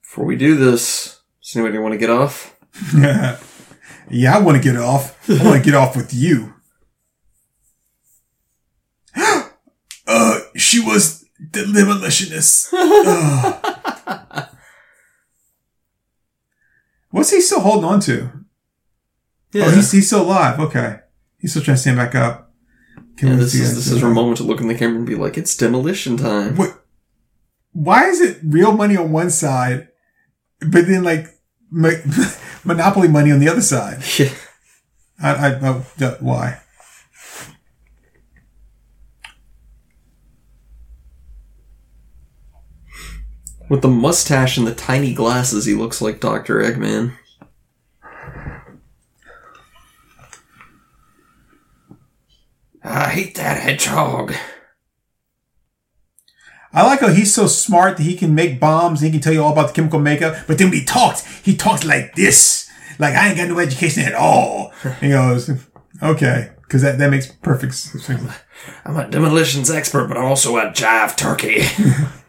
[0.00, 2.56] Before we do this, does anybody want to get off?
[4.10, 5.28] yeah, I want to get off.
[5.28, 6.54] I want to get off with you.
[9.16, 12.72] uh, she was the demolitionist.
[17.10, 18.30] What's he still holding on to?
[19.54, 20.60] Oh, he's, he's still alive.
[20.60, 20.98] Okay.
[21.38, 22.52] He's still trying to stand back up.
[23.16, 25.14] Can Yeah, this is this is her moment to look in the camera and be
[25.14, 26.84] like, "It's demolition time." What?
[27.72, 29.88] Why is it real money on one side,
[30.60, 31.28] but then like
[31.70, 32.02] mo-
[32.64, 34.02] monopoly money on the other side?
[34.18, 34.30] Yeah.
[35.22, 36.60] I, I, I why?
[43.68, 46.60] With the mustache and the tiny glasses, he looks like Dr.
[46.60, 47.14] Eggman.
[52.84, 54.34] I hate that hedgehog.
[56.76, 59.32] I like how he's so smart that he can make bombs and he can tell
[59.32, 60.36] you all about the chemical makeup.
[60.46, 62.70] But then when he talks, he talks like this.
[62.98, 64.72] Like, I ain't got no education at all.
[65.00, 65.50] He goes,
[66.02, 66.52] okay.
[66.68, 68.10] Cause that, that makes perfect sense.
[68.84, 71.62] I'm a demolitions expert, but I'm also a jive turkey.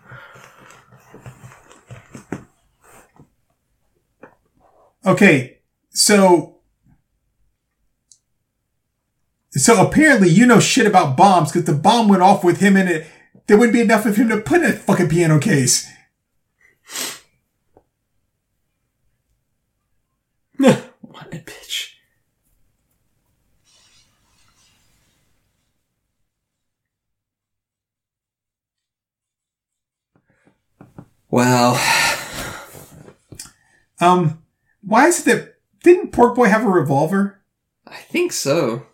[5.08, 5.60] Okay.
[5.90, 6.58] So,
[9.52, 12.88] so apparently you know shit about bombs because the bomb went off with him in
[12.90, 13.08] it.
[13.48, 15.90] There wouldn't be enough of him to put in a fucking piano case.
[20.58, 20.84] what
[21.32, 21.94] a bitch.
[31.30, 31.80] Wow.
[34.00, 34.44] Um,
[34.82, 37.42] why is it that didn't Pork Boy have a revolver?
[37.86, 38.88] I think so.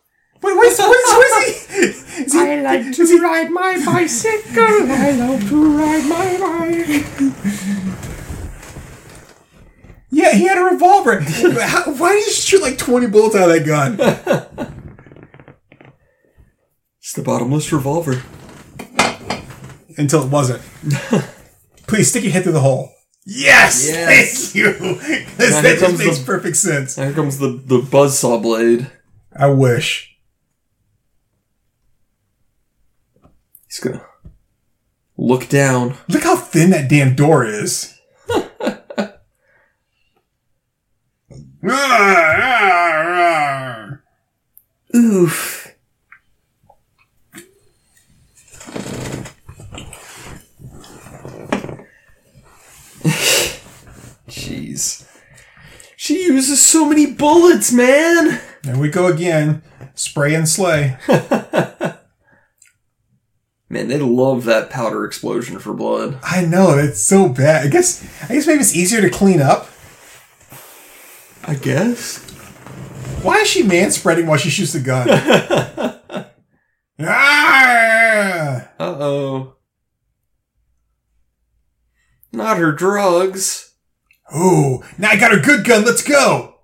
[0.43, 1.75] Wait, what is, what is, what is he?
[2.23, 4.63] Is he I like to ride my bicycle.
[4.63, 7.05] I love to ride my bike.
[10.11, 11.19] yeah, he had a revolver.
[11.61, 13.97] How, why did he shoot like twenty bullets out of that gun?
[16.99, 18.21] It's the bottomless revolver.
[19.97, 20.61] Until it wasn't.
[21.87, 22.89] Please stick your head through the hole.
[23.25, 24.51] Yes, Yes.
[24.51, 24.73] thank you.
[24.73, 26.95] 'Cause here that just makes the- perfect sense.
[26.95, 28.91] Here comes the, the buzzsaw blade.
[29.35, 30.12] I wish.
[33.73, 34.05] He's gonna
[35.17, 35.97] look down.
[36.07, 37.99] Look how thin that damn door is.
[44.95, 45.75] Oof.
[54.27, 55.07] Jeez.
[55.97, 58.39] She uses so many bullets, man!
[58.61, 59.63] There we go again.
[59.95, 60.95] Spray and slay.
[63.73, 66.19] Man, they love that powder explosion for blood.
[66.21, 67.65] I know, it's so bad.
[67.65, 69.67] I guess I guess maybe it's easier to clean up.
[71.43, 72.19] I guess.
[73.23, 75.09] Why is she man spreading while she shoots the gun?
[76.99, 78.67] ah!
[78.79, 79.55] Uh oh.
[82.31, 83.73] Not her drugs.
[84.37, 85.83] Ooh, now I got her good gun.
[85.83, 86.57] Let's go.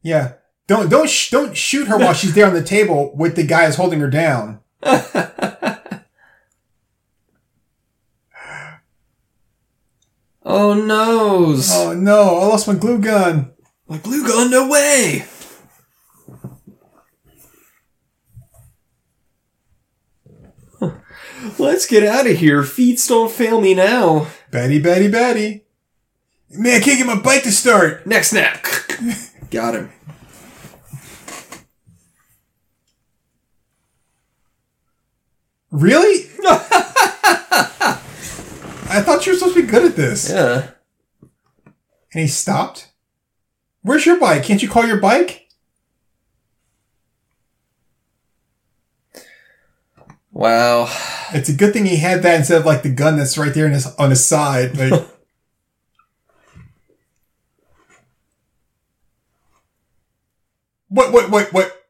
[0.00, 0.36] Yeah,
[0.66, 3.66] don't don't sh- don't shoot her while she's there on the table with the guy
[3.66, 4.60] who's holding her down.
[10.44, 11.70] Oh noes.
[11.72, 13.52] Oh no, I lost my glue gun.
[13.88, 15.24] My glue gun, no way!
[21.58, 22.62] Let's get out of here.
[22.62, 24.26] Feet don't fail me now.
[24.50, 25.64] Betty, Betty, Betty.
[26.50, 28.06] Man, I can't get my bike to start.
[28.06, 28.64] Next snap.
[29.50, 29.92] Got him.
[35.70, 36.30] Really?
[38.86, 40.30] I thought you were supposed to be good at this.
[40.30, 40.70] Yeah.
[42.12, 42.92] And he stopped?
[43.82, 44.44] Where's your bike?
[44.44, 45.48] Can't you call your bike?
[50.32, 50.88] Wow.
[51.32, 53.66] It's a good thing he had that instead of like the gun that's right there
[53.66, 54.76] in his, on his side.
[54.76, 54.92] Like,
[60.88, 61.84] what, what, what, what?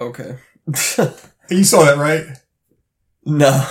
[0.00, 0.36] Okay.
[1.50, 2.24] You saw that, right?
[3.26, 3.68] no.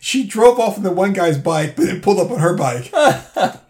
[0.00, 2.92] She drove off on the one guy's bike, but then pulled up on her bike.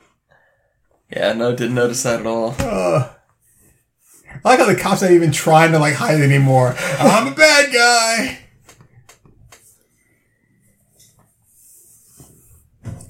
[1.10, 2.54] Yeah, no, didn't notice that at all.
[2.58, 3.08] Uh,
[4.44, 6.74] I like how the cops aren't even trying to like hide anymore.
[6.98, 8.38] I'm a bad guy.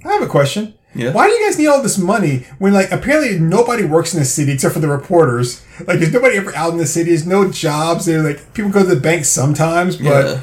[0.05, 0.75] I have a question.
[0.95, 1.13] Yeah.
[1.13, 4.25] Why do you guys need all this money when, like, apparently nobody works in the
[4.25, 5.63] city except for the reporters?
[5.87, 7.11] Like, there's nobody ever out in the city.
[7.11, 8.07] There's no jobs.
[8.07, 10.41] There, like, people go to the bank sometimes, but yeah.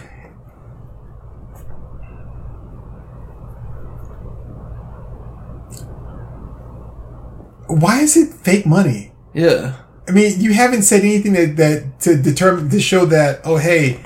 [7.67, 9.11] Why is it fake money?
[9.33, 9.75] Yeah.
[10.07, 13.41] I mean, you haven't said anything that, that to determine to show that.
[13.43, 13.99] Oh, hey,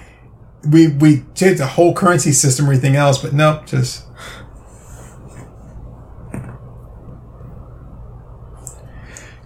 [0.70, 4.06] we we did the whole currency system, or anything else, but nope, just.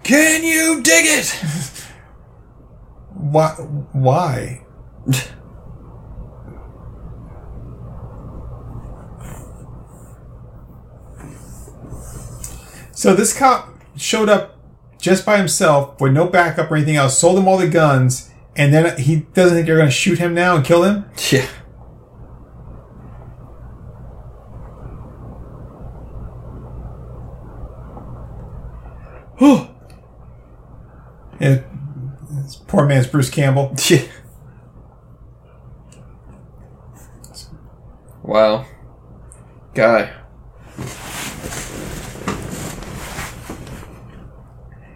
[0.04, 1.30] Can you dig it?
[3.14, 3.48] Why?
[3.92, 4.60] Why?
[12.92, 14.56] so this cop showed up
[14.98, 18.72] just by himself with no backup or anything else, sold him all the guns, and
[18.72, 21.04] then he doesn't think you're going to shoot him now and kill him?
[21.30, 21.46] Yeah.
[29.38, 29.68] Whew.
[31.40, 31.64] It,
[32.66, 33.74] poor man's Bruce Campbell.
[33.90, 34.02] Yeah.
[38.22, 38.64] Wow.
[39.74, 40.10] Guy.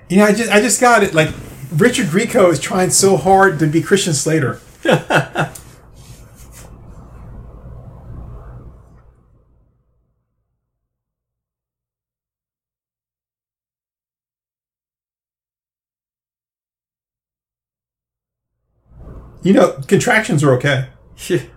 [0.09, 1.14] You know, I just I just got it.
[1.14, 1.30] Like
[1.72, 4.60] Richard Grieco is trying so hard to be Christian Slater.
[19.43, 20.89] You know, contractions are okay.
[21.28, 21.43] Yeah.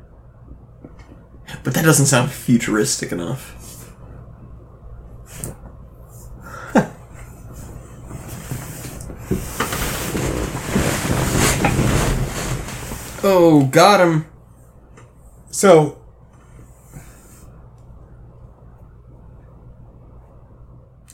[1.64, 3.61] But that doesn't sound futuristic enough.
[13.24, 14.26] Oh, got him.
[15.50, 16.02] So.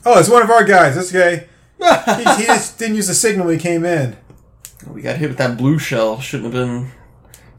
[0.06, 0.96] Oh, it's one of our guys.
[0.96, 1.48] That's okay.
[1.80, 4.16] he, he just didn't use the signal when he came in.
[4.88, 6.20] Oh, we got hit with that blue shell.
[6.20, 6.92] Shouldn't have been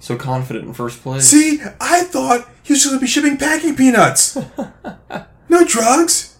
[0.00, 1.24] so confident in first place.
[1.26, 4.36] See, I thought he was going to be shipping packing peanuts.
[5.48, 6.36] no drugs.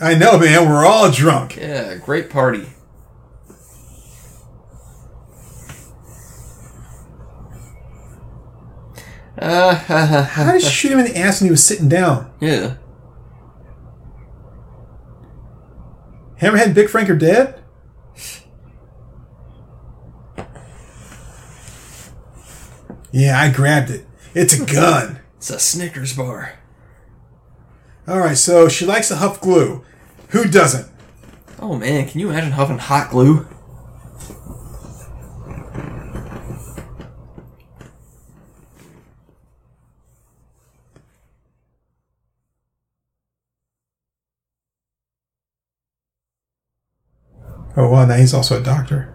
[0.00, 0.68] I know, man.
[0.68, 1.56] We're all drunk.
[1.56, 2.66] Yeah, great party.
[9.38, 9.74] Uh,
[10.24, 12.32] How did you shoot him in the ass when he was sitting down?
[12.40, 12.76] yeah.
[16.40, 17.62] Hammerhead and Big Frank are dead?
[23.12, 24.06] Yeah, I grabbed it.
[24.34, 25.20] It's a gun.
[25.36, 26.54] It's a Snickers bar.
[28.08, 29.84] All right, so she likes to huff glue.
[30.30, 30.90] Who doesn't?
[31.60, 33.46] Oh man, can you imagine huffing hot glue?
[47.76, 49.10] Oh, well, now he's also a doctor.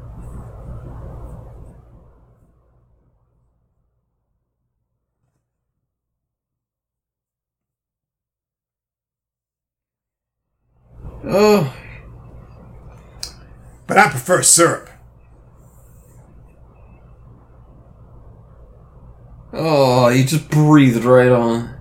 [11.23, 11.73] Oh,
[13.87, 14.89] But I prefer syrup.
[19.53, 21.78] oh, you just breathed right on.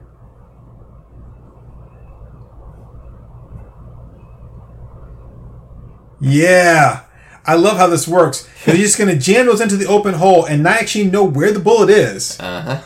[6.20, 7.04] Yeah.
[7.44, 8.48] I love how this works.
[8.64, 11.52] They're just going to jam those into the open hole and not actually know where
[11.52, 12.38] the bullet is.
[12.38, 12.80] Uh huh.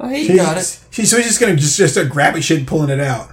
[0.00, 0.80] Oh, he She's, got it.
[0.90, 3.30] She, so he's just going to just, just start grabbing shit and pulling it out.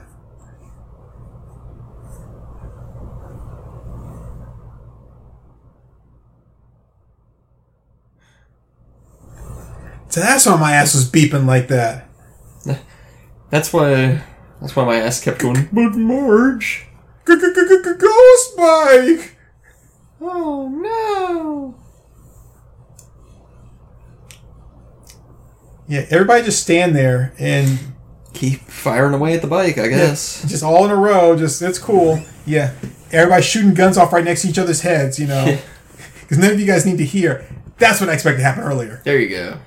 [10.14, 12.08] So that's why my ass was beeping like that.
[13.50, 14.22] That's why.
[14.62, 15.68] That's why my ass kept going.
[15.74, 16.86] But Marge.
[17.26, 19.36] Ghost bike!
[20.22, 21.76] Oh no.
[25.88, 27.80] Yeah, everybody just stand there and
[28.34, 30.44] Keep firing away at the bike, I guess.
[30.50, 31.38] just all in a row.
[31.38, 32.20] Just it's cool.
[32.48, 32.74] Yeah,
[33.12, 35.20] everybody shooting guns off right next to each other's heads.
[35.20, 35.60] You know,
[36.22, 37.46] because none of you guys need to hear.
[37.78, 39.02] That's what I expected to happen earlier.
[39.06, 39.60] There you go.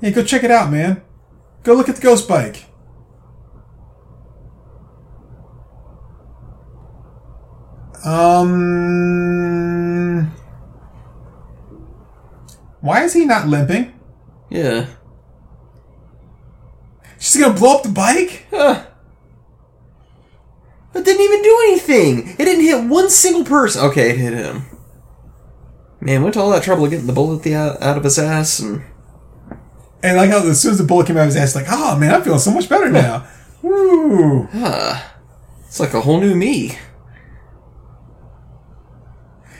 [0.00, 1.02] Hey, go check it out, man.
[1.66, 2.64] Go look at the ghost bike.
[8.04, 8.70] Um,
[12.80, 13.98] why is he not limping?
[14.48, 14.86] Yeah.
[17.18, 18.46] She's gonna blow up the bike?
[18.50, 18.86] Huh.
[20.94, 22.28] It didn't even do anything.
[22.28, 23.84] It didn't hit one single person.
[23.86, 24.66] Okay, it hit him.
[25.98, 28.84] Man, went to all that trouble of getting the bullet out of his ass, and
[30.02, 31.96] And like how as soon as the bullet came out of his ass, like, oh
[31.98, 33.26] man, I'm feeling so much better now.
[33.62, 34.48] Woo!
[34.52, 36.78] it's like a whole new me.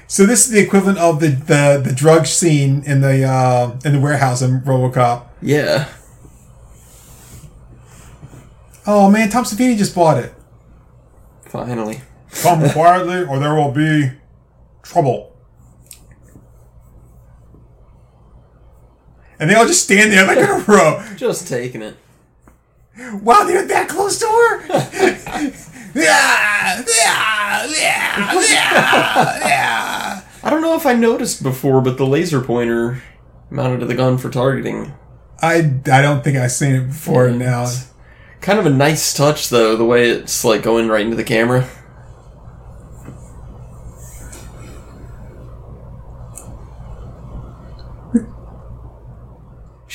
[0.08, 3.94] So this is the equivalent of the the, the drug scene in the uh, in
[3.94, 5.26] the warehouse in RoboCop.
[5.42, 5.88] Yeah.
[8.86, 10.32] Oh man, Tom Savini just bought it.
[11.42, 12.02] Finally.
[12.42, 14.12] Come quietly, or there will be
[14.82, 15.35] trouble.
[19.38, 21.04] And they all just stand there like in a row.
[21.16, 21.96] Just taking it.
[23.22, 24.66] Wow, they're that close to her.
[25.94, 30.22] yeah, yeah, yeah, yeah, yeah.
[30.42, 33.02] I don't know if I noticed before, but the laser pointer
[33.50, 34.94] mounted to the gun for targeting.
[35.42, 35.56] I,
[35.92, 37.70] I don't think I've seen it before now.
[38.40, 41.68] Kind of a nice touch, though, the way it's like going right into the camera.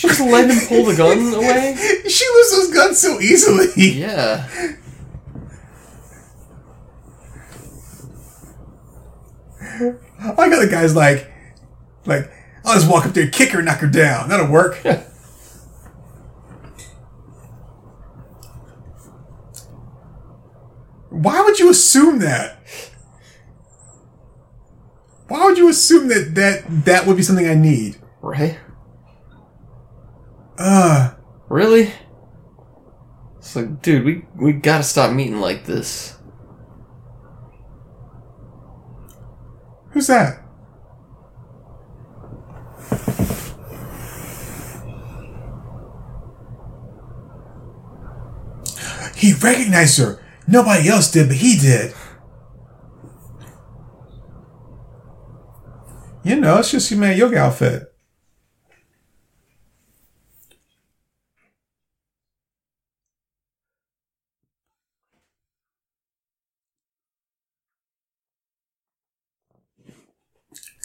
[0.01, 1.75] She just let him pull the gun away.
[2.09, 3.67] She loses those guns so easily.
[3.99, 4.47] Yeah.
[10.19, 11.31] I got the guy's like,
[12.07, 12.31] like,
[12.65, 14.29] I'll just walk up there, kick her, knock her down.
[14.29, 14.83] That'll work.
[21.09, 22.57] Why would you assume that?
[25.27, 27.97] Why would you assume that that that would be something I need?
[28.19, 28.57] Right?
[30.57, 31.13] Uh,
[31.51, 31.91] Really?
[33.39, 36.17] It's like, dude, we we gotta stop meeting like this.
[39.89, 40.37] who's that?
[49.15, 50.23] He recognized her.
[50.47, 51.93] Nobody else did, but he did.
[56.23, 57.90] You know, it's just your man yoga outfit.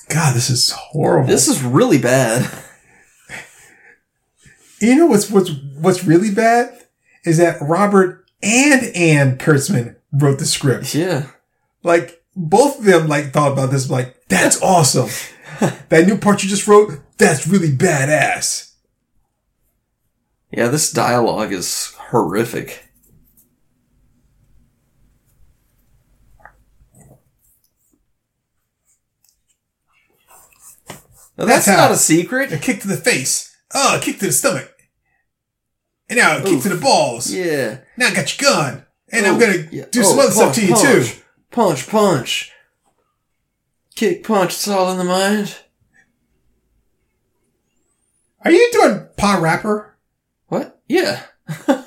[0.09, 1.29] God, this is horrible.
[1.29, 2.51] This is really bad.
[4.81, 6.87] You know what's what's what's really bad
[7.25, 10.95] is that Robert and Ann Kurtzman wrote the script.
[10.95, 11.31] Yeah.
[11.83, 15.09] Like both of them like thought about this like that's awesome.
[15.89, 18.73] that new part you just wrote, that's really badass.
[20.51, 22.86] Yeah, this dialogue is horrific.
[31.37, 32.53] Now, that's, That's not a secret.
[32.53, 33.55] A kick to the face.
[33.75, 34.73] Oh, a kick to the stomach.
[36.09, 36.63] And now a kick Oof.
[36.63, 37.31] to the balls.
[37.33, 37.79] Yeah.
[37.97, 38.85] Now I got your gun.
[39.13, 39.85] And I'm Oh, gonna yeah.
[39.91, 41.01] do Oh, some other stuff to you punch, too.
[41.01, 41.23] punch.
[41.51, 42.53] Punch, punch.
[43.95, 45.57] Kick, punch, it's all in the mind.
[48.45, 49.91] Are you doing PaRappa?
[50.49, 50.81] What?
[50.89, 51.23] Yeah.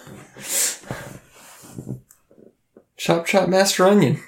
[2.98, 4.22] chop, chop, Master Onion.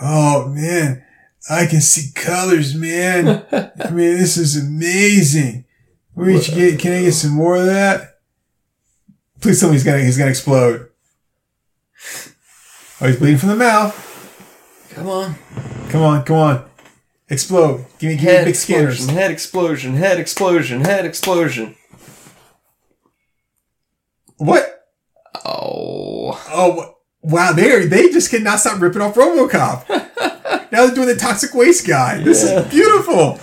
[0.00, 1.04] Oh man,
[1.48, 3.44] I can see colors, man.
[3.52, 5.64] I mean, this is amazing.
[6.14, 6.80] Where did you get?
[6.80, 8.18] Can I get some more of that?
[9.40, 10.88] Please tell me he's gonna he's gonna explode.
[13.00, 14.06] Oh, he's bleeding from the mouth.
[14.90, 15.34] Come on.
[15.88, 16.70] Come on, come on,
[17.28, 17.84] explode!
[17.98, 18.94] Give me give me Head big scanners.
[19.00, 21.74] explosion, head explosion, head explosion, head explosion.
[24.36, 24.84] What?
[25.44, 26.40] Oh.
[26.52, 27.52] Oh wow!
[27.52, 29.86] They are, they just cannot stop ripping off RoboCop.
[30.80, 32.18] now they're doing the toxic waste guy.
[32.22, 32.60] This Yeah.
[32.60, 33.38] is beautiful.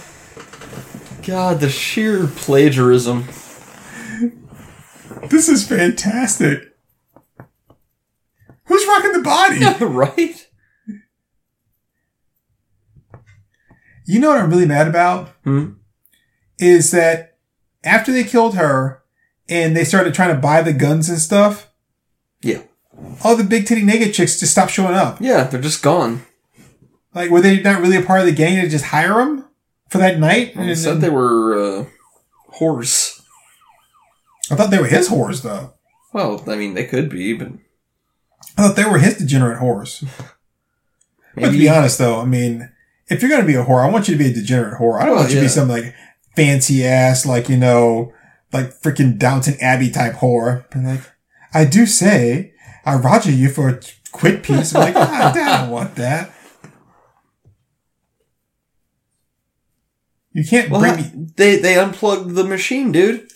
[1.25, 3.25] God, the sheer plagiarism.
[5.29, 6.75] This is fantastic.
[8.65, 9.59] Who's rocking the body?
[9.59, 10.47] Yeah, right?
[14.05, 15.29] You know what I'm really mad about?
[15.43, 15.71] Hmm?
[16.59, 17.37] Is that
[17.83, 19.03] after they killed her
[19.49, 21.69] and they started trying to buy the guns and stuff,
[22.41, 22.61] Yeah.
[23.23, 25.17] all the big titty naked chicks just stopped showing up.
[25.19, 26.23] Yeah, they're just gone.
[27.13, 29.45] Like, were they not really a part of the gang to just hire them
[29.89, 30.55] for that night?
[30.55, 31.85] They And said they were uh,
[32.59, 33.21] whores.
[34.51, 35.73] I thought they were his whores, though.
[36.13, 37.49] Well, I mean, they could be, but
[38.57, 40.07] I thought they were his degenerate whores.
[41.35, 42.71] But to be honest, though, I mean,
[43.07, 44.99] if you're going to be a whore, I want you to be a degenerate whore.
[44.99, 45.51] I don't Well, want you to be yeah.
[45.51, 45.93] some like
[46.35, 48.13] fancy ass, like you know,
[48.53, 50.65] like freaking Downton Abbey type whore.
[50.71, 51.01] But like,
[51.53, 52.53] I do say,
[52.85, 53.79] I roger you for a
[54.11, 54.73] quid piece.
[54.73, 56.31] I'm like, ah, I don't want that.
[60.37, 61.27] You can't Well, bring me.
[61.35, 63.27] they they unplugged the machine, dude.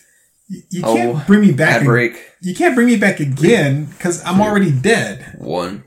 [0.48, 1.78] You you can't Oh, bring me back.
[1.78, 5.36] Ad ag- break You can't bring me back again because I'm already dead.
[5.40, 5.84] one,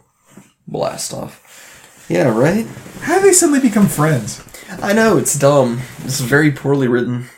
[0.67, 1.41] blast off.
[2.09, 2.67] Yeah, right.
[3.03, 4.43] How do they suddenly become friends?
[4.83, 5.83] I know it's dumb.
[6.05, 7.29] It's very poorly written.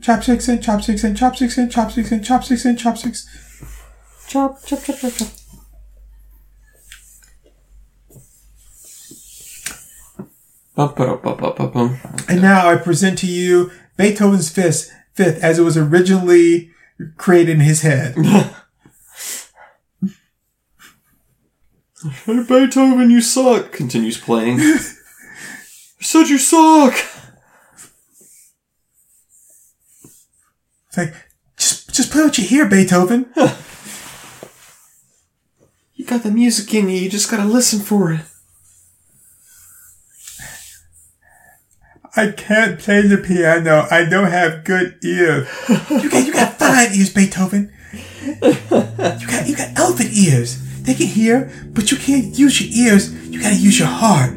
[0.00, 3.28] Chopsticks and chopsticks and chopsticks and chopsticks and chopsticks and chopsticks.
[4.26, 5.28] Chop chop chop chop chop.
[12.28, 16.72] And now I present to you Beethoven's Fifth, Fifth as it was originally
[17.16, 18.16] created in his head.
[22.04, 23.72] Hey, Beethoven, you suck.
[23.72, 24.60] Continues playing.
[24.60, 24.78] I
[26.00, 26.94] said you suck.
[30.88, 31.14] It's like,
[31.56, 33.32] just, just play what you hear, Beethoven.
[35.96, 36.96] You got the music in you.
[36.96, 38.20] You just gotta listen for it.
[42.14, 43.86] I can't play the piano.
[43.90, 45.48] I don't have good ears.
[45.68, 47.72] you got, you got fine ears, Beethoven.
[47.94, 50.60] You got, you got elephant ears.
[50.84, 53.10] They can hear, but you can't use your ears.
[53.30, 54.36] You gotta use your heart.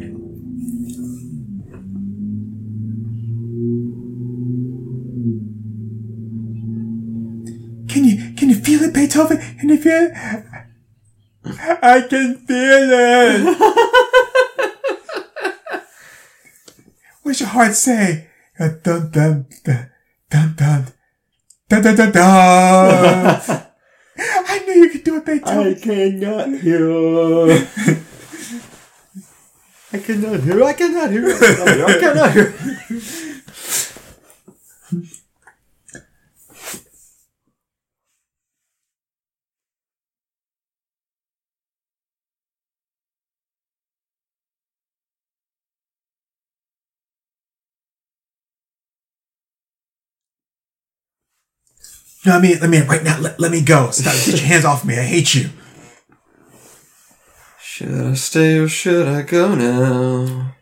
[7.91, 9.39] Can you can you feel it, Beethoven?
[9.59, 10.13] Can you feel it?
[11.83, 13.57] I can feel it.
[17.23, 18.29] What's your heart say?
[18.57, 19.89] Uh, dun dun dun
[20.29, 20.85] dun dun
[21.67, 22.11] dun dun dun.
[22.13, 23.63] dun.
[24.19, 25.73] I knew you could do it, Beethoven.
[25.77, 26.91] I cannot hear.
[29.91, 30.63] I cannot hear.
[30.63, 31.29] I cannot hear.
[31.87, 32.53] I cannot hear.
[52.27, 53.17] No, I mean, let me right now.
[53.21, 53.89] Let, let me go.
[53.91, 54.13] Stop.
[54.13, 54.99] Get your hands off me.
[54.99, 55.49] I hate you.
[57.61, 60.53] Should I stay or should I go now?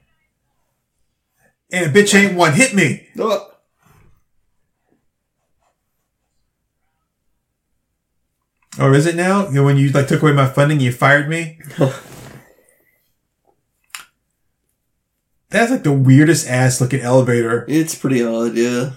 [1.72, 2.54] And a bitch ain't one.
[2.54, 3.08] Hit me.
[3.18, 3.52] Oh.
[8.80, 9.48] Or is it now?
[9.48, 11.60] You know, when you like took away my funding, you fired me.
[15.50, 17.66] That's like the weirdest ass looking elevator.
[17.68, 18.92] It's pretty odd, yeah.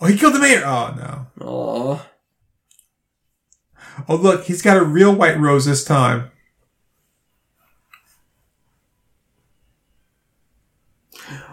[0.00, 0.62] Oh, he killed the mayor.
[0.64, 1.46] Oh no.
[1.46, 2.06] Aw.
[4.08, 6.30] Oh look, he's got a real white rose this time.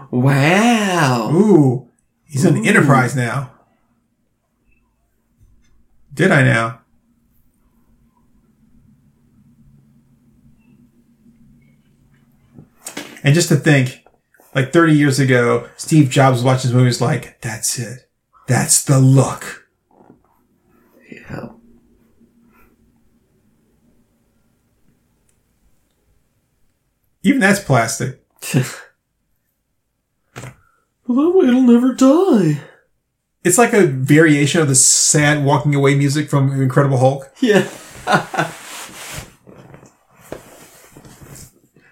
[0.09, 1.31] Wow.
[1.33, 1.89] Ooh,
[2.25, 2.65] he's an Ooh.
[2.65, 3.53] enterprise now.
[6.13, 6.81] Did I now?
[13.23, 14.05] And just to think,
[14.53, 18.10] like 30 years ago, Steve Jobs was watching this movie, was like, that's it.
[18.51, 19.65] That's the look.
[21.09, 21.51] Yeah.
[27.23, 28.21] Even that's plastic.
[31.07, 32.61] Well, that way it'll never die.
[33.43, 37.29] It's like a variation of the sad walking away music from Incredible Hulk.
[37.41, 37.67] Yeah.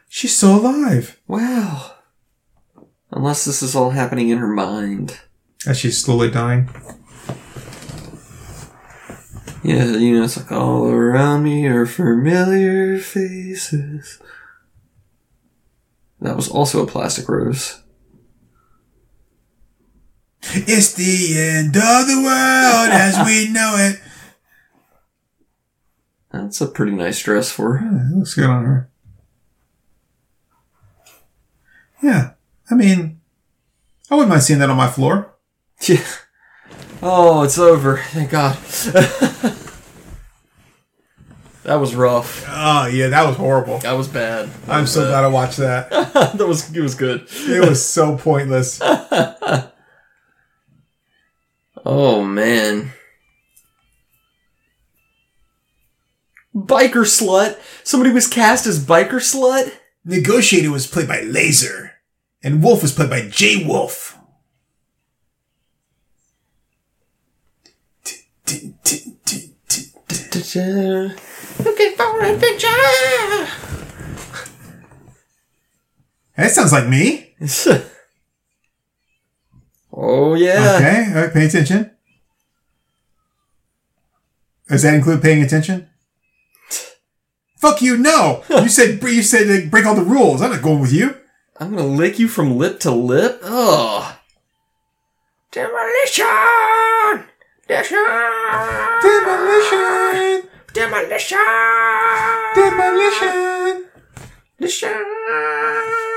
[0.07, 1.19] She's still alive.
[1.27, 1.95] Wow.
[3.11, 5.19] Unless this is all happening in her mind.
[5.68, 6.69] As she's slowly dying.
[9.61, 14.19] Yeah, you know, it's like all around me are familiar faces.
[16.22, 17.81] That was also a plastic rose.
[20.41, 23.99] It's the end of the world as we know it.
[26.31, 27.86] That's a pretty nice dress for her.
[27.86, 28.90] Yeah, it looks good on her.
[32.02, 32.31] Yeah,
[32.72, 33.19] I mean,
[34.10, 35.36] I wouldn't mind seeing that on my floor.
[35.88, 36.03] Yeah.
[37.01, 37.97] Oh, it's over.
[37.97, 38.56] Thank God.
[41.64, 42.45] that was rough.
[42.47, 43.80] Oh yeah, that was horrible.
[43.80, 44.49] That was bad.
[44.49, 45.89] That I'm was so glad I watched that.
[46.35, 47.27] that was it was good.
[47.31, 48.81] It was so pointless.
[51.85, 52.91] Oh man.
[56.53, 57.57] Biker slut.
[57.84, 59.72] Somebody was cast as biker slut.
[60.03, 61.93] Negotiator was played by Laser,
[62.43, 64.18] and Wolf was played by Jay Wolf.
[70.40, 72.68] Looking for adventure.
[76.38, 77.36] That sounds like me.
[79.94, 80.78] oh yeah.
[80.78, 81.91] Okay, all right, pay attention.
[84.70, 85.90] Does that include paying attention?
[87.57, 87.98] Fuck you!
[87.98, 90.41] No, you said you said like, break all the rules.
[90.41, 91.18] I'm not going with you.
[91.57, 93.41] I'm gonna lick you from lip to lip.
[93.44, 94.16] Ugh.
[95.52, 97.28] Demolition.
[97.69, 98.01] Demolition.
[99.03, 100.41] Demolition,
[100.73, 101.37] Demolition.
[102.55, 103.85] demolition.
[104.59, 105.05] Demolition.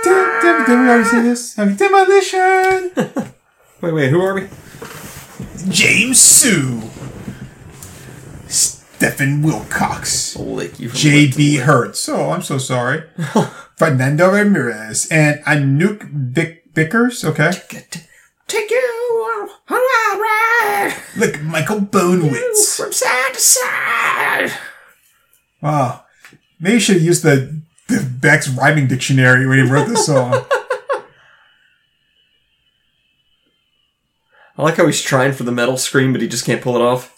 [0.03, 1.59] Dem, dem, did we already see this?
[1.59, 2.91] Okay, demolition.
[3.83, 4.11] Wait, wait.
[4.11, 4.49] Who are we?
[5.69, 6.83] James Sue,
[8.49, 11.57] Stephen Wilcox, lick you from lip to J.B.
[11.59, 11.67] lip.
[11.67, 12.09] Hertz.
[12.09, 13.05] Oh, I'm so sorry.
[13.77, 17.25] Fernando Ramirez and Anouk Vic- Vickers.
[17.25, 17.53] Okay.
[19.69, 22.77] Take you on a ride Look, Michael Bonewitz.
[22.77, 24.53] from side to side.
[25.61, 26.05] Wow.
[26.61, 30.45] Maybe you should have used the, the Beck's rhyming dictionary when he wrote this song.
[34.57, 36.83] I like how he's trying for the metal scream, but he just can't pull it
[36.83, 37.11] off.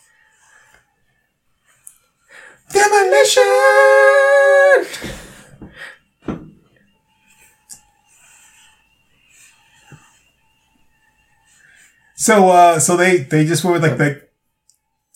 [2.72, 3.44] Demolition!
[12.24, 14.22] So, uh, so they, they just went with like the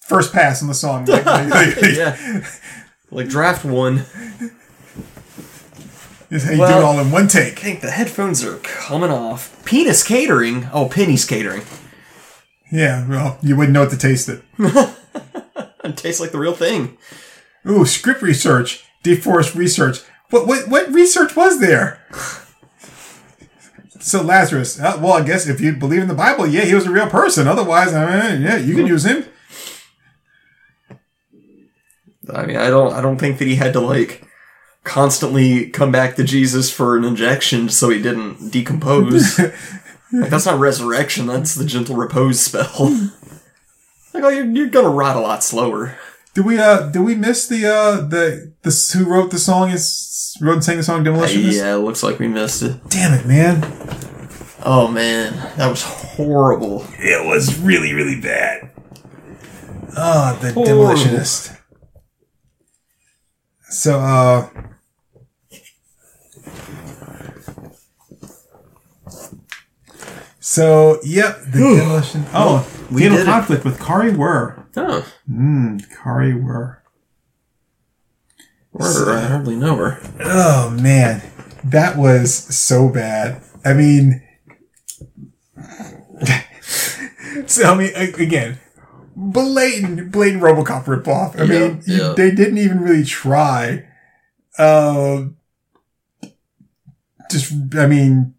[0.03, 1.07] first pass on the song.
[1.07, 1.25] Like,
[1.83, 2.47] yeah.
[3.11, 4.05] Like draft one.
[6.31, 7.61] Just how you do it all in one take.
[7.61, 9.65] I think the headphones are coming off.
[9.65, 10.69] Penis catering.
[10.71, 11.63] Oh, penny's catering.
[12.71, 14.43] Yeah, well, you wouldn't know it to taste it.
[15.85, 16.99] It tastes like the real thing.
[17.67, 20.01] Ooh, script research, DeForest research.
[20.29, 22.05] What what what research was there?
[24.01, 26.87] So Lazarus, uh, well, I guess if you believe in the Bible, yeah, he was
[26.87, 27.49] a real person.
[27.49, 29.25] Otherwise, I mean, yeah, you can use him.
[32.33, 34.29] I mean, I don't, I don't think that he had to like
[34.85, 39.39] constantly come back to Jesus for an injection so he didn't decompose.
[40.13, 41.27] like that's not resurrection.
[41.27, 42.71] That's the gentle repose spell.
[44.15, 45.99] like, oh, you're, you're gonna rot a lot slower.
[46.35, 49.89] Do we uh did we miss the uh the the who wrote the song is
[50.41, 51.57] wrote and sang the song Demolitionist?
[51.57, 52.77] Yeah, it looks like we missed it.
[52.89, 53.63] Damn it, man!
[54.65, 56.85] Oh man, that was horrible.
[56.99, 58.71] It was really really bad.
[59.97, 60.65] Oh, the Horrible.
[60.85, 61.57] Demolitionist.
[63.71, 64.49] So uh.
[70.41, 72.25] So, yep, the demolition.
[72.33, 73.31] Oh, we fatal did it.
[73.31, 74.67] conflict with Kari Wur.
[74.77, 76.78] Oh, Hmm, Kari Wur.
[78.79, 80.01] Where I hardly know her.
[80.25, 81.23] Oh man,
[81.65, 83.43] that was so bad.
[83.65, 84.23] I mean,
[87.47, 88.59] so I mean, again,
[89.17, 91.39] blatant, blatant RoboCop ripoff.
[91.41, 92.15] I mean, Yeah, you- yeah.
[92.17, 93.85] they didn't even really try.
[94.57, 95.27] Uh,
[97.31, 98.35] just, I mean,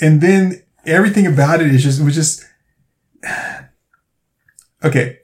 [0.00, 2.44] and then everything about it is just, it was just,
[4.84, 5.17] okay.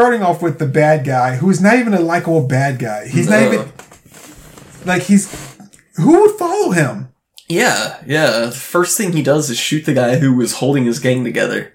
[0.00, 3.06] Starting off with the bad guy, who is not even a likable bad guy.
[3.06, 3.70] He's not even
[4.86, 5.58] like he's
[5.96, 7.12] who would follow him?
[7.50, 8.46] Yeah, yeah.
[8.46, 11.74] The first thing he does is shoot the guy who was holding his gang together.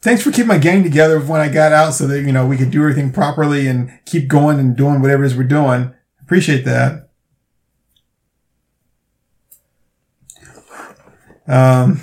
[0.00, 2.56] Thanks for keeping my gang together when I got out so that, you know, we
[2.56, 5.94] could do everything properly and keep going and doing whatever it is we're doing.
[6.20, 7.08] Appreciate that.
[11.46, 12.00] Um,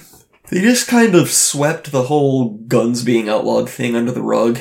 [0.49, 4.59] They just kind of swept the whole guns being outlawed thing under the rug.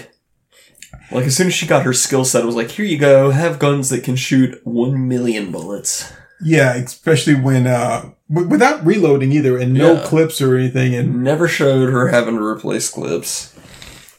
[1.12, 3.30] Like as soon as she got her skill set, it was like, here you go,
[3.30, 6.12] have guns that can shoot one million bullets.
[6.44, 10.05] yeah, especially when, uh, w- without reloading either and no Yeah.
[10.05, 10.94] clips or anything.
[10.94, 13.55] And, Never showed her having to replace clips.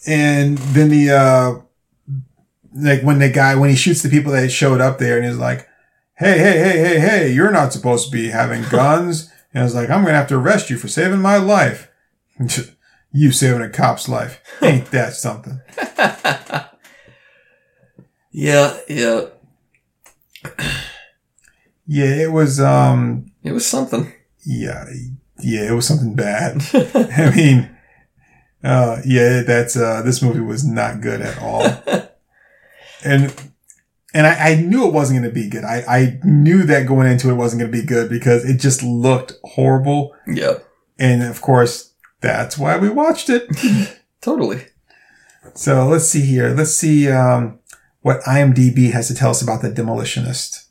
[0.07, 1.51] and then the, uh,
[2.75, 5.37] like when the guy, when he shoots the people that showed up there and he's
[5.37, 5.67] like,
[6.15, 9.29] Hey, hey, hey, hey, hey, you're not supposed to be having guns.
[9.53, 11.89] and I was like, I'm going to have to arrest you for saving my life.
[13.11, 14.39] you saving a cop's life.
[14.61, 15.59] Ain't that something?
[18.35, 19.25] Yeah, yeah,
[21.85, 24.11] Yeah, it was, um, it was something.
[24.45, 24.85] yeah,
[25.39, 26.61] yeah, it was something bad.
[26.73, 27.77] I mean,
[28.63, 31.63] uh, yeah, that's, uh, this movie was not good at all.
[33.03, 33.33] and,
[34.13, 35.63] and I, I knew it wasn't going to be good.
[35.65, 38.81] I, I knew that going into it wasn't going to be good because it just
[38.81, 40.15] looked horrible.
[40.25, 40.55] Yeah,
[40.97, 43.47] And of course, that's why we watched it.
[44.21, 44.65] totally.
[45.55, 46.49] So let's see here.
[46.55, 47.59] Let's see, um,
[48.03, 50.65] what IMDb has to tell us about the demolitionist.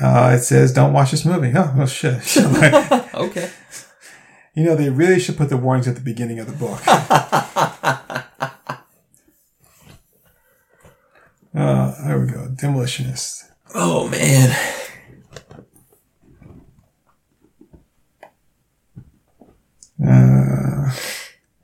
[0.00, 1.52] Uh, it says, don't watch this movie.
[1.54, 2.36] Oh, well, shit.
[3.14, 3.50] okay.
[4.54, 6.86] You know, they really should put the warnings at the beginning of the book.
[11.54, 12.48] uh, there we go.
[12.54, 13.44] Demolitionist.
[13.74, 14.50] Oh man.
[20.04, 20.92] Uh,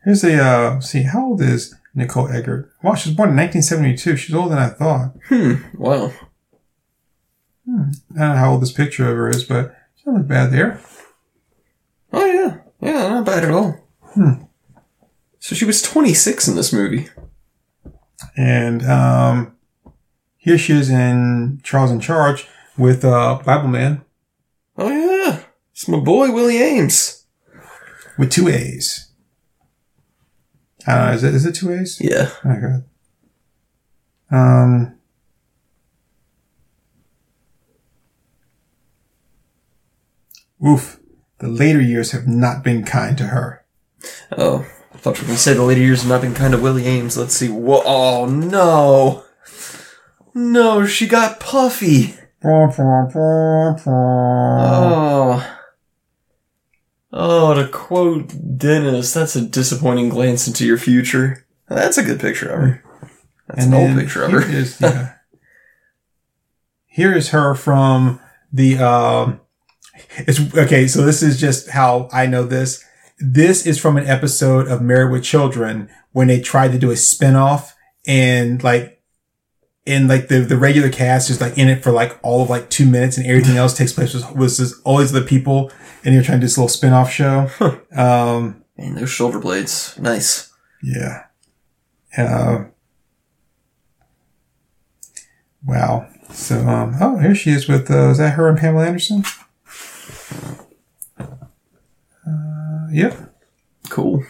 [0.05, 2.71] here's a, uh, see, how old is Nicole Eggert?
[2.83, 4.17] Well, she was born in 1972.
[4.17, 5.15] She's older than I thought.
[5.29, 5.55] Hmm.
[5.77, 6.13] Wow.
[7.67, 10.51] I don't know how old this picture of her is, but she doesn't look bad
[10.53, 10.81] there.
[12.13, 12.59] Oh yeah.
[12.81, 13.77] Yeah, not bad at all.
[14.03, 14.45] Hmm.
[15.39, 17.09] So she was 26 in this movie.
[18.37, 19.57] And, um,
[20.37, 22.47] here she is in Charles in Charge
[22.77, 24.03] with, uh, Bibleman
[24.77, 25.41] Oh yeah.
[25.73, 27.25] It's my boy Willie Aames.
[28.19, 29.11] with two A's.
[30.87, 32.01] Uh, is it is it two A's?
[32.01, 32.31] Yeah.
[32.45, 32.85] Oh god.
[34.31, 34.95] Um.
[40.67, 40.99] Oof.
[41.39, 43.65] The later years have not been kind to her.
[44.37, 46.53] Oh, I thought you were going to say the later years have not been kind
[46.53, 47.17] to Willie Aames.
[47.19, 47.49] Let's see.
[47.49, 49.25] Whoa, oh, no.
[50.35, 52.15] No, she got puffy.
[53.87, 55.54] Oh.
[57.17, 61.47] Oh, to quote Dennis, that's a disappointing glance into your future.
[61.69, 62.85] That's a good picture of her.
[63.49, 64.43] That's an old picture of her.
[64.43, 65.13] is- yeah.
[66.87, 68.21] here is her from
[68.53, 69.41] the um
[70.17, 72.85] it's okay so this is just how i know this
[73.19, 76.97] this is from an episode of married with children when they tried to do a
[76.97, 77.75] spin-off
[78.07, 78.94] and like
[79.87, 82.71] and like the the regular cast is like in it for like all of like
[82.71, 85.71] two minutes and everything else takes place was, was just always the people
[86.05, 87.49] and you're trying to do this little spin-off show
[87.97, 89.97] um Man, those shoulder blades.
[89.99, 90.53] Nice.
[90.83, 91.25] yeah.
[92.17, 92.65] Uh,
[95.65, 96.09] wow.
[96.31, 99.25] So, um, oh, here she is with, uh, is that her and Pamela Anderson?
[101.19, 103.35] Uh, yep.
[103.91, 104.25] Cool.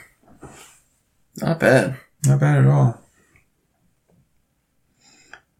[1.39, 1.97] Not bad.
[2.26, 3.01] Not bad at all.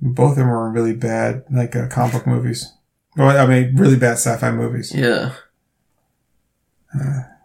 [0.07, 2.71] Both of them were really bad, like, uh, comic book movies.
[3.17, 4.93] Well, I mean, really bad sci-fi movies.
[4.95, 5.33] Yeah.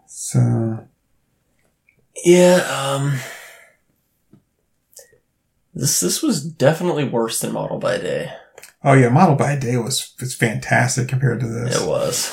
[0.06, 0.86] So,
[2.24, 3.18] Yeah, um.
[5.74, 8.32] This this was definitely worse than Model by Day.
[8.84, 11.80] oh yeah, Model by Day was, was fantastic compared to this.
[11.80, 12.30] It was.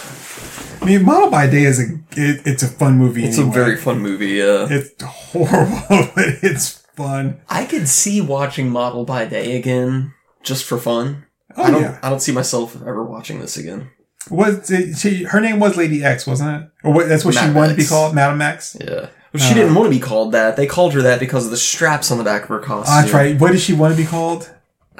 [0.82, 3.52] I mean, Model by Day is a, it, it's a fun movie It's anyway.
[3.52, 4.68] a very fun movie, yeah.
[4.70, 7.40] It's horrible, but it's fun.
[7.50, 10.14] I could see watching Model by Day again
[10.48, 11.26] just for fun.
[11.56, 12.00] Oh I don't yeah.
[12.02, 13.90] I don't see myself ever watching this again.
[14.30, 15.24] Was it, she?
[15.24, 16.70] Her name was Lady X, wasn't it?
[16.84, 18.76] Or what, that's what she wanted to be called, Madam X.
[18.80, 19.08] Yeah.
[19.32, 19.56] But she Uh.
[19.56, 20.56] didn't want to be called that.
[20.58, 22.96] They called her that because of the straps on the back of her costume.
[22.96, 23.40] that's right.
[23.40, 24.50] What did she want to be called?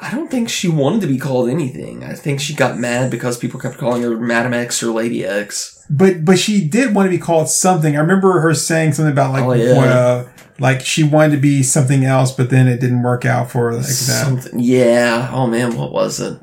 [0.00, 2.04] I don't think she wanted to be called anything.
[2.04, 5.84] I think she got mad because people kept calling her Madam X or Lady X.
[5.90, 7.96] But but she did want to be called something.
[7.96, 9.72] I remember her saying something about like Oh, yeah.
[9.80, 10.28] uh,
[10.60, 13.76] like she wanted to be something else, but then it didn't work out for her
[13.76, 14.50] like that.
[14.56, 15.30] Yeah.
[15.32, 16.38] Oh man, what was it?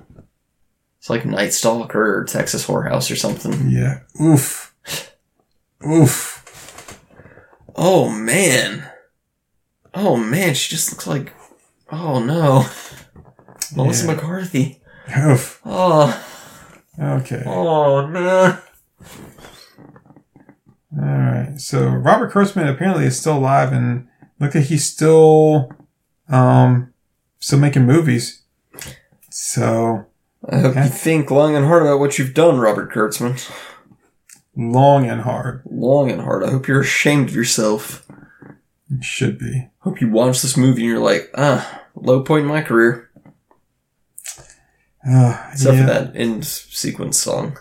[1.00, 3.70] It's like Night Stalker or Texas Whorehouse or something.
[3.70, 4.00] Yeah.
[4.22, 4.76] Oof.
[5.88, 7.00] Oof.
[7.76, 8.90] Oh man.
[9.94, 11.34] Oh man, she just looks like.
[11.92, 12.66] Oh no.
[13.76, 14.14] Melissa Yeah.
[14.14, 14.82] McCarthy.
[15.18, 15.62] Oof.
[15.66, 16.24] Oh.
[17.00, 17.44] Okay.
[17.46, 18.58] Oh man.
[20.98, 21.54] All right.
[21.60, 24.08] So Robert Kurtzman apparently is still alive, and
[24.40, 25.72] look like he's still,
[26.30, 26.94] um,
[27.40, 28.44] still making movies.
[29.30, 30.06] So
[30.50, 33.52] I hope you think long and hard about what you've done, Robert Kurtzman.
[34.56, 35.62] long and hard.
[35.70, 36.44] Long and hard.
[36.44, 38.08] I hope you're ashamed of yourself.
[38.90, 39.68] You should be.
[39.80, 43.05] Hope you watch this movie and you're like, ah, low point in my career.
[45.08, 45.82] Uh, Except yeah.
[45.82, 47.58] for that end sequence song.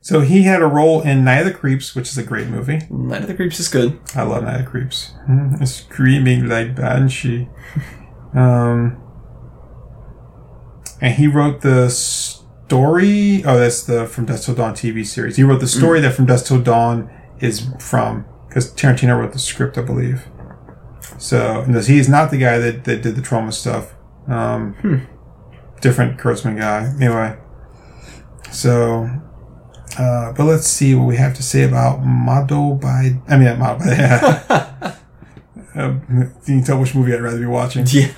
[0.00, 2.80] So he had a role in Night of the Creeps, which is a great movie.
[2.90, 4.00] Night of the Creeps is good.
[4.16, 5.12] I love Night of the Creeps.
[5.28, 7.48] Mm, Screaming like Banshee.
[8.34, 8.98] Um,
[11.02, 13.44] and he wrote the story.
[13.44, 15.36] Oh, that's the From Dusk Till Dawn TV series.
[15.36, 17.10] He wrote the story that From Dusk Till Dawn
[17.40, 20.28] is from, because Tarantino wrote the script, I believe.
[21.18, 23.94] So, and he is not the guy that, that did the Troma stuff.
[24.26, 25.06] Um,
[25.82, 26.90] different Kurtzman guy.
[26.98, 27.36] Anyway,
[28.50, 29.10] so
[29.98, 33.16] uh, but let's see what we have to say about Mado by.
[33.28, 34.94] I mean, Mado by.
[35.74, 36.02] um,
[36.46, 37.84] you can tell which movie I'd rather be watching.
[37.88, 38.12] Yeah.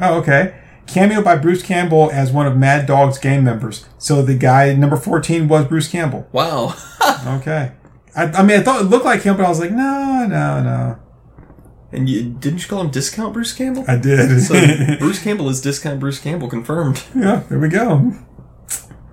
[0.00, 0.56] Oh, okay.
[0.86, 3.86] Cameo by Bruce Campbell as one of Mad Dog's gang members.
[3.98, 6.26] So the guy number fourteen was Bruce Campbell.
[6.32, 6.74] Wow.
[7.26, 7.72] Okay.
[8.16, 10.62] I, I mean, I thought it looked like him, but I was like, no, no,
[10.62, 10.98] no.
[11.92, 13.84] And you didn't you call him Discount Bruce Campbell?
[13.88, 14.40] I did.
[14.42, 14.54] So
[14.98, 17.02] Bruce Campbell is Discount Bruce Campbell confirmed.
[17.14, 18.12] yeah, there we go.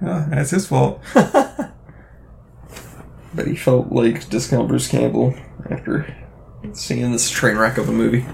[0.01, 1.01] Yeah, that's his fault.
[3.33, 5.35] But he felt like Discount Bruce Campbell
[5.69, 6.11] after
[6.73, 8.25] seeing this train wreck of a movie.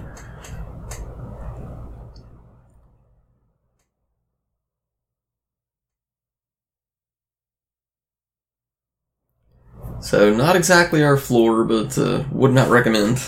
[10.00, 13.22] So, not exactly our floor, but uh, would not recommend.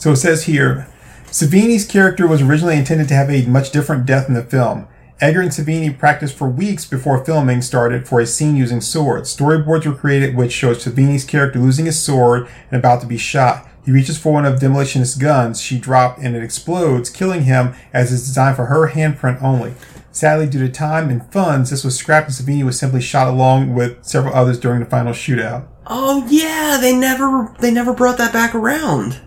[0.00, 0.88] So it says here,
[1.26, 4.88] Savini's character was originally intended to have a much different death in the film.
[5.20, 9.36] Eggert and Savini practiced for weeks before filming started for a scene using swords.
[9.36, 13.68] Storyboards were created which shows Savini's character losing his sword and about to be shot.
[13.84, 18.10] He reaches for one of Demolitionist's guns she dropped and it explodes, killing him as
[18.10, 19.74] it's designed for her handprint only.
[20.12, 23.74] Sadly, due to time and funds, this was scrapped and Savini was simply shot along
[23.74, 25.68] with several others during the final shootout.
[25.86, 29.20] Oh yeah, they never they never brought that back around.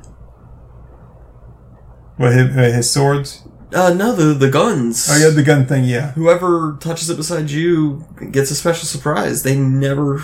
[2.23, 3.43] What, his, uh, his swords?
[3.73, 5.09] Uh, no, the the guns.
[5.11, 5.83] Oh yeah, the gun thing.
[5.83, 6.11] Yeah.
[6.11, 9.43] Whoever touches it beside you gets a special surprise.
[9.43, 10.23] They never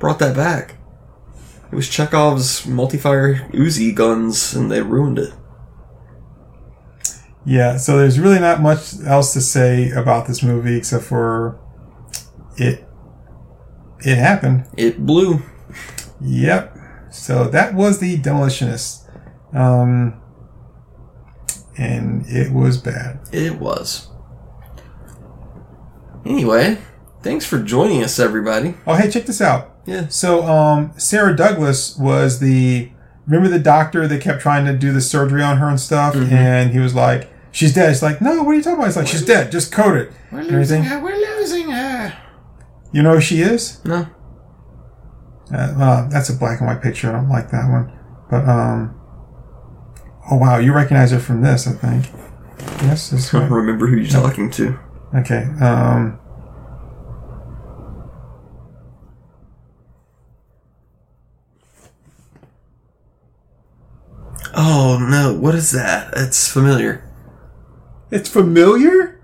[0.00, 0.78] brought that back.
[1.70, 5.32] It was Chekhov's multi-fire Uzi guns, and they ruined it.
[7.44, 7.76] Yeah.
[7.76, 11.60] So there's really not much else to say about this movie except for
[12.56, 12.84] it.
[14.00, 14.66] It happened.
[14.76, 15.42] It blew.
[16.20, 16.76] Yep.
[17.12, 19.04] So that was the demolitionist.
[19.54, 20.20] Um,
[21.78, 23.20] and it was bad.
[23.32, 24.08] It was.
[26.26, 26.78] Anyway,
[27.22, 28.74] thanks for joining us, everybody.
[28.86, 29.76] Oh, hey, check this out.
[29.86, 30.08] Yeah.
[30.08, 32.90] So, um, Sarah Douglas was the
[33.26, 36.72] remember the doctor that kept trying to do the surgery on her and stuff, and
[36.72, 39.06] he was like, "She's dead." It's like, "No, what are you talking about?" It's like,
[39.06, 39.50] "She's dead.
[39.50, 40.82] Just code it." We're everything.
[40.82, 41.00] her.
[41.02, 42.12] We're losing her.
[42.92, 43.82] You know who she is?
[43.84, 44.06] No.
[45.52, 47.08] Uh, well, that's a black and white picture.
[47.08, 47.92] I don't like that one.
[48.30, 48.97] But um,
[50.30, 52.06] oh wow, you recognize her from this, I think.
[52.82, 54.78] Yes, this I don't remember who you're talking to.
[55.14, 55.46] Okay.
[55.60, 56.18] Um.
[64.54, 65.38] Oh no!
[65.38, 66.12] What is that?
[66.16, 67.04] It's familiar.
[68.10, 69.14] It's familiar.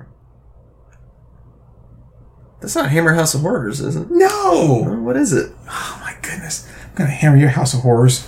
[2.61, 4.11] That's not Hammer House of Horrors, is it?
[4.11, 4.85] No.
[5.03, 5.53] What is it?
[5.69, 6.69] Oh my goodness!
[6.89, 8.27] I'm gonna hammer your house of horrors.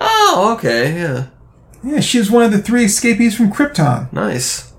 [0.00, 0.94] Oh, okay.
[0.94, 1.26] Yeah.
[1.84, 4.12] Yeah, she was one of the three escapees from Krypton.
[4.12, 4.72] Nice.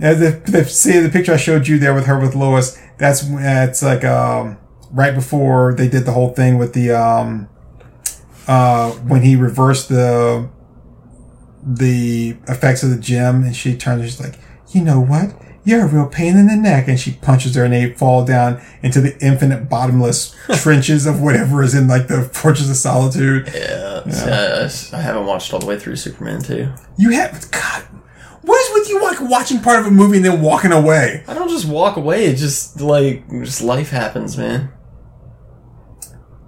[0.00, 2.78] Yeah, the, the see the picture I showed you there with her with Lois.
[2.98, 4.58] That's that's like um
[4.90, 7.48] right before they did the whole thing with the um
[8.48, 10.48] uh when he reversed the
[11.64, 14.38] the effects of the gem, and she turns and she's like,
[14.70, 15.32] you know what?
[15.64, 18.60] You're a real pain in the neck, and she punches her, and they fall down
[18.82, 23.48] into the infinite bottomless trenches of whatever is in like the Fortress of Solitude.
[23.54, 24.02] Yeah.
[24.10, 26.68] see, I, uh, I haven't watched all the way through Superman 2.
[26.98, 27.82] You have God.
[28.42, 31.22] What is with you like watching part of a movie and then walking away?
[31.28, 32.24] I don't just walk away.
[32.24, 34.72] It just like just life happens, man.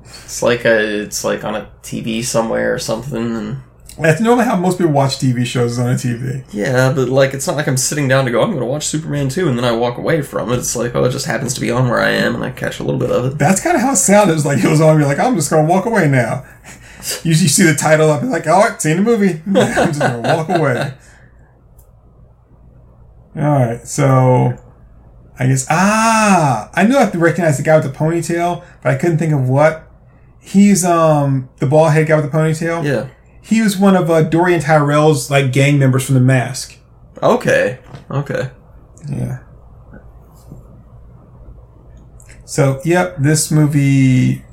[0.03, 3.63] It's like a, it's like on a TV somewhere or something, and
[3.99, 6.45] That's normally how most people watch TV shows on a TV.
[6.53, 8.43] yeah, but like it's not like I'm sitting down to go.
[8.43, 10.57] I'm going to watch Superman 2, and then I walk away from it.
[10.59, 12.81] It's like oh, it just happens to be on where I am, and I catch
[12.81, 13.39] a little bit of it.
[13.39, 14.33] That's kind of how it sounded.
[14.33, 14.99] It was like it was on.
[14.99, 16.45] You're like, I'm just gonna walk away now.
[17.23, 19.43] You, you see the title up, and like, all right, seen the movie.
[19.47, 20.95] I'm just gonna walk away.
[23.37, 24.57] All right, so
[25.39, 28.93] I guess ah, I knew I have to recognize the guy with the ponytail, but
[28.93, 29.91] I couldn't think of what.
[30.41, 32.85] He's um the bald head guy with the ponytail.
[32.85, 33.09] Yeah.
[33.45, 36.79] He was one of uh, Dorian Tyrell's like gang members from The Mask.
[37.23, 37.79] Okay.
[38.11, 38.51] Okay.
[39.09, 39.41] Yeah.
[42.47, 44.45] So, yep, this movie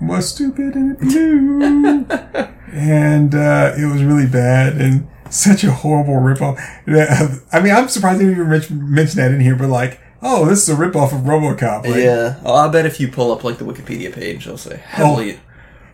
[0.00, 1.60] was stupid and it blew.
[2.72, 6.58] and uh, it was really bad and such a horrible ripoff.
[7.52, 10.46] I mean, I'm surprised they didn't even men- mention that in here, but like, oh,
[10.46, 11.86] this is a ripoff of Robocop.
[11.86, 12.40] Like, Yeah.
[12.44, 15.38] Oh, I bet if you pull up like the Wikipedia page, it'll say heavily,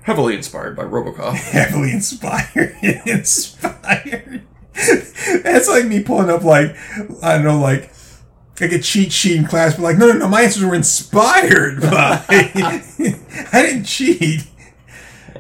[0.05, 1.35] heavily inspired by RoboCop.
[1.53, 2.77] Heavily inspired.
[3.07, 4.43] inspired.
[5.43, 6.77] That's like me pulling up, like,
[7.23, 7.91] I don't know, like,
[8.61, 11.81] like a cheat sheet in class, but like, no, no, no, my answers were inspired
[11.81, 12.25] by.
[12.29, 12.83] I
[13.53, 14.47] didn't cheat.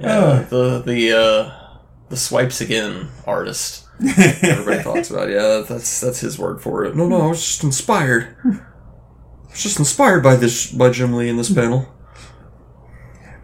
[0.01, 1.78] Yeah, the the uh,
[2.09, 3.86] the swipes again artist.
[4.01, 5.31] Everybody talks about.
[5.31, 6.97] Yeah, that's that's his word for it.
[6.97, 8.36] No, no, I was just inspired.
[8.45, 11.89] I was just inspired by this by Jim Lee in this panel.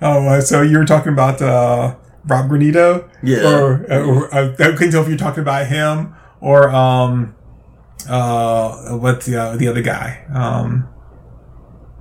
[0.03, 3.09] Oh, uh, so you were talking about uh, Rob Granito?
[3.23, 3.47] Yeah.
[3.59, 7.35] Or, uh, or uh, I couldn't tell if you were talking about him or um,
[8.09, 10.25] uh, what's the uh, the other guy?
[10.33, 10.89] Um,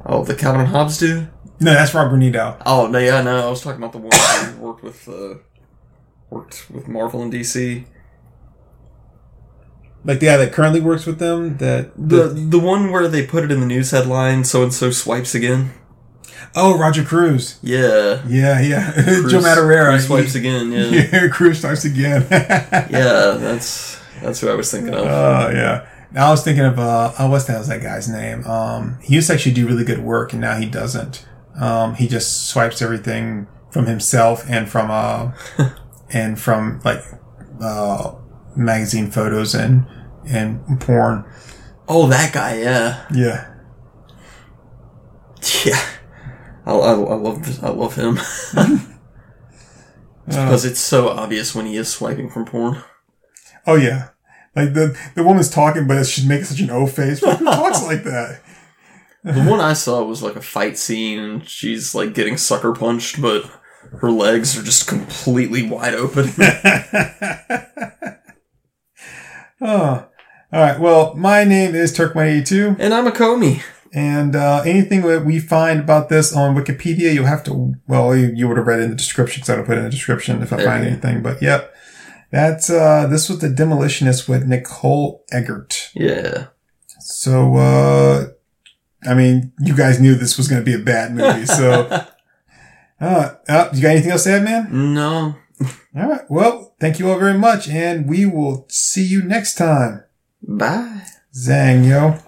[0.05, 1.29] Oh, the Calvin and Hobbes dude.
[1.59, 2.55] no, that's Rob Granito.
[2.65, 5.35] Oh no, yeah, no, I was talking about the one who worked with uh,
[6.29, 7.85] worked with Marvel and DC.
[10.05, 11.57] Like the guy that currently works with them.
[11.57, 14.89] That The the one where they put it in the news headline, so and so
[14.89, 15.71] swipes again.
[16.55, 17.59] Oh Roger Cruz.
[17.61, 18.21] Yeah.
[18.27, 18.91] Yeah, yeah.
[19.03, 19.89] Cruz- Joe Madureira.
[19.91, 20.71] Cruz swipes He- again.
[20.71, 21.07] Yeah.
[21.13, 22.25] Yeah, Cruz starts again.
[22.31, 25.05] yeah, that's that's who I was thinking of.
[25.05, 25.87] Oh yeah.
[26.11, 28.43] Now I was thinking of uh, oh, what's the hell's that guy's name?
[28.45, 31.25] Um, he used to actually do really good work, and now he doesn't.
[31.59, 35.31] Um, he just swipes everything from himself and from uh,
[36.09, 37.03] and from like
[37.61, 38.13] uh,
[38.55, 39.85] magazine photos and
[40.27, 41.25] and porn.
[41.87, 42.57] Oh, that guy.
[42.59, 43.05] Yeah.
[43.13, 43.45] Yeah.
[45.65, 45.79] Yeah,
[46.65, 48.15] I, I, I love I love him
[50.25, 52.83] because uh, it's so obvious when he is swiping from porn.
[53.65, 54.09] Oh yeah.
[54.55, 57.21] Like the the woman's talking, but she's making such an O face.
[57.21, 58.41] Like, Who talks like that?
[59.21, 63.21] The one I saw was like a fight scene, and she's like getting sucker punched,
[63.21, 63.43] but
[63.99, 66.29] her legs are just completely wide open.
[69.61, 70.05] Oh.
[70.51, 70.79] All right.
[70.79, 72.77] Well, my name is Turk182.
[72.79, 73.61] And I'm a Comey.
[73.93, 78.31] And uh, anything that we find about this on Wikipedia, you'll have to, well, you,
[78.35, 79.91] you would have read in the description because I would have put it in the
[79.91, 81.23] description if I There find you anything.
[81.23, 81.73] But yep.
[82.31, 85.89] That's, uh, this was The Demolitionist with Nicole Eggert.
[85.95, 86.47] Yeah.
[86.99, 88.27] So, uh,
[89.03, 91.47] I mean, you guys knew this was going to be a bad movie.
[91.47, 91.71] So,
[93.01, 94.93] uh, uh, you got anything else to add, man?
[94.93, 95.35] No.
[95.95, 96.21] All right.
[96.29, 97.67] Well, thank you all very much.
[97.67, 100.03] And we will see you next time.
[100.43, 101.03] Bye.
[101.33, 102.19] Zang, yo.